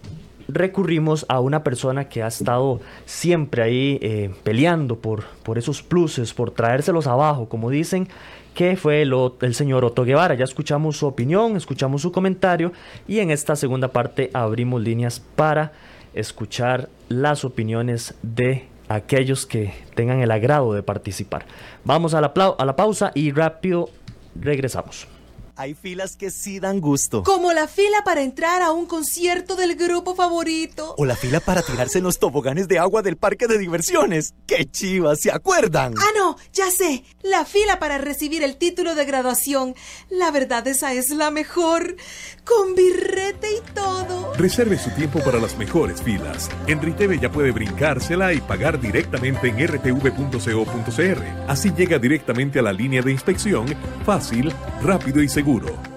recurrimos 0.49 1.27
a 1.29 1.41
una 1.41 1.63
persona 1.65 2.09
que 2.09 2.23
ha 2.23 2.27
estado 2.27 2.81
siempre 3.05 3.63
ahí 3.63 3.99
eh, 4.03 4.31
peleando 4.45 4.97
por, 4.97 5.25
por 5.43 5.59
esos 5.59 5.83
pluses, 5.83 6.35
por 6.35 6.51
traérselos 6.51 7.07
abajo, 7.07 7.49
como 7.49 7.71
dicen, 7.71 8.09
que 8.55 8.77
fue 8.77 9.03
el, 9.03 9.15
el, 9.41 9.55
señor 9.55 9.85
Otto 9.85 10.05
Guevara. 10.05 10.35
Ya 10.35 10.45
escuchamos 10.45 10.97
su 10.97 11.07
opinión, 11.07 11.57
escuchamos 11.57 12.03
su 12.03 12.13
comentario 12.13 12.73
y 13.09 13.21
en 13.21 13.31
esta 13.31 13.57
segunda 13.57 13.89
parte 13.89 14.31
abrimos 14.35 14.83
líneas 14.83 15.21
para 15.21 15.73
escuchar 16.15 16.89
las 17.09 17.45
opiniones 17.45 18.15
de 18.23 18.69
aquellos 18.89 19.47
que 19.47 19.73
tengan 19.95 20.21
el 20.21 20.31
agrado 20.31 20.75
de 20.75 20.83
participar. 20.83 21.47
Vamos 21.85 22.15
a 22.15 22.21
la, 22.21 22.33
a 22.59 22.65
la 22.65 22.77
pausa 22.77 23.13
y 23.15 23.33
rápido 23.33 23.89
regresamos. 24.35 25.12
Hay 25.55 25.75
filas 25.75 26.17
que 26.17 26.31
sí 26.31 26.61
dan 26.61 26.81
gusto. 26.81 27.23
Como 27.25 27.53
la 27.53 27.69
fila 27.69 28.03
para 28.05 28.23
entrar 28.23 28.63
a 28.63 28.73
un 28.73 28.87
concierto 28.87 29.55
del 29.55 29.77
grupo 29.77 30.15
favorito. 30.15 30.95
O 30.97 31.05
la 31.05 31.15
fila 31.15 31.41
para 31.41 31.61
tirarse 31.61 31.99
en 31.99 32.05
los 32.05 32.19
toboganes 32.19 32.69
de 32.69 32.79
agua 32.79 33.03
del 33.03 33.19
parque 33.19 33.47
de 33.47 33.59
diversiones. 33.59 34.33
¡Qué 34.47 34.65
chivas! 34.65 35.21
¿Se 35.21 35.31
acuerdan? 35.31 35.93
Ah, 35.99 36.11
no, 36.17 36.37
ya 36.55 36.71
sé. 36.71 37.05
La 37.23 37.45
fila 37.45 37.79
para 37.79 37.99
recibir 37.99 38.43
el 38.43 38.57
título 38.57 38.95
de 38.95 39.05
graduación. 39.05 39.75
La 40.09 40.31
verdad, 40.31 40.67
esa 40.67 40.95
es 40.95 41.11
la 41.11 41.31
mejor. 41.31 41.97
Con 42.45 42.75
birrete 42.75 43.49
y 43.53 43.75
todo. 43.75 44.33
Reserve 44.39 44.79
su 44.79 44.89
tiempo 44.93 45.21
para 45.23 45.39
las 45.39 45.59
mejores 45.59 46.01
filas. 46.01 46.49
En 46.67 46.81
Riteve 46.81 47.19
ya 47.19 47.31
puede 47.31 47.51
brincársela 47.51 48.33
y 48.33 48.41
pagar 48.41 48.81
directamente 48.81 49.49
en 49.49 49.69
rtv.co.cr. 49.69 51.23
Así 51.47 51.73
llega 51.77 51.99
directamente 51.99 52.59
a 52.59 52.63
la 52.63 52.73
línea 52.73 53.03
de 53.03 53.13
inspección, 53.13 53.67
fácil, 54.07 54.51
rápido 54.83 55.23
y 55.23 55.29
seguro. 55.29 55.42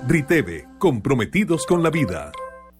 Riteve, 0.07 0.67
comprometidos 0.79 1.67
con 1.67 1.83
la 1.83 1.91
vida. 1.91 2.31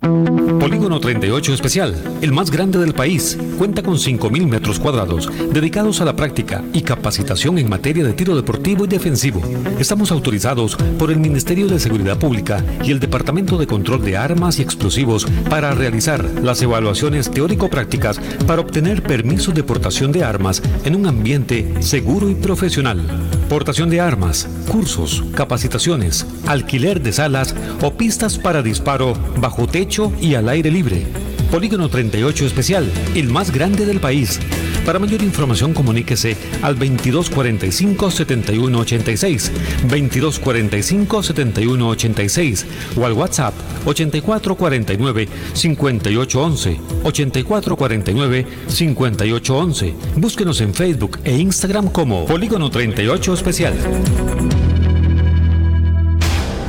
Polígono 0.01 0.99
38 0.99 1.53
Especial, 1.53 1.95
el 2.21 2.31
más 2.31 2.51
grande 2.51 2.79
del 2.79 2.93
país, 2.93 3.37
cuenta 3.57 3.81
con 3.81 3.95
5.000 3.95 4.47
metros 4.47 4.79
cuadrados 4.79 5.29
dedicados 5.51 6.01
a 6.01 6.05
la 6.05 6.15
práctica 6.15 6.63
y 6.73 6.81
capacitación 6.81 7.57
en 7.57 7.69
materia 7.69 8.03
de 8.03 8.13
tiro 8.13 8.35
deportivo 8.35 8.85
y 8.85 8.87
defensivo. 8.87 9.41
Estamos 9.79 10.11
autorizados 10.11 10.75
por 10.99 11.11
el 11.11 11.19
Ministerio 11.19 11.67
de 11.67 11.79
Seguridad 11.79 12.17
Pública 12.17 12.63
y 12.83 12.91
el 12.91 12.99
Departamento 12.99 13.57
de 13.57 13.67
Control 13.67 14.03
de 14.03 14.17
Armas 14.17 14.59
y 14.59 14.61
Explosivos 14.61 15.25
para 15.49 15.71
realizar 15.71 16.23
las 16.41 16.61
evaluaciones 16.61 17.31
teórico-prácticas 17.31 18.19
para 18.45 18.61
obtener 18.61 19.03
permisos 19.03 19.53
de 19.53 19.63
portación 19.63 20.11
de 20.11 20.23
armas 20.23 20.61
en 20.83 20.95
un 20.95 21.07
ambiente 21.07 21.81
seguro 21.81 22.29
y 22.29 22.35
profesional. 22.35 23.01
Portación 23.49 23.89
de 23.89 24.01
armas, 24.01 24.47
cursos, 24.67 25.23
capacitaciones, 25.35 26.25
alquiler 26.47 27.01
de 27.01 27.13
salas 27.13 27.55
o 27.81 27.93
pistas 27.93 28.37
para 28.37 28.63
disparo 28.63 29.13
bajo 29.39 29.67
techo 29.67 29.84
y 30.21 30.35
al 30.35 30.47
aire 30.49 30.69
libre. 30.71 31.05
Polígono 31.51 31.89
38 31.89 32.47
Especial, 32.47 32.89
el 33.13 33.29
más 33.29 33.51
grande 33.51 33.85
del 33.85 33.99
país. 33.99 34.39
Para 34.85 34.99
mayor 34.99 35.21
información 35.21 35.73
comuníquese 35.73 36.37
al 36.61 36.77
2245-7186, 36.77 39.51
2245-7186 39.87 42.65
o 42.97 43.05
al 43.05 43.13
WhatsApp 43.13 43.53
8449-5811, 43.85 46.77
8449-5811. 47.03 49.93
Búsquenos 50.17 50.59
en 50.61 50.73
Facebook 50.73 51.19
e 51.23 51.37
Instagram 51.37 51.89
como 51.89 52.25
Polígono 52.25 52.69
38 52.69 53.33
Especial. 53.33 53.73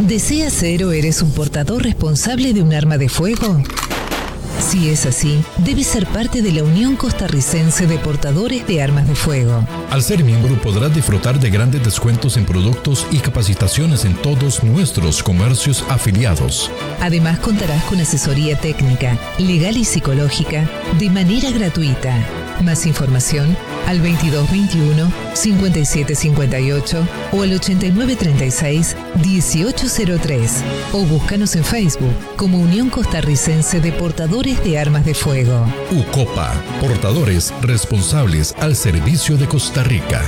¿Deseas 0.07 0.52
ser 0.52 0.84
o 0.84 0.92
eres 0.92 1.20
un 1.20 1.32
portador 1.32 1.82
responsable 1.82 2.52
de 2.52 2.62
un 2.62 2.72
arma 2.72 2.96
de 2.96 3.09
fuego? 3.09 3.61
Si 4.61 4.88
es 4.88 5.04
así, 5.04 5.42
debes 5.59 5.88
ser 5.88 6.07
parte 6.07 6.42
de 6.42 6.52
la 6.52 6.62
Unión 6.62 6.94
Costarricense 6.94 7.88
de 7.88 7.98
Portadores 7.98 8.64
de 8.68 8.82
Armas 8.82 9.09
de 9.09 9.16
Fuego. 9.16 9.66
Al 9.90 10.02
ser 10.04 10.22
miembro 10.22 10.54
podrás 10.62 10.94
disfrutar 10.94 11.40
de 11.40 11.50
grandes 11.50 11.82
descuentos 11.82 12.36
en 12.36 12.46
productos 12.46 13.04
y 13.11 13.18
capacitaciones 13.18 14.04
en 14.04 14.14
todos 14.14 14.62
nuestros 14.62 15.24
comercios 15.24 15.84
afiliados. 15.88 16.70
Además 17.00 17.40
contarás 17.40 17.82
con 17.84 18.00
asesoría 18.00 18.57
técnica, 18.61 19.18
legal 19.38 19.76
y 19.76 19.84
psicológica 19.84 20.70
de 21.00 21.11
manera 21.11 21.50
gratuita. 21.50 22.16
Más 22.62 22.86
información 22.86 23.57
al 23.87 23.99
2221 23.99 25.12
5758 25.34 27.09
o 27.32 27.43
al 27.43 27.53
8936 27.53 28.97
1803 29.24 30.64
o 30.93 31.05
búscanos 31.05 31.57
en 31.57 31.64
Facebook 31.64 32.12
como 32.37 32.59
Unión 32.59 32.91
Costarricense 32.91 33.80
de 33.80 33.93
Portadores 33.93 34.62
de 34.64 34.78
Armas 34.78 35.05
de 35.05 35.14
Fuego. 35.14 35.66
UCOPA, 35.91 36.53
portadores 36.80 37.55
responsables 37.62 38.55
al 38.59 38.76
servicio 38.76 39.37
de 39.37 39.47
Costa 39.47 39.82
Rica. 39.84 40.22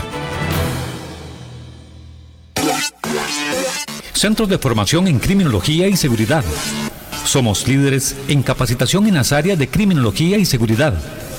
Centros 4.13 4.49
de 4.49 4.59
formación 4.59 5.07
en 5.07 5.19
criminología 5.19 5.87
y 5.87 5.97
seguridad. 5.97 6.45
Somos 7.25 7.69
líderes 7.69 8.17
en 8.27 8.43
capacitación 8.43 9.07
en 9.07 9.15
las 9.15 9.33
áreas 9.33 9.59
de 9.59 9.69
criminología 9.69 10.39
y 10.39 10.45
seguridad 10.45 10.95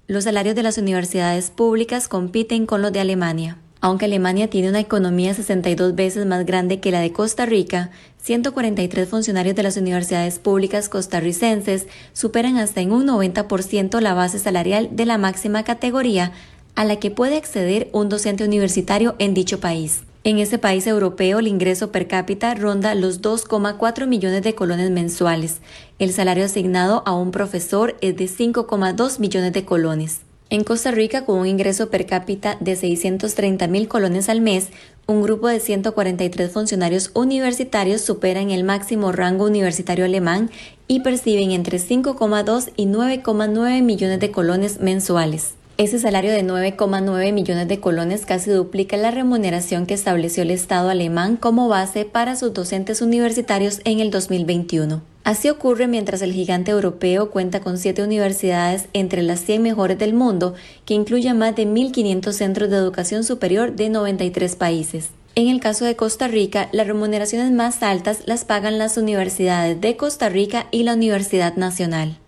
Los 0.06 0.24
salarios 0.24 0.54
de 0.54 0.62
las 0.62 0.76
universidades 0.76 1.48
públicas 1.48 2.08
compiten 2.08 2.66
con 2.66 2.82
los 2.82 2.92
de 2.92 3.00
Alemania. 3.00 3.56
Aunque 3.80 4.04
Alemania 4.04 4.50
tiene 4.50 4.68
una 4.68 4.80
economía 4.80 5.32
62 5.32 5.94
veces 5.94 6.26
más 6.26 6.44
grande 6.44 6.80
que 6.80 6.90
la 6.90 7.00
de 7.00 7.12
Costa 7.12 7.46
Rica, 7.46 7.90
143 8.18 9.08
funcionarios 9.08 9.56
de 9.56 9.62
las 9.62 9.78
universidades 9.78 10.38
públicas 10.40 10.90
costarricenses 10.90 11.86
superan 12.12 12.58
hasta 12.58 12.82
en 12.82 12.92
un 12.92 13.06
90% 13.06 13.98
la 14.00 14.12
base 14.12 14.38
salarial 14.38 14.90
de 14.92 15.06
la 15.06 15.16
máxima 15.16 15.62
categoría 15.62 16.32
a 16.78 16.84
la 16.84 17.00
que 17.00 17.10
puede 17.10 17.36
acceder 17.36 17.88
un 17.90 18.08
docente 18.08 18.44
universitario 18.44 19.16
en 19.18 19.34
dicho 19.34 19.58
país. 19.58 20.02
En 20.22 20.38
ese 20.38 20.58
país 20.58 20.86
europeo, 20.86 21.40
el 21.40 21.48
ingreso 21.48 21.90
per 21.90 22.06
cápita 22.06 22.54
ronda 22.54 22.94
los 22.94 23.20
2,4 23.20 24.06
millones 24.06 24.42
de 24.42 24.54
colones 24.54 24.88
mensuales. 24.92 25.56
El 25.98 26.12
salario 26.12 26.44
asignado 26.44 27.02
a 27.04 27.14
un 27.14 27.32
profesor 27.32 27.96
es 28.00 28.16
de 28.16 28.26
5,2 28.26 29.18
millones 29.18 29.52
de 29.54 29.64
colones. 29.64 30.20
En 30.50 30.62
Costa 30.62 30.92
Rica, 30.92 31.24
con 31.24 31.40
un 31.40 31.48
ingreso 31.48 31.90
per 31.90 32.06
cápita 32.06 32.56
de 32.60 32.76
630 32.76 33.66
mil 33.66 33.88
colones 33.88 34.28
al 34.28 34.40
mes, 34.40 34.68
un 35.08 35.20
grupo 35.24 35.48
de 35.48 35.58
143 35.58 36.52
funcionarios 36.52 37.10
universitarios 37.14 38.02
superan 38.02 38.52
el 38.52 38.62
máximo 38.62 39.10
rango 39.10 39.46
universitario 39.46 40.04
alemán 40.04 40.48
y 40.86 41.00
perciben 41.00 41.50
entre 41.50 41.78
5,2 41.78 42.70
y 42.76 42.86
9,9 42.86 43.82
millones 43.82 44.20
de 44.20 44.30
colones 44.30 44.78
mensuales. 44.78 45.57
Ese 45.78 46.00
salario 46.00 46.32
de 46.32 46.42
9,9 46.42 47.32
millones 47.32 47.68
de 47.68 47.78
colones 47.78 48.26
casi 48.26 48.50
duplica 48.50 48.96
la 48.96 49.12
remuneración 49.12 49.86
que 49.86 49.94
estableció 49.94 50.42
el 50.42 50.50
Estado 50.50 50.88
alemán 50.90 51.36
como 51.36 51.68
base 51.68 52.04
para 52.04 52.34
sus 52.34 52.52
docentes 52.52 53.00
universitarios 53.00 53.80
en 53.84 54.00
el 54.00 54.10
2021. 54.10 55.02
Así 55.22 55.48
ocurre 55.48 55.86
mientras 55.86 56.20
el 56.20 56.32
gigante 56.32 56.72
europeo 56.72 57.30
cuenta 57.30 57.60
con 57.60 57.78
siete 57.78 58.02
universidades 58.02 58.88
entre 58.92 59.22
las 59.22 59.38
100 59.38 59.62
mejores 59.62 59.98
del 60.00 60.14
mundo, 60.14 60.54
que 60.84 60.94
incluye 60.94 61.32
más 61.32 61.54
de 61.54 61.64
1.500 61.64 62.32
centros 62.32 62.70
de 62.70 62.76
educación 62.76 63.22
superior 63.22 63.76
de 63.76 63.88
93 63.88 64.56
países. 64.56 65.10
En 65.36 65.46
el 65.46 65.60
caso 65.60 65.84
de 65.84 65.94
Costa 65.94 66.26
Rica, 66.26 66.68
las 66.72 66.88
remuneraciones 66.88 67.52
más 67.52 67.84
altas 67.84 68.22
las 68.26 68.44
pagan 68.44 68.78
las 68.78 68.96
universidades 68.96 69.80
de 69.80 69.96
Costa 69.96 70.28
Rica 70.28 70.66
y 70.72 70.82
la 70.82 70.94
Universidad 70.94 71.54
Nacional. 71.54 72.18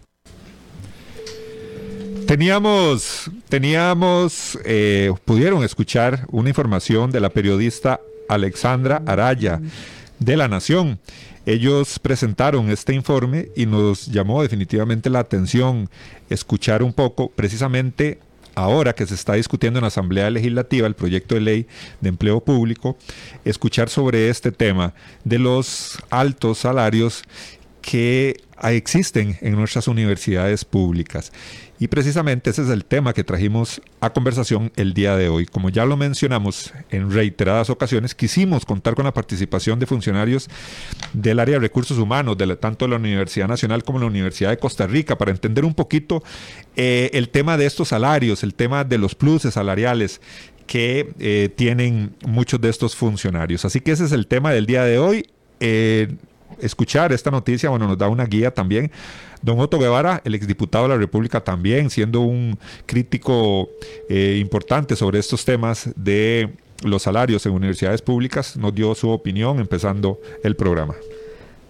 Teníamos, 2.31 3.29
teníamos, 3.49 4.57
eh, 4.65 5.13
pudieron 5.25 5.65
escuchar 5.65 6.29
una 6.31 6.49
información 6.49 7.11
de 7.11 7.19
la 7.19 7.31
periodista 7.31 8.01
Alexandra 8.29 9.03
Araya 9.05 9.61
de 10.21 10.37
La 10.37 10.47
Nación. 10.47 11.01
Ellos 11.45 11.99
presentaron 11.99 12.71
este 12.71 12.95
informe 12.95 13.49
y 13.57 13.67
nos 13.67 14.07
llamó 14.07 14.43
definitivamente 14.43 15.11
la 15.11 15.19
atención 15.19 15.91
escuchar 16.29 16.85
un 16.85 16.93
poco 16.93 17.31
precisamente 17.31 18.21
ahora 18.55 18.93
que 18.93 19.09
se 19.09 19.15
está 19.17 19.33
discutiendo 19.33 19.81
en 19.81 19.83
la 19.83 19.89
Asamblea 19.89 20.31
Legislativa 20.31 20.87
el 20.87 20.95
proyecto 20.95 21.35
de 21.35 21.41
ley 21.41 21.67
de 22.01 22.11
empleo 22.11 22.39
público, 22.39 22.97
escuchar 23.45 23.89
sobre 23.89 24.29
este 24.29 24.53
tema 24.53 24.95
de 25.25 25.41
los 25.41 25.99
altos 26.11 26.59
salarios 26.59 27.25
que 27.83 28.37
existen 28.63 29.37
en 29.41 29.57
nuestras 29.57 29.89
universidades 29.89 30.65
públicas. 30.65 31.33
Y 31.81 31.89
precisamente 31.89 32.51
ese 32.51 32.61
es 32.61 32.69
el 32.69 32.85
tema 32.85 33.15
que 33.15 33.25
trajimos 33.25 33.81
a 34.01 34.13
conversación 34.13 34.71
el 34.77 34.93
día 34.93 35.17
de 35.17 35.31
hoy. 35.31 35.47
Como 35.47 35.71
ya 35.71 35.87
lo 35.87 35.97
mencionamos 35.97 36.75
en 36.91 37.11
reiteradas 37.11 37.71
ocasiones, 37.71 38.15
quisimos 38.15 38.67
contar 38.67 38.95
con 38.95 39.07
la 39.07 39.15
participación 39.15 39.79
de 39.79 39.87
funcionarios 39.87 40.51
del 41.15 41.41
área 41.41 41.55
de 41.55 41.61
recursos 41.61 41.97
humanos, 41.97 42.37
de 42.37 42.55
tanto 42.57 42.85
de 42.85 42.91
la 42.91 42.97
Universidad 42.99 43.49
Nacional 43.49 43.83
como 43.83 43.99
la 43.99 44.05
Universidad 44.05 44.51
de 44.51 44.59
Costa 44.59 44.87
Rica, 44.87 45.17
para 45.17 45.31
entender 45.31 45.65
un 45.65 45.73
poquito 45.73 46.23
eh, 46.77 47.09
el 47.15 47.31
tema 47.31 47.57
de 47.57 47.65
estos 47.65 47.89
salarios, 47.89 48.43
el 48.43 48.53
tema 48.53 48.85
de 48.85 48.99
los 48.99 49.15
pluses 49.15 49.55
salariales 49.55 50.21
que 50.67 51.15
eh, 51.19 51.49
tienen 51.57 52.15
muchos 52.27 52.61
de 52.61 52.69
estos 52.69 52.95
funcionarios. 52.95 53.65
Así 53.65 53.81
que 53.81 53.93
ese 53.93 54.05
es 54.05 54.13
el 54.13 54.27
tema 54.27 54.53
del 54.53 54.67
día 54.67 54.85
de 54.85 54.99
hoy. 54.99 55.31
Eh, 55.61 56.15
escuchar 56.61 57.13
esta 57.13 57.31
noticia, 57.31 57.71
bueno, 57.71 57.89
nos 57.89 57.97
da 57.97 58.09
una 58.09 58.27
guía 58.27 58.53
también. 58.53 58.91
Don 59.43 59.59
Otto 59.59 59.79
Guevara, 59.79 60.21
el 60.25 60.35
exdiputado 60.35 60.85
de 60.85 60.91
la 60.91 60.97
República 60.97 61.41
también, 61.41 61.89
siendo 61.91 62.21
un 62.21 62.59
crítico 62.87 63.71
eh, 64.09 64.39
importante 64.41 64.97
sobre 64.97 65.19
estos 65.19 65.45
temas 65.45 65.91
de 65.97 66.51
los 66.85 67.03
salarios 67.03 67.45
en 67.47 67.53
universidades 67.53 68.03
públicas, 68.03 68.57
nos 68.57 68.75
dio 68.75 68.95
su 68.95 69.09
opinión 69.09 69.59
empezando 69.59 70.21
el 70.43 70.57
programa. 70.57 70.95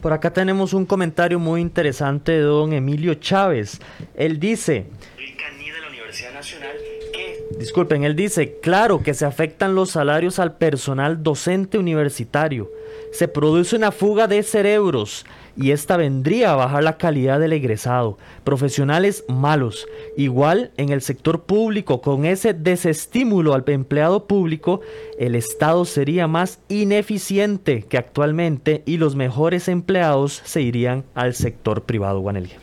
Por 0.01 0.13
acá 0.13 0.33
tenemos 0.33 0.73
un 0.73 0.87
comentario 0.87 1.39
muy 1.39 1.61
interesante 1.61 2.33
de 2.33 2.41
don 2.41 2.73
Emilio 2.73 3.15
Chávez. 3.15 3.81
Él 4.15 4.41
dice... 4.41 4.87
Disculpen, 7.59 8.05
él 8.05 8.17
dice, 8.17 8.59
claro 8.63 9.03
que 9.03 9.13
se 9.13 9.27
afectan 9.27 9.75
los 9.75 9.91
salarios 9.91 10.39
al 10.39 10.57
personal 10.57 11.23
docente 11.23 11.77
universitario 11.77 12.71
se 13.13 13.29
produce 13.29 13.77
una 13.77 13.93
fuga 13.93 14.27
de 14.27 14.43
cerebros 14.43 15.25
y 15.57 15.73
esta 15.73 15.97
vendría 15.97 16.53
a 16.53 16.57
bajar 16.57 16.83
la 16.83 16.97
calidad 16.97 17.41
del 17.41 17.53
egresado. 17.53 18.19
Profesionales 18.45 19.25
malos. 19.29 19.87
Igual 20.17 20.71
en 20.77 20.91
el 20.91 21.03
sector 21.03 21.43
público, 21.43 22.01
con 22.01 22.25
ese 22.25 22.55
desestímulo 22.55 23.55
al 23.55 23.65
empleado 23.67 24.27
público, 24.27 24.81
el 25.19 25.35
Estado 25.35 25.85
sería 25.85 26.27
más 26.27 26.61
ineficiente 26.69 27.83
que 27.83 27.99
actualmente 27.99 28.83
y 28.87 28.97
los 28.97 29.17
mejores 29.17 29.69
empleados 29.69 30.41
se 30.45 30.63
irían 30.63 31.05
al 31.15 31.35
sector 31.35 31.83
privado, 31.83 32.21
Guanelia. 32.21 32.57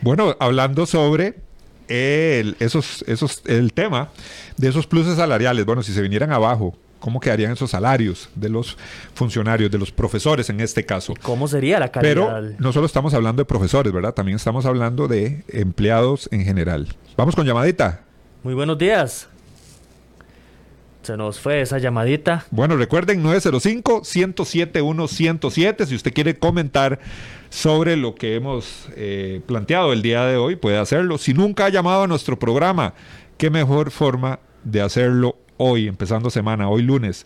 Bueno, 0.00 0.34
hablando 0.40 0.86
sobre 0.86 1.36
el, 1.88 2.56
esos, 2.58 3.04
esos, 3.06 3.42
el 3.46 3.72
tema 3.72 4.10
de 4.56 4.68
esos 4.68 4.86
pluses 4.86 5.16
salariales, 5.16 5.64
bueno, 5.64 5.82
si 5.82 5.92
se 5.92 6.02
vinieran 6.02 6.32
abajo 6.32 6.74
cómo 7.02 7.18
quedarían 7.18 7.52
esos 7.52 7.72
salarios 7.72 8.28
de 8.36 8.48
los 8.48 8.78
funcionarios, 9.14 9.72
de 9.72 9.76
los 9.76 9.90
profesores 9.90 10.48
en 10.50 10.60
este 10.60 10.86
caso. 10.86 11.14
¿Cómo 11.20 11.48
sería 11.48 11.80
la 11.80 11.90
calidad? 11.90 12.14
Pero 12.14 12.54
no 12.60 12.72
solo 12.72 12.86
estamos 12.86 13.12
hablando 13.12 13.42
de 13.42 13.44
profesores, 13.44 13.92
¿verdad? 13.92 14.14
También 14.14 14.36
estamos 14.36 14.66
hablando 14.66 15.08
de 15.08 15.42
empleados 15.48 16.28
en 16.30 16.44
general. 16.44 16.86
Vamos 17.16 17.34
con 17.34 17.44
llamadita. 17.44 18.02
Muy 18.44 18.54
buenos 18.54 18.78
días. 18.78 19.26
Se 21.02 21.16
nos 21.16 21.40
fue 21.40 21.60
esa 21.60 21.78
llamadita. 21.78 22.46
Bueno, 22.52 22.76
recuerden 22.76 23.24
905-107-107. 23.24 25.86
Si 25.86 25.96
usted 25.96 26.14
quiere 26.14 26.38
comentar 26.38 27.00
sobre 27.50 27.96
lo 27.96 28.14
que 28.14 28.36
hemos 28.36 28.86
eh, 28.94 29.40
planteado 29.46 29.92
el 29.92 30.02
día 30.02 30.24
de 30.24 30.36
hoy, 30.36 30.54
puede 30.54 30.78
hacerlo. 30.78 31.18
Si 31.18 31.34
nunca 31.34 31.64
ha 31.64 31.68
llamado 31.68 32.04
a 32.04 32.06
nuestro 32.06 32.38
programa, 32.38 32.94
qué 33.38 33.50
mejor 33.50 33.90
forma 33.90 34.38
de 34.62 34.82
hacerlo 34.82 35.34
hoy, 35.62 35.88
empezando 35.88 36.28
semana, 36.30 36.68
hoy 36.68 36.82
lunes. 36.82 37.24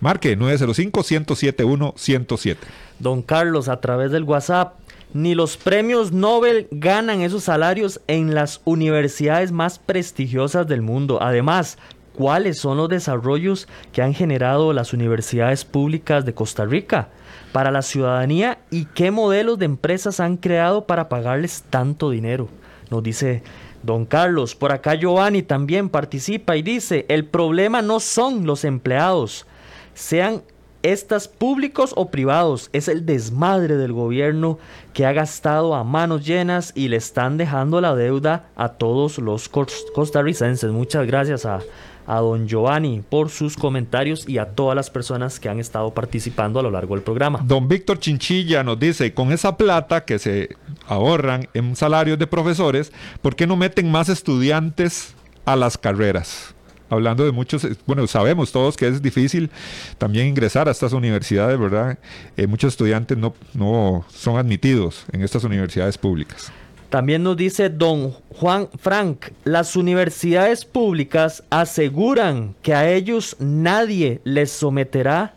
Marque 0.00 0.38
905-107-107. 0.38 2.56
Don 2.98 3.22
Carlos, 3.22 3.68
a 3.68 3.80
través 3.80 4.12
del 4.12 4.24
WhatsApp, 4.24 4.74
ni 5.14 5.34
los 5.34 5.56
premios 5.56 6.12
Nobel 6.12 6.68
ganan 6.70 7.22
esos 7.22 7.44
salarios 7.44 8.02
en 8.06 8.34
las 8.34 8.60
universidades 8.64 9.52
más 9.52 9.78
prestigiosas 9.78 10.68
del 10.68 10.82
mundo. 10.82 11.22
Además, 11.22 11.78
¿cuáles 12.12 12.58
son 12.58 12.76
los 12.76 12.90
desarrollos 12.90 13.66
que 13.92 14.02
han 14.02 14.12
generado 14.12 14.74
las 14.74 14.92
universidades 14.92 15.64
públicas 15.64 16.26
de 16.26 16.34
Costa 16.34 16.66
Rica 16.66 17.08
para 17.52 17.70
la 17.70 17.82
ciudadanía 17.82 18.58
y 18.70 18.84
qué 18.84 19.10
modelos 19.10 19.58
de 19.58 19.64
empresas 19.64 20.20
han 20.20 20.36
creado 20.36 20.86
para 20.86 21.08
pagarles 21.08 21.64
tanto 21.70 22.10
dinero? 22.10 22.50
Nos 22.90 23.02
dice 23.02 23.42
Don 23.82 24.04
Carlos, 24.06 24.54
por 24.54 24.72
acá 24.72 24.94
Giovanni 24.94 25.42
también 25.42 25.88
participa 25.88 26.56
y 26.56 26.62
dice, 26.62 27.06
el 27.08 27.24
problema 27.24 27.82
no 27.82 28.00
son 28.00 28.46
los 28.46 28.64
empleados, 28.64 29.46
sean 29.94 30.42
estas 30.82 31.26
públicos 31.26 31.92
o 31.96 32.10
privados, 32.10 32.70
es 32.72 32.88
el 32.88 33.04
desmadre 33.04 33.76
del 33.76 33.92
gobierno 33.92 34.58
que 34.94 35.06
ha 35.06 35.12
gastado 35.12 35.74
a 35.74 35.84
manos 35.84 36.24
llenas 36.24 36.72
y 36.74 36.88
le 36.88 36.96
están 36.96 37.36
dejando 37.36 37.80
la 37.80 37.94
deuda 37.94 38.48
a 38.56 38.70
todos 38.70 39.18
los 39.18 39.48
costarricenses. 39.48 40.70
Muchas 40.70 41.06
gracias 41.06 41.46
a, 41.46 41.60
a 42.06 42.20
don 42.20 42.46
Giovanni 42.48 43.02
por 43.08 43.28
sus 43.28 43.56
comentarios 43.56 44.28
y 44.28 44.38
a 44.38 44.46
todas 44.46 44.74
las 44.74 44.88
personas 44.88 45.38
que 45.38 45.48
han 45.48 45.58
estado 45.58 45.92
participando 45.92 46.58
a 46.58 46.62
lo 46.62 46.70
largo 46.70 46.94
del 46.94 47.04
programa. 47.04 47.40
Don 47.44 47.68
Víctor 47.68 47.98
Chinchilla 47.98 48.62
nos 48.62 48.78
dice, 48.78 49.12
con 49.12 49.30
esa 49.30 49.56
plata 49.56 50.04
que 50.04 50.18
se 50.18 50.56
ahorran 50.88 51.48
en 51.54 51.76
salarios 51.76 52.18
de 52.18 52.26
profesores, 52.26 52.92
¿por 53.22 53.36
qué 53.36 53.46
no 53.46 53.56
meten 53.56 53.90
más 53.90 54.08
estudiantes 54.08 55.14
a 55.44 55.56
las 55.56 55.78
carreras? 55.78 56.54
hablando 56.90 57.24
de 57.24 57.32
muchos, 57.32 57.64
eh, 57.64 57.76
bueno, 57.86 58.06
sabemos 58.06 58.52
todos 58.52 58.76
que 58.76 58.88
es 58.88 59.02
difícil 59.02 59.50
también 59.98 60.26
ingresar 60.26 60.68
a 60.68 60.70
estas 60.70 60.92
universidades, 60.92 61.58
¿verdad? 61.58 61.98
Eh, 62.36 62.46
muchos 62.46 62.72
estudiantes 62.72 63.16
no, 63.18 63.34
no 63.54 64.04
son 64.08 64.38
admitidos 64.38 65.04
en 65.12 65.22
estas 65.22 65.44
universidades 65.44 65.98
públicas. 65.98 66.52
También 66.88 67.22
nos 67.22 67.36
dice 67.36 67.68
don 67.68 68.12
Juan 68.30 68.68
Frank, 68.78 69.26
las 69.44 69.76
universidades 69.76 70.64
públicas 70.64 71.44
aseguran 71.50 72.54
que 72.62 72.72
a 72.72 72.90
ellos 72.90 73.36
nadie 73.38 74.22
les 74.24 74.50
someterá 74.50 75.34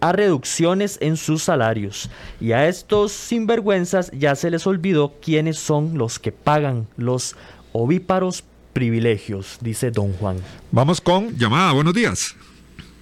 a 0.00 0.12
reducciones 0.12 0.98
en 1.00 1.16
sus 1.16 1.42
salarios. 1.42 2.10
Y 2.40 2.52
a 2.52 2.68
estos 2.68 3.12
sinvergüenzas 3.12 4.10
ya 4.12 4.34
se 4.34 4.50
les 4.50 4.66
olvidó 4.66 5.14
quiénes 5.20 5.58
son 5.58 5.96
los 5.96 6.18
que 6.18 6.32
pagan 6.32 6.86
los 6.96 7.36
ovíparos 7.72 8.44
privilegios, 8.72 9.58
dice 9.60 9.90
don 9.90 10.12
Juan. 10.14 10.38
Vamos 10.70 11.00
con 11.00 11.36
llamada, 11.36 11.72
buenos 11.72 11.94
días. 11.94 12.36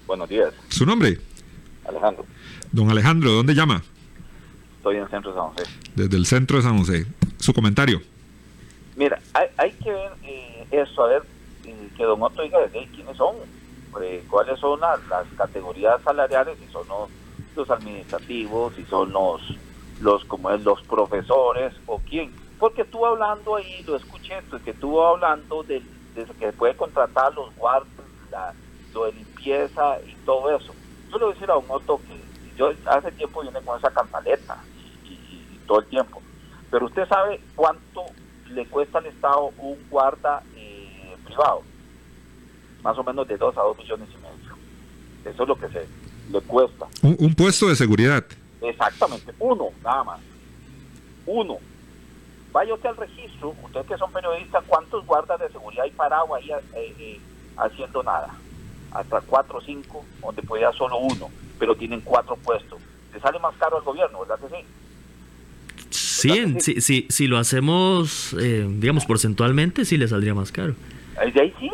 Buenos 0.06 0.28
días. 0.28 0.52
¿Su 0.68 0.86
nombre? 0.86 1.18
Alejandro. 1.86 2.24
Don 2.72 2.90
Alejandro, 2.90 3.32
¿dónde 3.32 3.54
llama? 3.54 3.82
Estoy 4.78 4.96
en 4.96 5.02
el 5.02 5.08
centro 5.10 5.32
de 5.32 5.38
San 5.38 5.48
José. 5.50 5.64
Desde 5.94 6.16
el 6.16 6.26
centro 6.26 6.56
de 6.56 6.62
San 6.62 6.78
José. 6.78 7.06
¿Su 7.38 7.52
comentario? 7.52 8.00
Mira, 8.96 9.20
hay, 9.32 9.72
que 9.72 9.90
ver 9.90 10.12
eh, 10.24 10.66
eso, 10.72 11.04
a 11.04 11.08
ver, 11.08 11.22
eh, 11.64 11.88
que 11.96 12.02
don 12.02 12.22
Otto 12.22 12.42
diga 12.42 12.58
quiénes 12.72 13.16
son, 13.16 13.36
eh, 14.02 14.24
cuáles 14.28 14.58
son 14.60 14.80
las, 14.80 15.00
categorías 15.36 16.00
salariales, 16.02 16.58
si 16.58 16.66
son 16.72 16.86
los, 16.88 17.70
administrativos, 17.70 18.74
si 18.74 18.84
son 18.84 19.12
los, 19.12 19.42
los 20.00 20.24
como 20.26 20.50
es, 20.50 20.62
los 20.62 20.80
profesores 20.82 21.74
o 21.86 21.98
quién 22.08 22.32
porque 22.58 22.82
estuvo 22.82 23.06
hablando 23.06 23.56
ahí, 23.56 23.82
lo 23.86 23.96
escuché, 23.96 24.42
pues, 24.50 24.62
que 24.62 24.72
estuvo 24.72 25.06
hablando 25.06 25.62
de, 25.62 25.82
que 26.38 26.52
puede 26.52 26.76
contratar 26.76 27.32
los 27.34 27.54
guardias, 27.56 28.54
lo 28.92 29.04
de 29.04 29.12
limpieza 29.12 29.98
y 30.06 30.14
todo 30.24 30.54
eso. 30.56 30.74
Yo 31.10 31.18
le 31.18 31.24
voy 31.24 31.32
a 31.32 31.34
decir 31.34 31.50
a 31.50 31.56
un 31.56 31.66
otro 31.68 31.98
que 31.98 32.56
yo 32.56 32.72
hace 32.86 33.12
tiempo 33.12 33.42
vine 33.42 33.60
con 33.60 33.78
esa 33.78 33.90
cantaleta 33.90 34.58
y, 35.04 35.58
todo 35.66 35.80
el 35.80 35.86
tiempo. 35.86 36.20
Pero 36.70 36.86
usted 36.86 37.06
sabe 37.08 37.40
cuánto 37.54 38.06
le 38.48 38.66
cuesta 38.66 38.98
al 38.98 39.06
Estado 39.06 39.52
un 39.58 39.78
guarda 39.88 40.42
eh, 40.56 41.16
privado. 41.24 41.62
Más 42.82 42.96
o 42.98 43.04
menos 43.04 43.26
de 43.26 43.36
2 43.36 43.56
a 43.56 43.62
2 43.62 43.78
millones 43.78 44.08
y 44.12 44.16
medio. 44.16 44.54
Eso 45.24 45.42
es 45.42 45.48
lo 45.48 45.56
que 45.56 45.68
se 45.68 45.86
le 46.30 46.40
cuesta. 46.42 46.86
un 47.02 47.34
puesto 47.34 47.68
de 47.68 47.76
seguridad. 47.76 48.24
Exactamente, 48.60 49.32
uno, 49.38 49.68
nada 49.82 50.04
más. 50.04 50.20
Uno 51.26 51.58
vaya 52.52 52.74
usted 52.74 52.88
al 52.88 52.96
registro, 52.96 53.54
ustedes 53.62 53.86
que 53.86 53.98
son 53.98 54.12
periodistas, 54.12 54.64
¿cuántos 54.66 55.04
guardas 55.06 55.38
de 55.40 55.48
seguridad 55.50 55.84
hay 55.84 55.90
parado 55.90 56.34
ahí 56.34 56.50
eh, 56.50 56.94
eh, 56.98 57.20
haciendo 57.56 58.02
nada? 58.02 58.34
Hasta 58.92 59.20
cuatro 59.20 59.58
o 59.58 59.60
cinco, 59.60 60.04
donde 60.20 60.42
podía 60.42 60.72
solo 60.72 60.98
uno, 60.98 61.30
pero 61.58 61.74
tienen 61.76 62.00
cuatro 62.00 62.36
puestos. 62.36 62.80
Le 63.12 63.20
sale 63.20 63.38
más 63.38 63.54
caro 63.56 63.76
al 63.76 63.84
gobierno, 63.84 64.20
¿verdad 64.20 64.38
que 64.40 64.56
sí? 64.56 64.64
Sí, 65.90 66.80
sí, 66.80 67.06
si 67.08 67.26
lo 67.28 67.38
hacemos, 67.38 68.34
eh, 68.40 68.66
digamos, 68.68 69.06
porcentualmente, 69.06 69.84
sí 69.84 69.96
le 69.96 70.08
saldría 70.08 70.34
más 70.34 70.50
caro. 70.50 70.74
De 71.32 71.40
ahí 71.40 71.54
sí, 71.60 71.70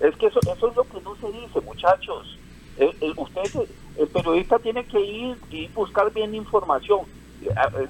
es 0.00 0.16
que 0.16 0.26
eso, 0.26 0.40
eso 0.40 0.68
es 0.68 0.76
lo 0.76 0.84
que 0.84 1.00
no 1.00 1.16
se 1.16 1.32
dice, 1.32 1.60
muchachos. 1.60 2.38
usted, 3.16 3.68
el 3.98 4.08
periodista 4.08 4.58
tiene 4.58 4.84
que 4.84 5.00
ir 5.00 5.38
y 5.50 5.68
buscar 5.68 6.12
bien 6.12 6.34
información 6.34 7.06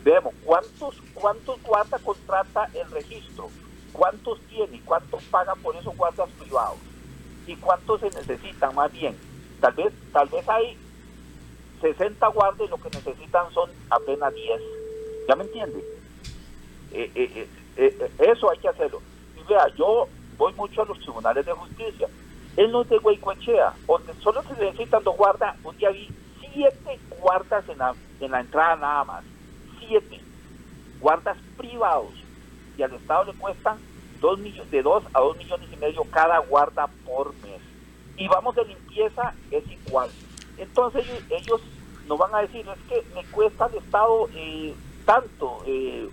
veamos, 0.02 0.34
¿cuántos, 0.44 0.96
cuántos 1.14 1.62
guardas 1.62 2.00
contrata 2.02 2.68
el 2.74 2.90
registro? 2.90 3.48
¿Cuántos 3.92 4.40
tiene? 4.42 4.80
¿Cuántos 4.84 5.22
pagan 5.24 5.58
por 5.60 5.74
esos 5.76 5.96
guardas 5.96 6.28
privados? 6.38 6.78
¿Y 7.46 7.56
cuántos 7.56 8.00
se 8.00 8.10
necesitan 8.10 8.74
más 8.74 8.92
bien? 8.92 9.16
Tal 9.60 9.72
vez, 9.74 9.92
tal 10.12 10.28
vez 10.28 10.48
hay 10.48 10.76
60 11.80 12.26
guardas 12.28 12.66
y 12.66 12.70
lo 12.70 12.76
que 12.78 12.90
necesitan 12.90 13.52
son 13.52 13.70
apenas 13.90 14.34
10. 14.34 14.60
¿Ya 15.28 15.36
me 15.36 15.44
entiende? 15.44 15.78
Eh, 16.92 17.10
eh, 17.14 17.48
eh, 17.76 18.10
eso 18.18 18.50
hay 18.50 18.58
que 18.58 18.68
hacerlo. 18.68 19.00
Y 19.36 19.48
vea, 19.48 19.66
yo 19.76 20.08
voy 20.36 20.52
mucho 20.54 20.82
a 20.82 20.86
los 20.86 20.98
tribunales 21.00 21.44
de 21.44 21.52
justicia. 21.52 22.08
En 22.56 22.72
los 22.72 22.88
de 22.88 22.98
Huaycoechea, 22.98 23.74
donde 23.86 24.14
solo 24.14 24.42
se 24.42 24.54
necesitan 24.64 25.04
dos 25.04 25.16
guardas, 25.16 25.56
un 25.62 25.76
día 25.76 25.90
vi 25.90 26.08
siete 26.40 26.98
guardas 27.20 27.68
en 27.68 27.78
la, 27.78 27.94
en 28.20 28.30
la 28.30 28.40
entrada 28.40 28.76
nada 28.76 29.04
más 29.04 29.24
guardas 31.00 31.36
privados 31.56 32.12
y 32.76 32.82
al 32.82 32.92
Estado 32.92 33.24
le 33.24 33.38
cuestan 33.38 33.78
dos 34.20 34.38
millones, 34.38 34.70
de 34.70 34.82
2 34.82 35.04
a 35.12 35.20
2 35.20 35.36
millones 35.36 35.68
y 35.72 35.76
medio 35.76 36.04
cada 36.10 36.38
guarda 36.38 36.88
por 37.04 37.34
mes. 37.36 37.60
Y 38.16 38.28
vamos 38.28 38.54
de 38.56 38.64
limpieza, 38.64 39.34
es 39.50 39.62
igual. 39.70 40.10
Entonces 40.58 41.06
ellos, 41.30 41.60
nos 42.08 42.18
van 42.18 42.34
a 42.34 42.40
decir, 42.40 42.66
es 42.66 42.88
que 42.88 43.04
me 43.14 43.24
cuesta 43.26 43.66
al 43.66 43.74
Estado 43.74 44.28
eh, 44.34 44.74
tanto, 45.04 45.62
eh, 45.66 46.08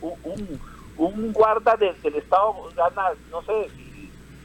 un, 0.98 1.34
guarda 1.34 1.76
del, 1.76 1.96
Estado 2.16 2.54
gana, 2.76 3.12
no 3.32 3.42
sé, 3.44 3.70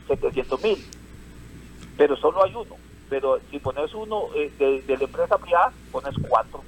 700 0.08 0.62
mil, 0.62 0.84
pero 1.96 2.16
solo 2.16 2.42
hay 2.44 2.54
uno. 2.54 2.76
Pero 3.08 3.38
si 3.50 3.58
pones 3.58 3.94
uno 3.94 4.24
eh, 4.34 4.50
de, 4.58 4.82
de 4.82 4.96
la 4.98 5.04
empresa 5.04 5.38
privada, 5.38 5.72
pones 5.90 6.14
cuatro. 6.28 6.62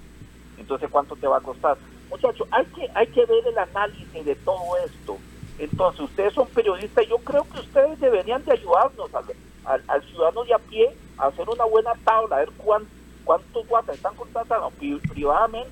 Entonces, 0.58 0.88
¿cuánto 0.90 1.16
te 1.16 1.26
va 1.26 1.38
a 1.38 1.40
costar? 1.40 1.76
Muchachos, 2.10 2.46
hay 2.50 2.64
que, 2.66 2.88
hay 2.94 3.06
que 3.08 3.24
ver 3.24 3.46
el 3.46 3.58
análisis 3.58 4.24
de 4.24 4.34
todo 4.36 4.76
esto. 4.84 5.18
Entonces, 5.58 6.00
ustedes 6.00 6.32
son 6.32 6.48
periodistas, 6.48 7.06
yo 7.06 7.18
creo 7.18 7.44
que 7.44 7.60
ustedes 7.60 8.00
deberían 8.00 8.44
de 8.44 8.52
ayudarnos 8.52 9.10
al, 9.14 9.82
al, 9.86 10.02
ciudadano 10.04 10.44
de 10.44 10.54
a 10.54 10.58
pie 10.58 10.90
a 11.18 11.26
hacer 11.26 11.48
una 11.48 11.64
buena 11.64 11.92
tabla, 12.04 12.36
a 12.36 12.38
ver 12.40 12.50
cuántos 12.56 13.68
guatas 13.68 13.96
están 13.96 14.14
contratando 14.16 14.72
privadamente 15.12 15.70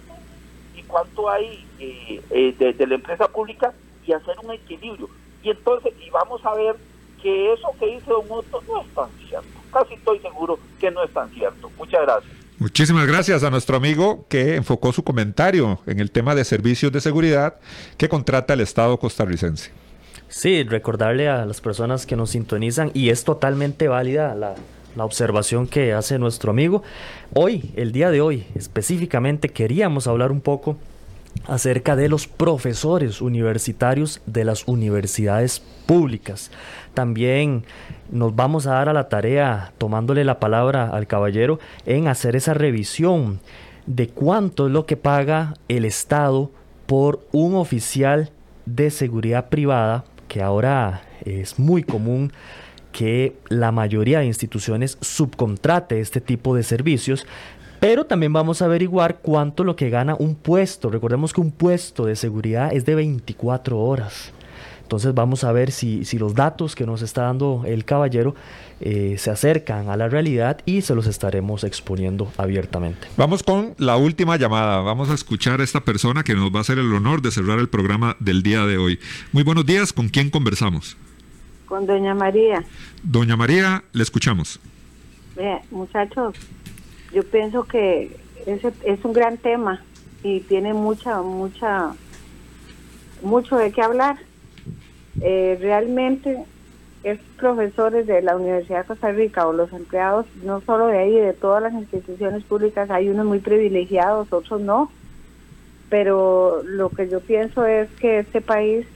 y 0.76 0.82
cuánto 0.82 1.28
hay 1.28 1.66
eh, 1.80 2.22
eh, 2.30 2.74
de, 2.76 2.86
la 2.86 2.94
empresa 2.94 3.28
pública 3.28 3.72
y 4.06 4.12
hacer 4.12 4.36
un 4.42 4.52
equilibrio. 4.52 5.08
Y 5.42 5.50
entonces, 5.50 5.92
y 6.04 6.10
vamos 6.10 6.44
a 6.44 6.54
ver 6.54 6.76
que 7.22 7.52
eso 7.52 7.68
que 7.78 7.86
dice 7.86 8.10
Don 8.10 8.24
Otto 8.28 8.62
no 8.66 8.82
es 8.82 8.94
tan 8.94 9.08
cierto. 9.28 9.48
Casi 9.72 9.94
estoy 9.94 10.18
seguro 10.20 10.58
que 10.80 10.90
no 10.90 11.02
es 11.02 11.12
tan 11.12 11.30
cierto. 11.34 11.70
Muchas 11.76 12.02
gracias. 12.02 12.32
Muchísimas 12.58 13.06
gracias 13.06 13.44
a 13.44 13.50
nuestro 13.50 13.76
amigo 13.76 14.26
que 14.28 14.56
enfocó 14.56 14.92
su 14.92 15.04
comentario 15.04 15.78
en 15.86 16.00
el 16.00 16.10
tema 16.10 16.34
de 16.34 16.44
servicios 16.44 16.90
de 16.90 17.00
seguridad 17.00 17.54
que 17.96 18.08
contrata 18.08 18.54
el 18.54 18.60
Estado 18.60 18.98
costarricense. 18.98 19.70
Sí, 20.28 20.64
recordarle 20.64 21.28
a 21.28 21.46
las 21.46 21.60
personas 21.60 22.04
que 22.04 22.16
nos 22.16 22.30
sintonizan 22.30 22.90
y 22.94 23.10
es 23.10 23.24
totalmente 23.24 23.86
válida 23.86 24.34
la, 24.34 24.56
la 24.96 25.04
observación 25.04 25.68
que 25.68 25.92
hace 25.92 26.18
nuestro 26.18 26.50
amigo. 26.50 26.82
Hoy, 27.32 27.70
el 27.76 27.92
día 27.92 28.10
de 28.10 28.20
hoy, 28.20 28.44
específicamente 28.56 29.48
queríamos 29.50 30.06
hablar 30.06 30.32
un 30.32 30.40
poco 30.40 30.76
acerca 31.46 31.96
de 31.96 32.08
los 32.08 32.26
profesores 32.26 33.20
universitarios 33.20 34.20
de 34.26 34.44
las 34.44 34.66
universidades 34.66 35.62
públicas. 35.86 36.50
También 36.94 37.64
nos 38.10 38.34
vamos 38.34 38.66
a 38.66 38.72
dar 38.72 38.88
a 38.88 38.92
la 38.92 39.08
tarea, 39.08 39.72
tomándole 39.78 40.24
la 40.24 40.40
palabra 40.40 40.90
al 40.90 41.06
caballero, 41.06 41.58
en 41.86 42.08
hacer 42.08 42.36
esa 42.36 42.54
revisión 42.54 43.40
de 43.86 44.08
cuánto 44.08 44.66
es 44.66 44.72
lo 44.72 44.86
que 44.86 44.96
paga 44.96 45.54
el 45.68 45.84
Estado 45.84 46.50
por 46.86 47.26
un 47.32 47.54
oficial 47.54 48.30
de 48.66 48.90
seguridad 48.90 49.48
privada, 49.48 50.04
que 50.28 50.42
ahora 50.42 51.02
es 51.24 51.58
muy 51.58 51.82
común 51.82 52.32
que 52.92 53.36
la 53.48 53.70
mayoría 53.70 54.20
de 54.20 54.26
instituciones 54.26 54.98
subcontrate 55.00 56.00
este 56.00 56.20
tipo 56.20 56.54
de 56.54 56.62
servicios, 56.62 57.26
pero 57.80 58.06
también 58.06 58.32
vamos 58.32 58.62
a 58.62 58.66
averiguar 58.66 59.18
cuánto 59.22 59.64
lo 59.64 59.76
que 59.76 59.90
gana 59.90 60.16
un 60.18 60.34
puesto. 60.34 60.90
Recordemos 60.90 61.32
que 61.32 61.40
un 61.40 61.52
puesto 61.52 62.06
de 62.06 62.16
seguridad 62.16 62.72
es 62.72 62.84
de 62.84 62.94
24 62.94 63.78
horas. 63.78 64.32
Entonces 64.82 65.12
vamos 65.12 65.44
a 65.44 65.52
ver 65.52 65.70
si, 65.70 66.06
si 66.06 66.18
los 66.18 66.34
datos 66.34 66.74
que 66.74 66.86
nos 66.86 67.02
está 67.02 67.24
dando 67.24 67.62
el 67.66 67.84
caballero 67.84 68.34
eh, 68.80 69.16
se 69.18 69.30
acercan 69.30 69.90
a 69.90 69.98
la 69.98 70.08
realidad 70.08 70.62
y 70.64 70.80
se 70.80 70.94
los 70.94 71.06
estaremos 71.06 71.62
exponiendo 71.62 72.32
abiertamente. 72.38 73.06
Vamos 73.18 73.42
con 73.42 73.74
la 73.76 73.98
última 73.98 74.38
llamada. 74.38 74.80
Vamos 74.80 75.10
a 75.10 75.14
escuchar 75.14 75.60
a 75.60 75.64
esta 75.64 75.80
persona 75.82 76.24
que 76.24 76.34
nos 76.34 76.50
va 76.54 76.58
a 76.58 76.60
hacer 76.62 76.78
el 76.78 76.90
honor 76.94 77.20
de 77.20 77.30
cerrar 77.30 77.58
el 77.58 77.68
programa 77.68 78.16
del 78.18 78.42
día 78.42 78.64
de 78.64 78.78
hoy. 78.78 78.98
Muy 79.32 79.42
buenos 79.42 79.66
días, 79.66 79.92
¿con 79.92 80.08
quién 80.08 80.30
conversamos? 80.30 80.96
Con 81.66 81.86
doña 81.86 82.14
María. 82.14 82.64
Doña 83.02 83.36
María, 83.36 83.84
le 83.92 84.02
escuchamos. 84.02 84.58
muchachos, 85.70 86.34
yo 87.12 87.22
pienso 87.24 87.64
que 87.64 88.16
ese 88.46 88.72
es 88.84 89.04
un 89.04 89.12
gran 89.12 89.36
tema 89.36 89.82
y 90.22 90.40
tiene 90.40 90.74
mucha, 90.74 91.22
mucha, 91.22 91.92
mucho 93.22 93.56
de 93.56 93.72
qué 93.72 93.82
hablar. 93.82 94.16
Eh, 95.20 95.58
realmente 95.60 96.44
estos 97.02 97.26
profesores 97.36 98.06
de 98.06 98.22
la 98.22 98.36
Universidad 98.36 98.80
de 98.80 98.86
Costa 98.86 99.12
Rica 99.12 99.46
o 99.46 99.52
los 99.52 99.72
empleados, 99.72 100.26
no 100.42 100.60
solo 100.62 100.88
de 100.88 100.98
ahí, 100.98 101.14
de 101.14 101.32
todas 101.32 101.62
las 101.62 101.72
instituciones 101.72 102.42
públicas, 102.44 102.90
hay 102.90 103.08
unos 103.08 103.26
muy 103.26 103.38
privilegiados, 103.38 104.32
otros 104.32 104.60
no. 104.60 104.90
Pero 105.88 106.62
lo 106.64 106.90
que 106.90 107.08
yo 107.08 107.20
pienso 107.20 107.64
es 107.64 107.88
que 108.00 108.18
este 108.18 108.40
país 108.40 108.86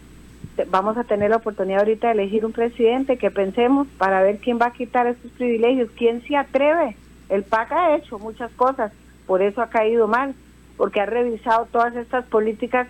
vamos 0.69 0.97
a 0.99 1.05
tener 1.05 1.31
la 1.31 1.37
oportunidad 1.37 1.81
ahorita 1.81 2.09
de 2.09 2.15
elegir 2.15 2.45
un 2.45 2.53
presidente 2.53 3.17
que 3.17 3.31
pensemos 3.31 3.87
para 3.97 4.23
ver 4.23 4.39
quién 4.39 4.59
va 4.61 4.67
a 4.67 4.73
quitar 4.73 5.07
esos 5.07 5.31
privilegios, 5.33 5.91
quién 5.97 6.23
se 6.23 6.37
atreve. 6.37 6.97
El 7.33 7.45
PAC 7.45 7.73
ha 7.73 7.97
hecho 7.97 8.19
muchas 8.19 8.53
cosas, 8.53 8.93
por 9.27 9.41
eso 9.41 9.63
ha 9.63 9.71
caído 9.71 10.07
mal, 10.07 10.35
porque 10.77 11.01
ha 11.01 11.07
revisado 11.07 11.67
todas 11.73 11.97
estas 11.97 12.27
políticas 12.27 12.89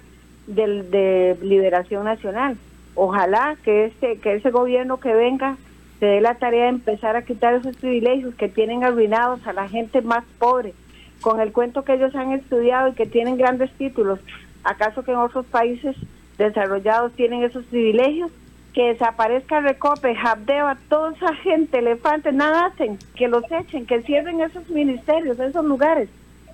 del, 0.49 0.91
de 0.91 1.39
liberación 1.43 2.05
nacional. 2.07 2.57
Ojalá 2.97 3.57
que 3.63 3.85
este 3.85 4.19
que 4.19 4.35
ese 4.35 4.51
gobierno 4.51 4.99
que 4.99 5.15
venga 5.15 5.57
se 6.01 6.07
dé 6.07 6.21
la 6.21 6.35
tarea 6.35 6.65
de 6.65 6.71
empezar 6.71 7.15
a 7.15 7.23
quitar 7.23 7.55
esos 7.55 7.77
privilegios 7.77 8.35
que 8.35 8.49
tienen 8.49 8.83
arruinados 8.83 9.47
a 9.47 9.53
la 9.53 9.69
gente 9.69 10.03
más 10.03 10.25
pobre, 10.41 10.75
con 11.21 11.41
el 11.41 11.53
cuento 11.53 11.85
que 11.85 11.95
ellos 11.95 12.13
han 12.17 12.33
estudiado 12.33 12.89
y 12.89 12.95
que 12.95 13.07
tienen 13.07 13.39
grandes 13.39 13.71
títulos. 13.75 14.19
¿Acaso 14.65 15.05
que 15.05 15.13
en 15.13 15.19
otros 15.19 15.47
países 15.47 15.95
desarrollados 16.37 17.13
tienen 17.13 17.45
esos 17.45 17.65
privilegios? 17.67 18.33
Que 18.73 18.89
desaparezca 18.89 19.61
Recope, 19.61 20.17
Habdeba, 20.17 20.79
toda 20.89 21.13
esa 21.13 21.35
gente, 21.37 21.79
elefantes, 21.79 22.33
nada 22.33 22.67
hacen, 22.67 22.99
que 23.15 23.29
los 23.29 23.45
echen, 23.51 23.87
que 23.87 24.03
cierren 24.03 24.41
esos 24.41 24.69
ministerios, 24.71 25.39
esos 25.39 25.65
lugares. 25.65 26.09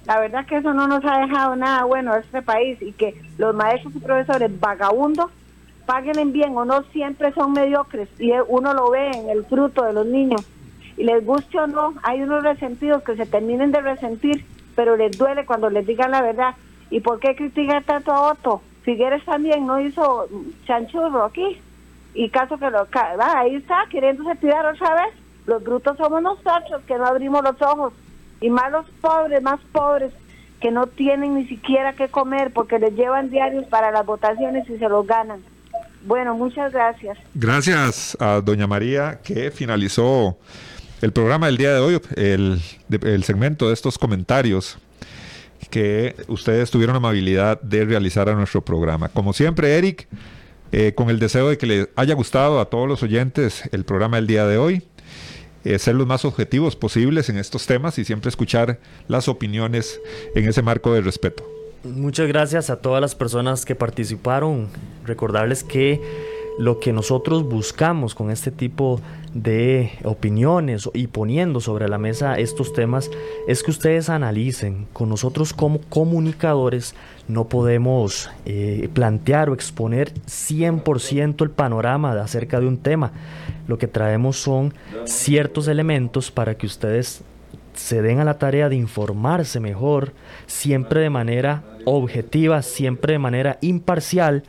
La 0.07 0.19
verdad 0.19 0.47
que 0.47 0.57
eso 0.57 0.73
no 0.75 0.89
nos 0.89 1.05
ha 1.05 1.21
dejado 1.21 1.55
nada 1.55 1.85
bueno 1.85 2.13
a 2.13 2.19
este 2.19 2.43
país 2.43 2.81
y 2.81 2.93
que 2.93 3.15
los 3.37 3.55
maestros 3.55 3.95
y 3.95 4.01
profesores 4.01 4.59
vagabundos 4.59 5.31
paguen 5.89 6.33
bien 6.33 6.57
o 6.57 6.65
no, 6.65 6.83
siempre 6.93 7.33
son 7.33 7.53
mediocres 7.53 8.09
y 8.19 8.33
uno 8.49 8.75
lo 8.75 8.91
ve 8.91 9.11
en 9.11 9.31
el 9.31 9.45
fruto 9.45 9.85
de 9.85 9.93
los 9.93 10.07
niños. 10.07 10.47
Y 10.99 11.05
les 11.05 11.25
guste 11.25 11.59
o 11.59 11.67
no, 11.67 11.95
hay 12.03 12.21
unos 12.23 12.43
resentidos 12.43 13.03
que 13.03 13.17
se 13.17 13.25
terminen 13.25 13.71
de 13.71 13.81
resentir, 13.81 14.45
pero 14.75 14.97
les 14.97 15.17
duele 15.17 15.47
cuando 15.47 15.71
les 15.71 15.87
digan 15.87 16.11
la 16.11 16.21
verdad. 16.21 16.55
¿Y 16.91 17.01
por 17.01 17.21
qué 17.21 17.37
critican 17.37 17.85
tanto 17.85 18.13
a 18.13 18.33
Otto? 18.33 18.61
Figueres 18.83 19.25
también 19.25 19.67
no 19.67 19.81
hizo 19.81 20.27
chanchurro 20.67 21.25
aquí. 21.25 21.59
Y 22.19 22.31
caso 22.31 22.59
que 22.59 22.69
lo... 22.69 22.85
Va, 22.85 23.39
ahí 23.39 23.55
está, 23.55 23.85
queriéndose 23.93 24.35
tirar 24.41 24.67
otra 24.67 24.93
vez. 24.93 25.15
Los 25.47 25.63
brutos 25.63 25.97
somos 25.97 26.21
nosotros 26.21 26.83
que 26.85 26.99
no 26.99 27.07
abrimos 27.07 27.45
los 27.45 27.63
ojos. 27.63 27.93
Y 28.41 28.51
más 28.51 28.73
los 28.73 28.87
pobres, 29.01 29.41
más 29.41 29.61
pobres, 29.71 30.13
que 30.61 30.73
no 30.73 30.89
tienen 30.89 31.37
ni 31.37 31.47
siquiera 31.47 31.93
que 31.93 32.09
comer 32.09 32.53
porque 32.53 32.81
les 32.81 32.93
llevan 32.97 33.31
diarios 33.31 33.67
para 33.67 33.93
las 33.93 34.05
votaciones 34.05 34.69
y 34.69 34.79
se 34.79 34.89
los 34.89 35.07
ganan. 35.07 35.41
Bueno, 36.05 36.35
muchas 36.35 36.73
gracias. 36.73 37.17
Gracias 37.35 38.17
a 38.19 38.41
doña 38.41 38.67
María 38.67 39.21
que 39.23 39.53
finalizó 39.53 40.37
el 41.01 41.13
programa 41.13 41.47
del 41.47 41.57
día 41.57 41.73
de 41.73 41.79
hoy, 41.79 42.01
el, 42.17 42.61
el 42.91 43.23
segmento 43.23 43.69
de 43.69 43.75
estos 43.75 43.97
comentarios 43.97 44.77
que 45.71 46.17
ustedes 46.27 46.73
tuvieron 46.73 46.97
amabilidad 46.97 47.61
de 47.61 47.85
realizar 47.85 48.29
a 48.29 48.35
nuestro 48.35 48.61
programa. 48.61 49.09
Como 49.09 49.33
siempre, 49.33 49.79
Eric, 49.79 50.09
eh, 50.73 50.93
con 50.95 51.11
el 51.11 51.19
deseo 51.19 51.49
de 51.49 51.59
que 51.59 51.67
les 51.67 51.89
haya 51.97 52.15
gustado 52.15 52.61
a 52.61 52.67
todos 52.67 52.89
los 52.89 53.03
oyentes 53.03 53.63
el 53.73 53.85
programa 53.85 54.17
del 54.17 54.27
día 54.27 54.47
de 54.47 54.59
hoy, 54.59 54.83
eh, 55.65 55.79
ser 55.79 55.95
los 55.95 56.07
más 56.07 56.25
objetivos 56.25 56.77
posibles 56.77 57.29
en 57.29 57.39
estos 57.39 57.67
temas 57.67 57.99
y 57.99 58.05
siempre 58.05 58.29
escuchar 58.29 58.79
las 59.09 59.29
opiniones 59.29 60.01
en 60.35 60.49
ese 60.49 60.63
marco 60.63 60.93
de 60.93 61.01
respeto. 61.01 61.45
Muchas 61.85 62.27
gracias 62.29 62.71
a 62.71 62.81
todas 62.81 63.01
las 63.01 63.15
personas 63.15 63.65
que 63.65 63.75
participaron. 63.75 64.69
Recordarles 65.05 65.65
que 65.65 66.01
lo 66.59 66.81
que 66.81 66.93
nosotros 66.93 67.45
buscamos 67.45 68.15
con 68.15 68.31
este 68.31 68.51
tipo 68.51 69.01
de 69.33 69.93
opiniones 70.05 70.91
y 70.93 71.07
poniendo 71.07 71.61
sobre 71.61 71.89
la 71.89 71.99
mesa 71.99 72.39
estos 72.39 72.73
temas 72.73 73.11
es 73.47 73.63
que 73.63 73.71
ustedes 73.71 74.09
analicen. 74.09 74.87
Con 74.93 75.09
nosotros 75.09 75.53
como 75.53 75.81
comunicadores 75.89 76.95
no 77.29 77.49
podemos 77.49 78.31
eh, 78.45 78.89
plantear 78.93 79.51
o 79.51 79.55
exponer 79.55 80.13
100% 80.27 81.43
el 81.43 81.51
panorama 81.51 82.13
acerca 82.21 82.59
de 82.59 82.67
un 82.67 82.79
tema. 82.79 83.13
Lo 83.69 83.79
que 83.79 83.87
traemos 83.87 84.37
son 84.37 84.75
ciertos 85.05 85.69
elementos 85.69 86.31
para 86.33 86.57
que 86.57 86.67
ustedes 86.67 87.23
se 87.75 88.03
den 88.03 88.19
a 88.19 88.25
la 88.25 88.39
tarea 88.39 88.69
de 88.69 88.75
informarse 88.75 89.61
mejor, 89.61 90.13
siempre 90.47 91.01
de 91.01 91.11
manera 91.11 91.63
objetiva, 91.85 92.63
siempre 92.63 93.13
de 93.13 93.19
manera 93.21 93.59
imparcial, 93.61 94.43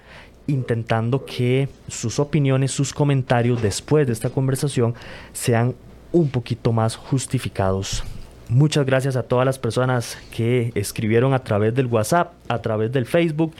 intentando 0.49 1.25
que 1.25 1.69
sus 1.87 2.19
opiniones, 2.19 2.71
sus 2.71 2.93
comentarios 2.93 3.61
después 3.61 4.07
de 4.07 4.13
esta 4.13 4.29
conversación 4.29 4.95
sean 5.31 5.75
un 6.11 6.29
poquito 6.29 6.73
más 6.73 6.95
justificados. 6.95 8.03
Muchas 8.49 8.85
gracias 8.85 9.15
a 9.15 9.23
todas 9.23 9.45
las 9.45 9.59
personas 9.59 10.17
que 10.35 10.71
escribieron 10.73 11.33
a 11.33 11.43
través 11.43 11.75
del 11.75 11.85
WhatsApp, 11.85 12.33
a 12.47 12.61
través 12.61 12.91
del 12.91 13.05
Facebook 13.05 13.53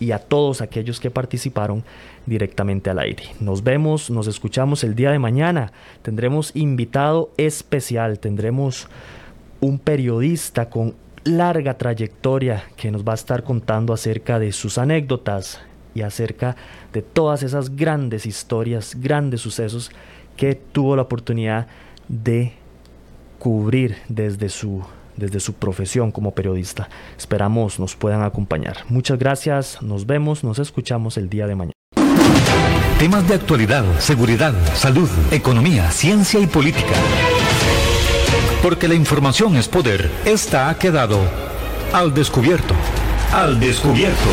y 0.00 0.12
a 0.12 0.18
todos 0.18 0.62
aquellos 0.62 0.98
que 0.98 1.10
participaron 1.10 1.84
directamente 2.24 2.88
al 2.88 3.00
aire. 3.00 3.24
Nos 3.38 3.62
vemos, 3.62 4.08
nos 4.08 4.26
escuchamos 4.26 4.82
el 4.82 4.94
día 4.94 5.10
de 5.10 5.18
mañana. 5.18 5.72
Tendremos 6.00 6.56
invitado 6.56 7.30
especial, 7.36 8.18
tendremos 8.18 8.88
un 9.60 9.78
periodista 9.78 10.70
con 10.70 10.94
larga 11.24 11.76
trayectoria 11.76 12.64
que 12.78 12.90
nos 12.90 13.04
va 13.04 13.12
a 13.12 13.16
estar 13.16 13.44
contando 13.44 13.92
acerca 13.92 14.38
de 14.38 14.52
sus 14.52 14.78
anécdotas 14.78 15.60
y 15.94 16.02
acerca 16.02 16.56
de 16.92 17.02
todas 17.02 17.42
esas 17.42 17.76
grandes 17.76 18.26
historias, 18.26 18.96
grandes 18.98 19.40
sucesos 19.40 19.90
que 20.36 20.54
tuvo 20.54 20.96
la 20.96 21.02
oportunidad 21.02 21.66
de 22.08 22.52
cubrir 23.38 23.96
desde 24.08 24.48
su, 24.48 24.82
desde 25.16 25.40
su 25.40 25.54
profesión 25.54 26.12
como 26.12 26.32
periodista. 26.32 26.88
Esperamos 27.18 27.78
nos 27.78 27.96
puedan 27.96 28.22
acompañar. 28.22 28.78
Muchas 28.88 29.18
gracias, 29.18 29.82
nos 29.82 30.06
vemos, 30.06 30.44
nos 30.44 30.58
escuchamos 30.58 31.16
el 31.16 31.28
día 31.28 31.46
de 31.46 31.54
mañana. 31.56 31.72
Temas 32.98 33.26
de 33.26 33.34
actualidad, 33.34 33.84
seguridad, 33.98 34.52
salud, 34.74 35.08
economía, 35.30 35.90
ciencia 35.90 36.38
y 36.38 36.46
política. 36.46 36.94
Porque 38.62 38.88
la 38.88 38.94
información 38.94 39.56
es 39.56 39.68
poder. 39.68 40.10
Esta 40.26 40.68
ha 40.68 40.78
quedado 40.78 41.18
al 41.94 42.12
descubierto. 42.12 42.74
Al 43.32 43.58
descubierto. 43.58 44.28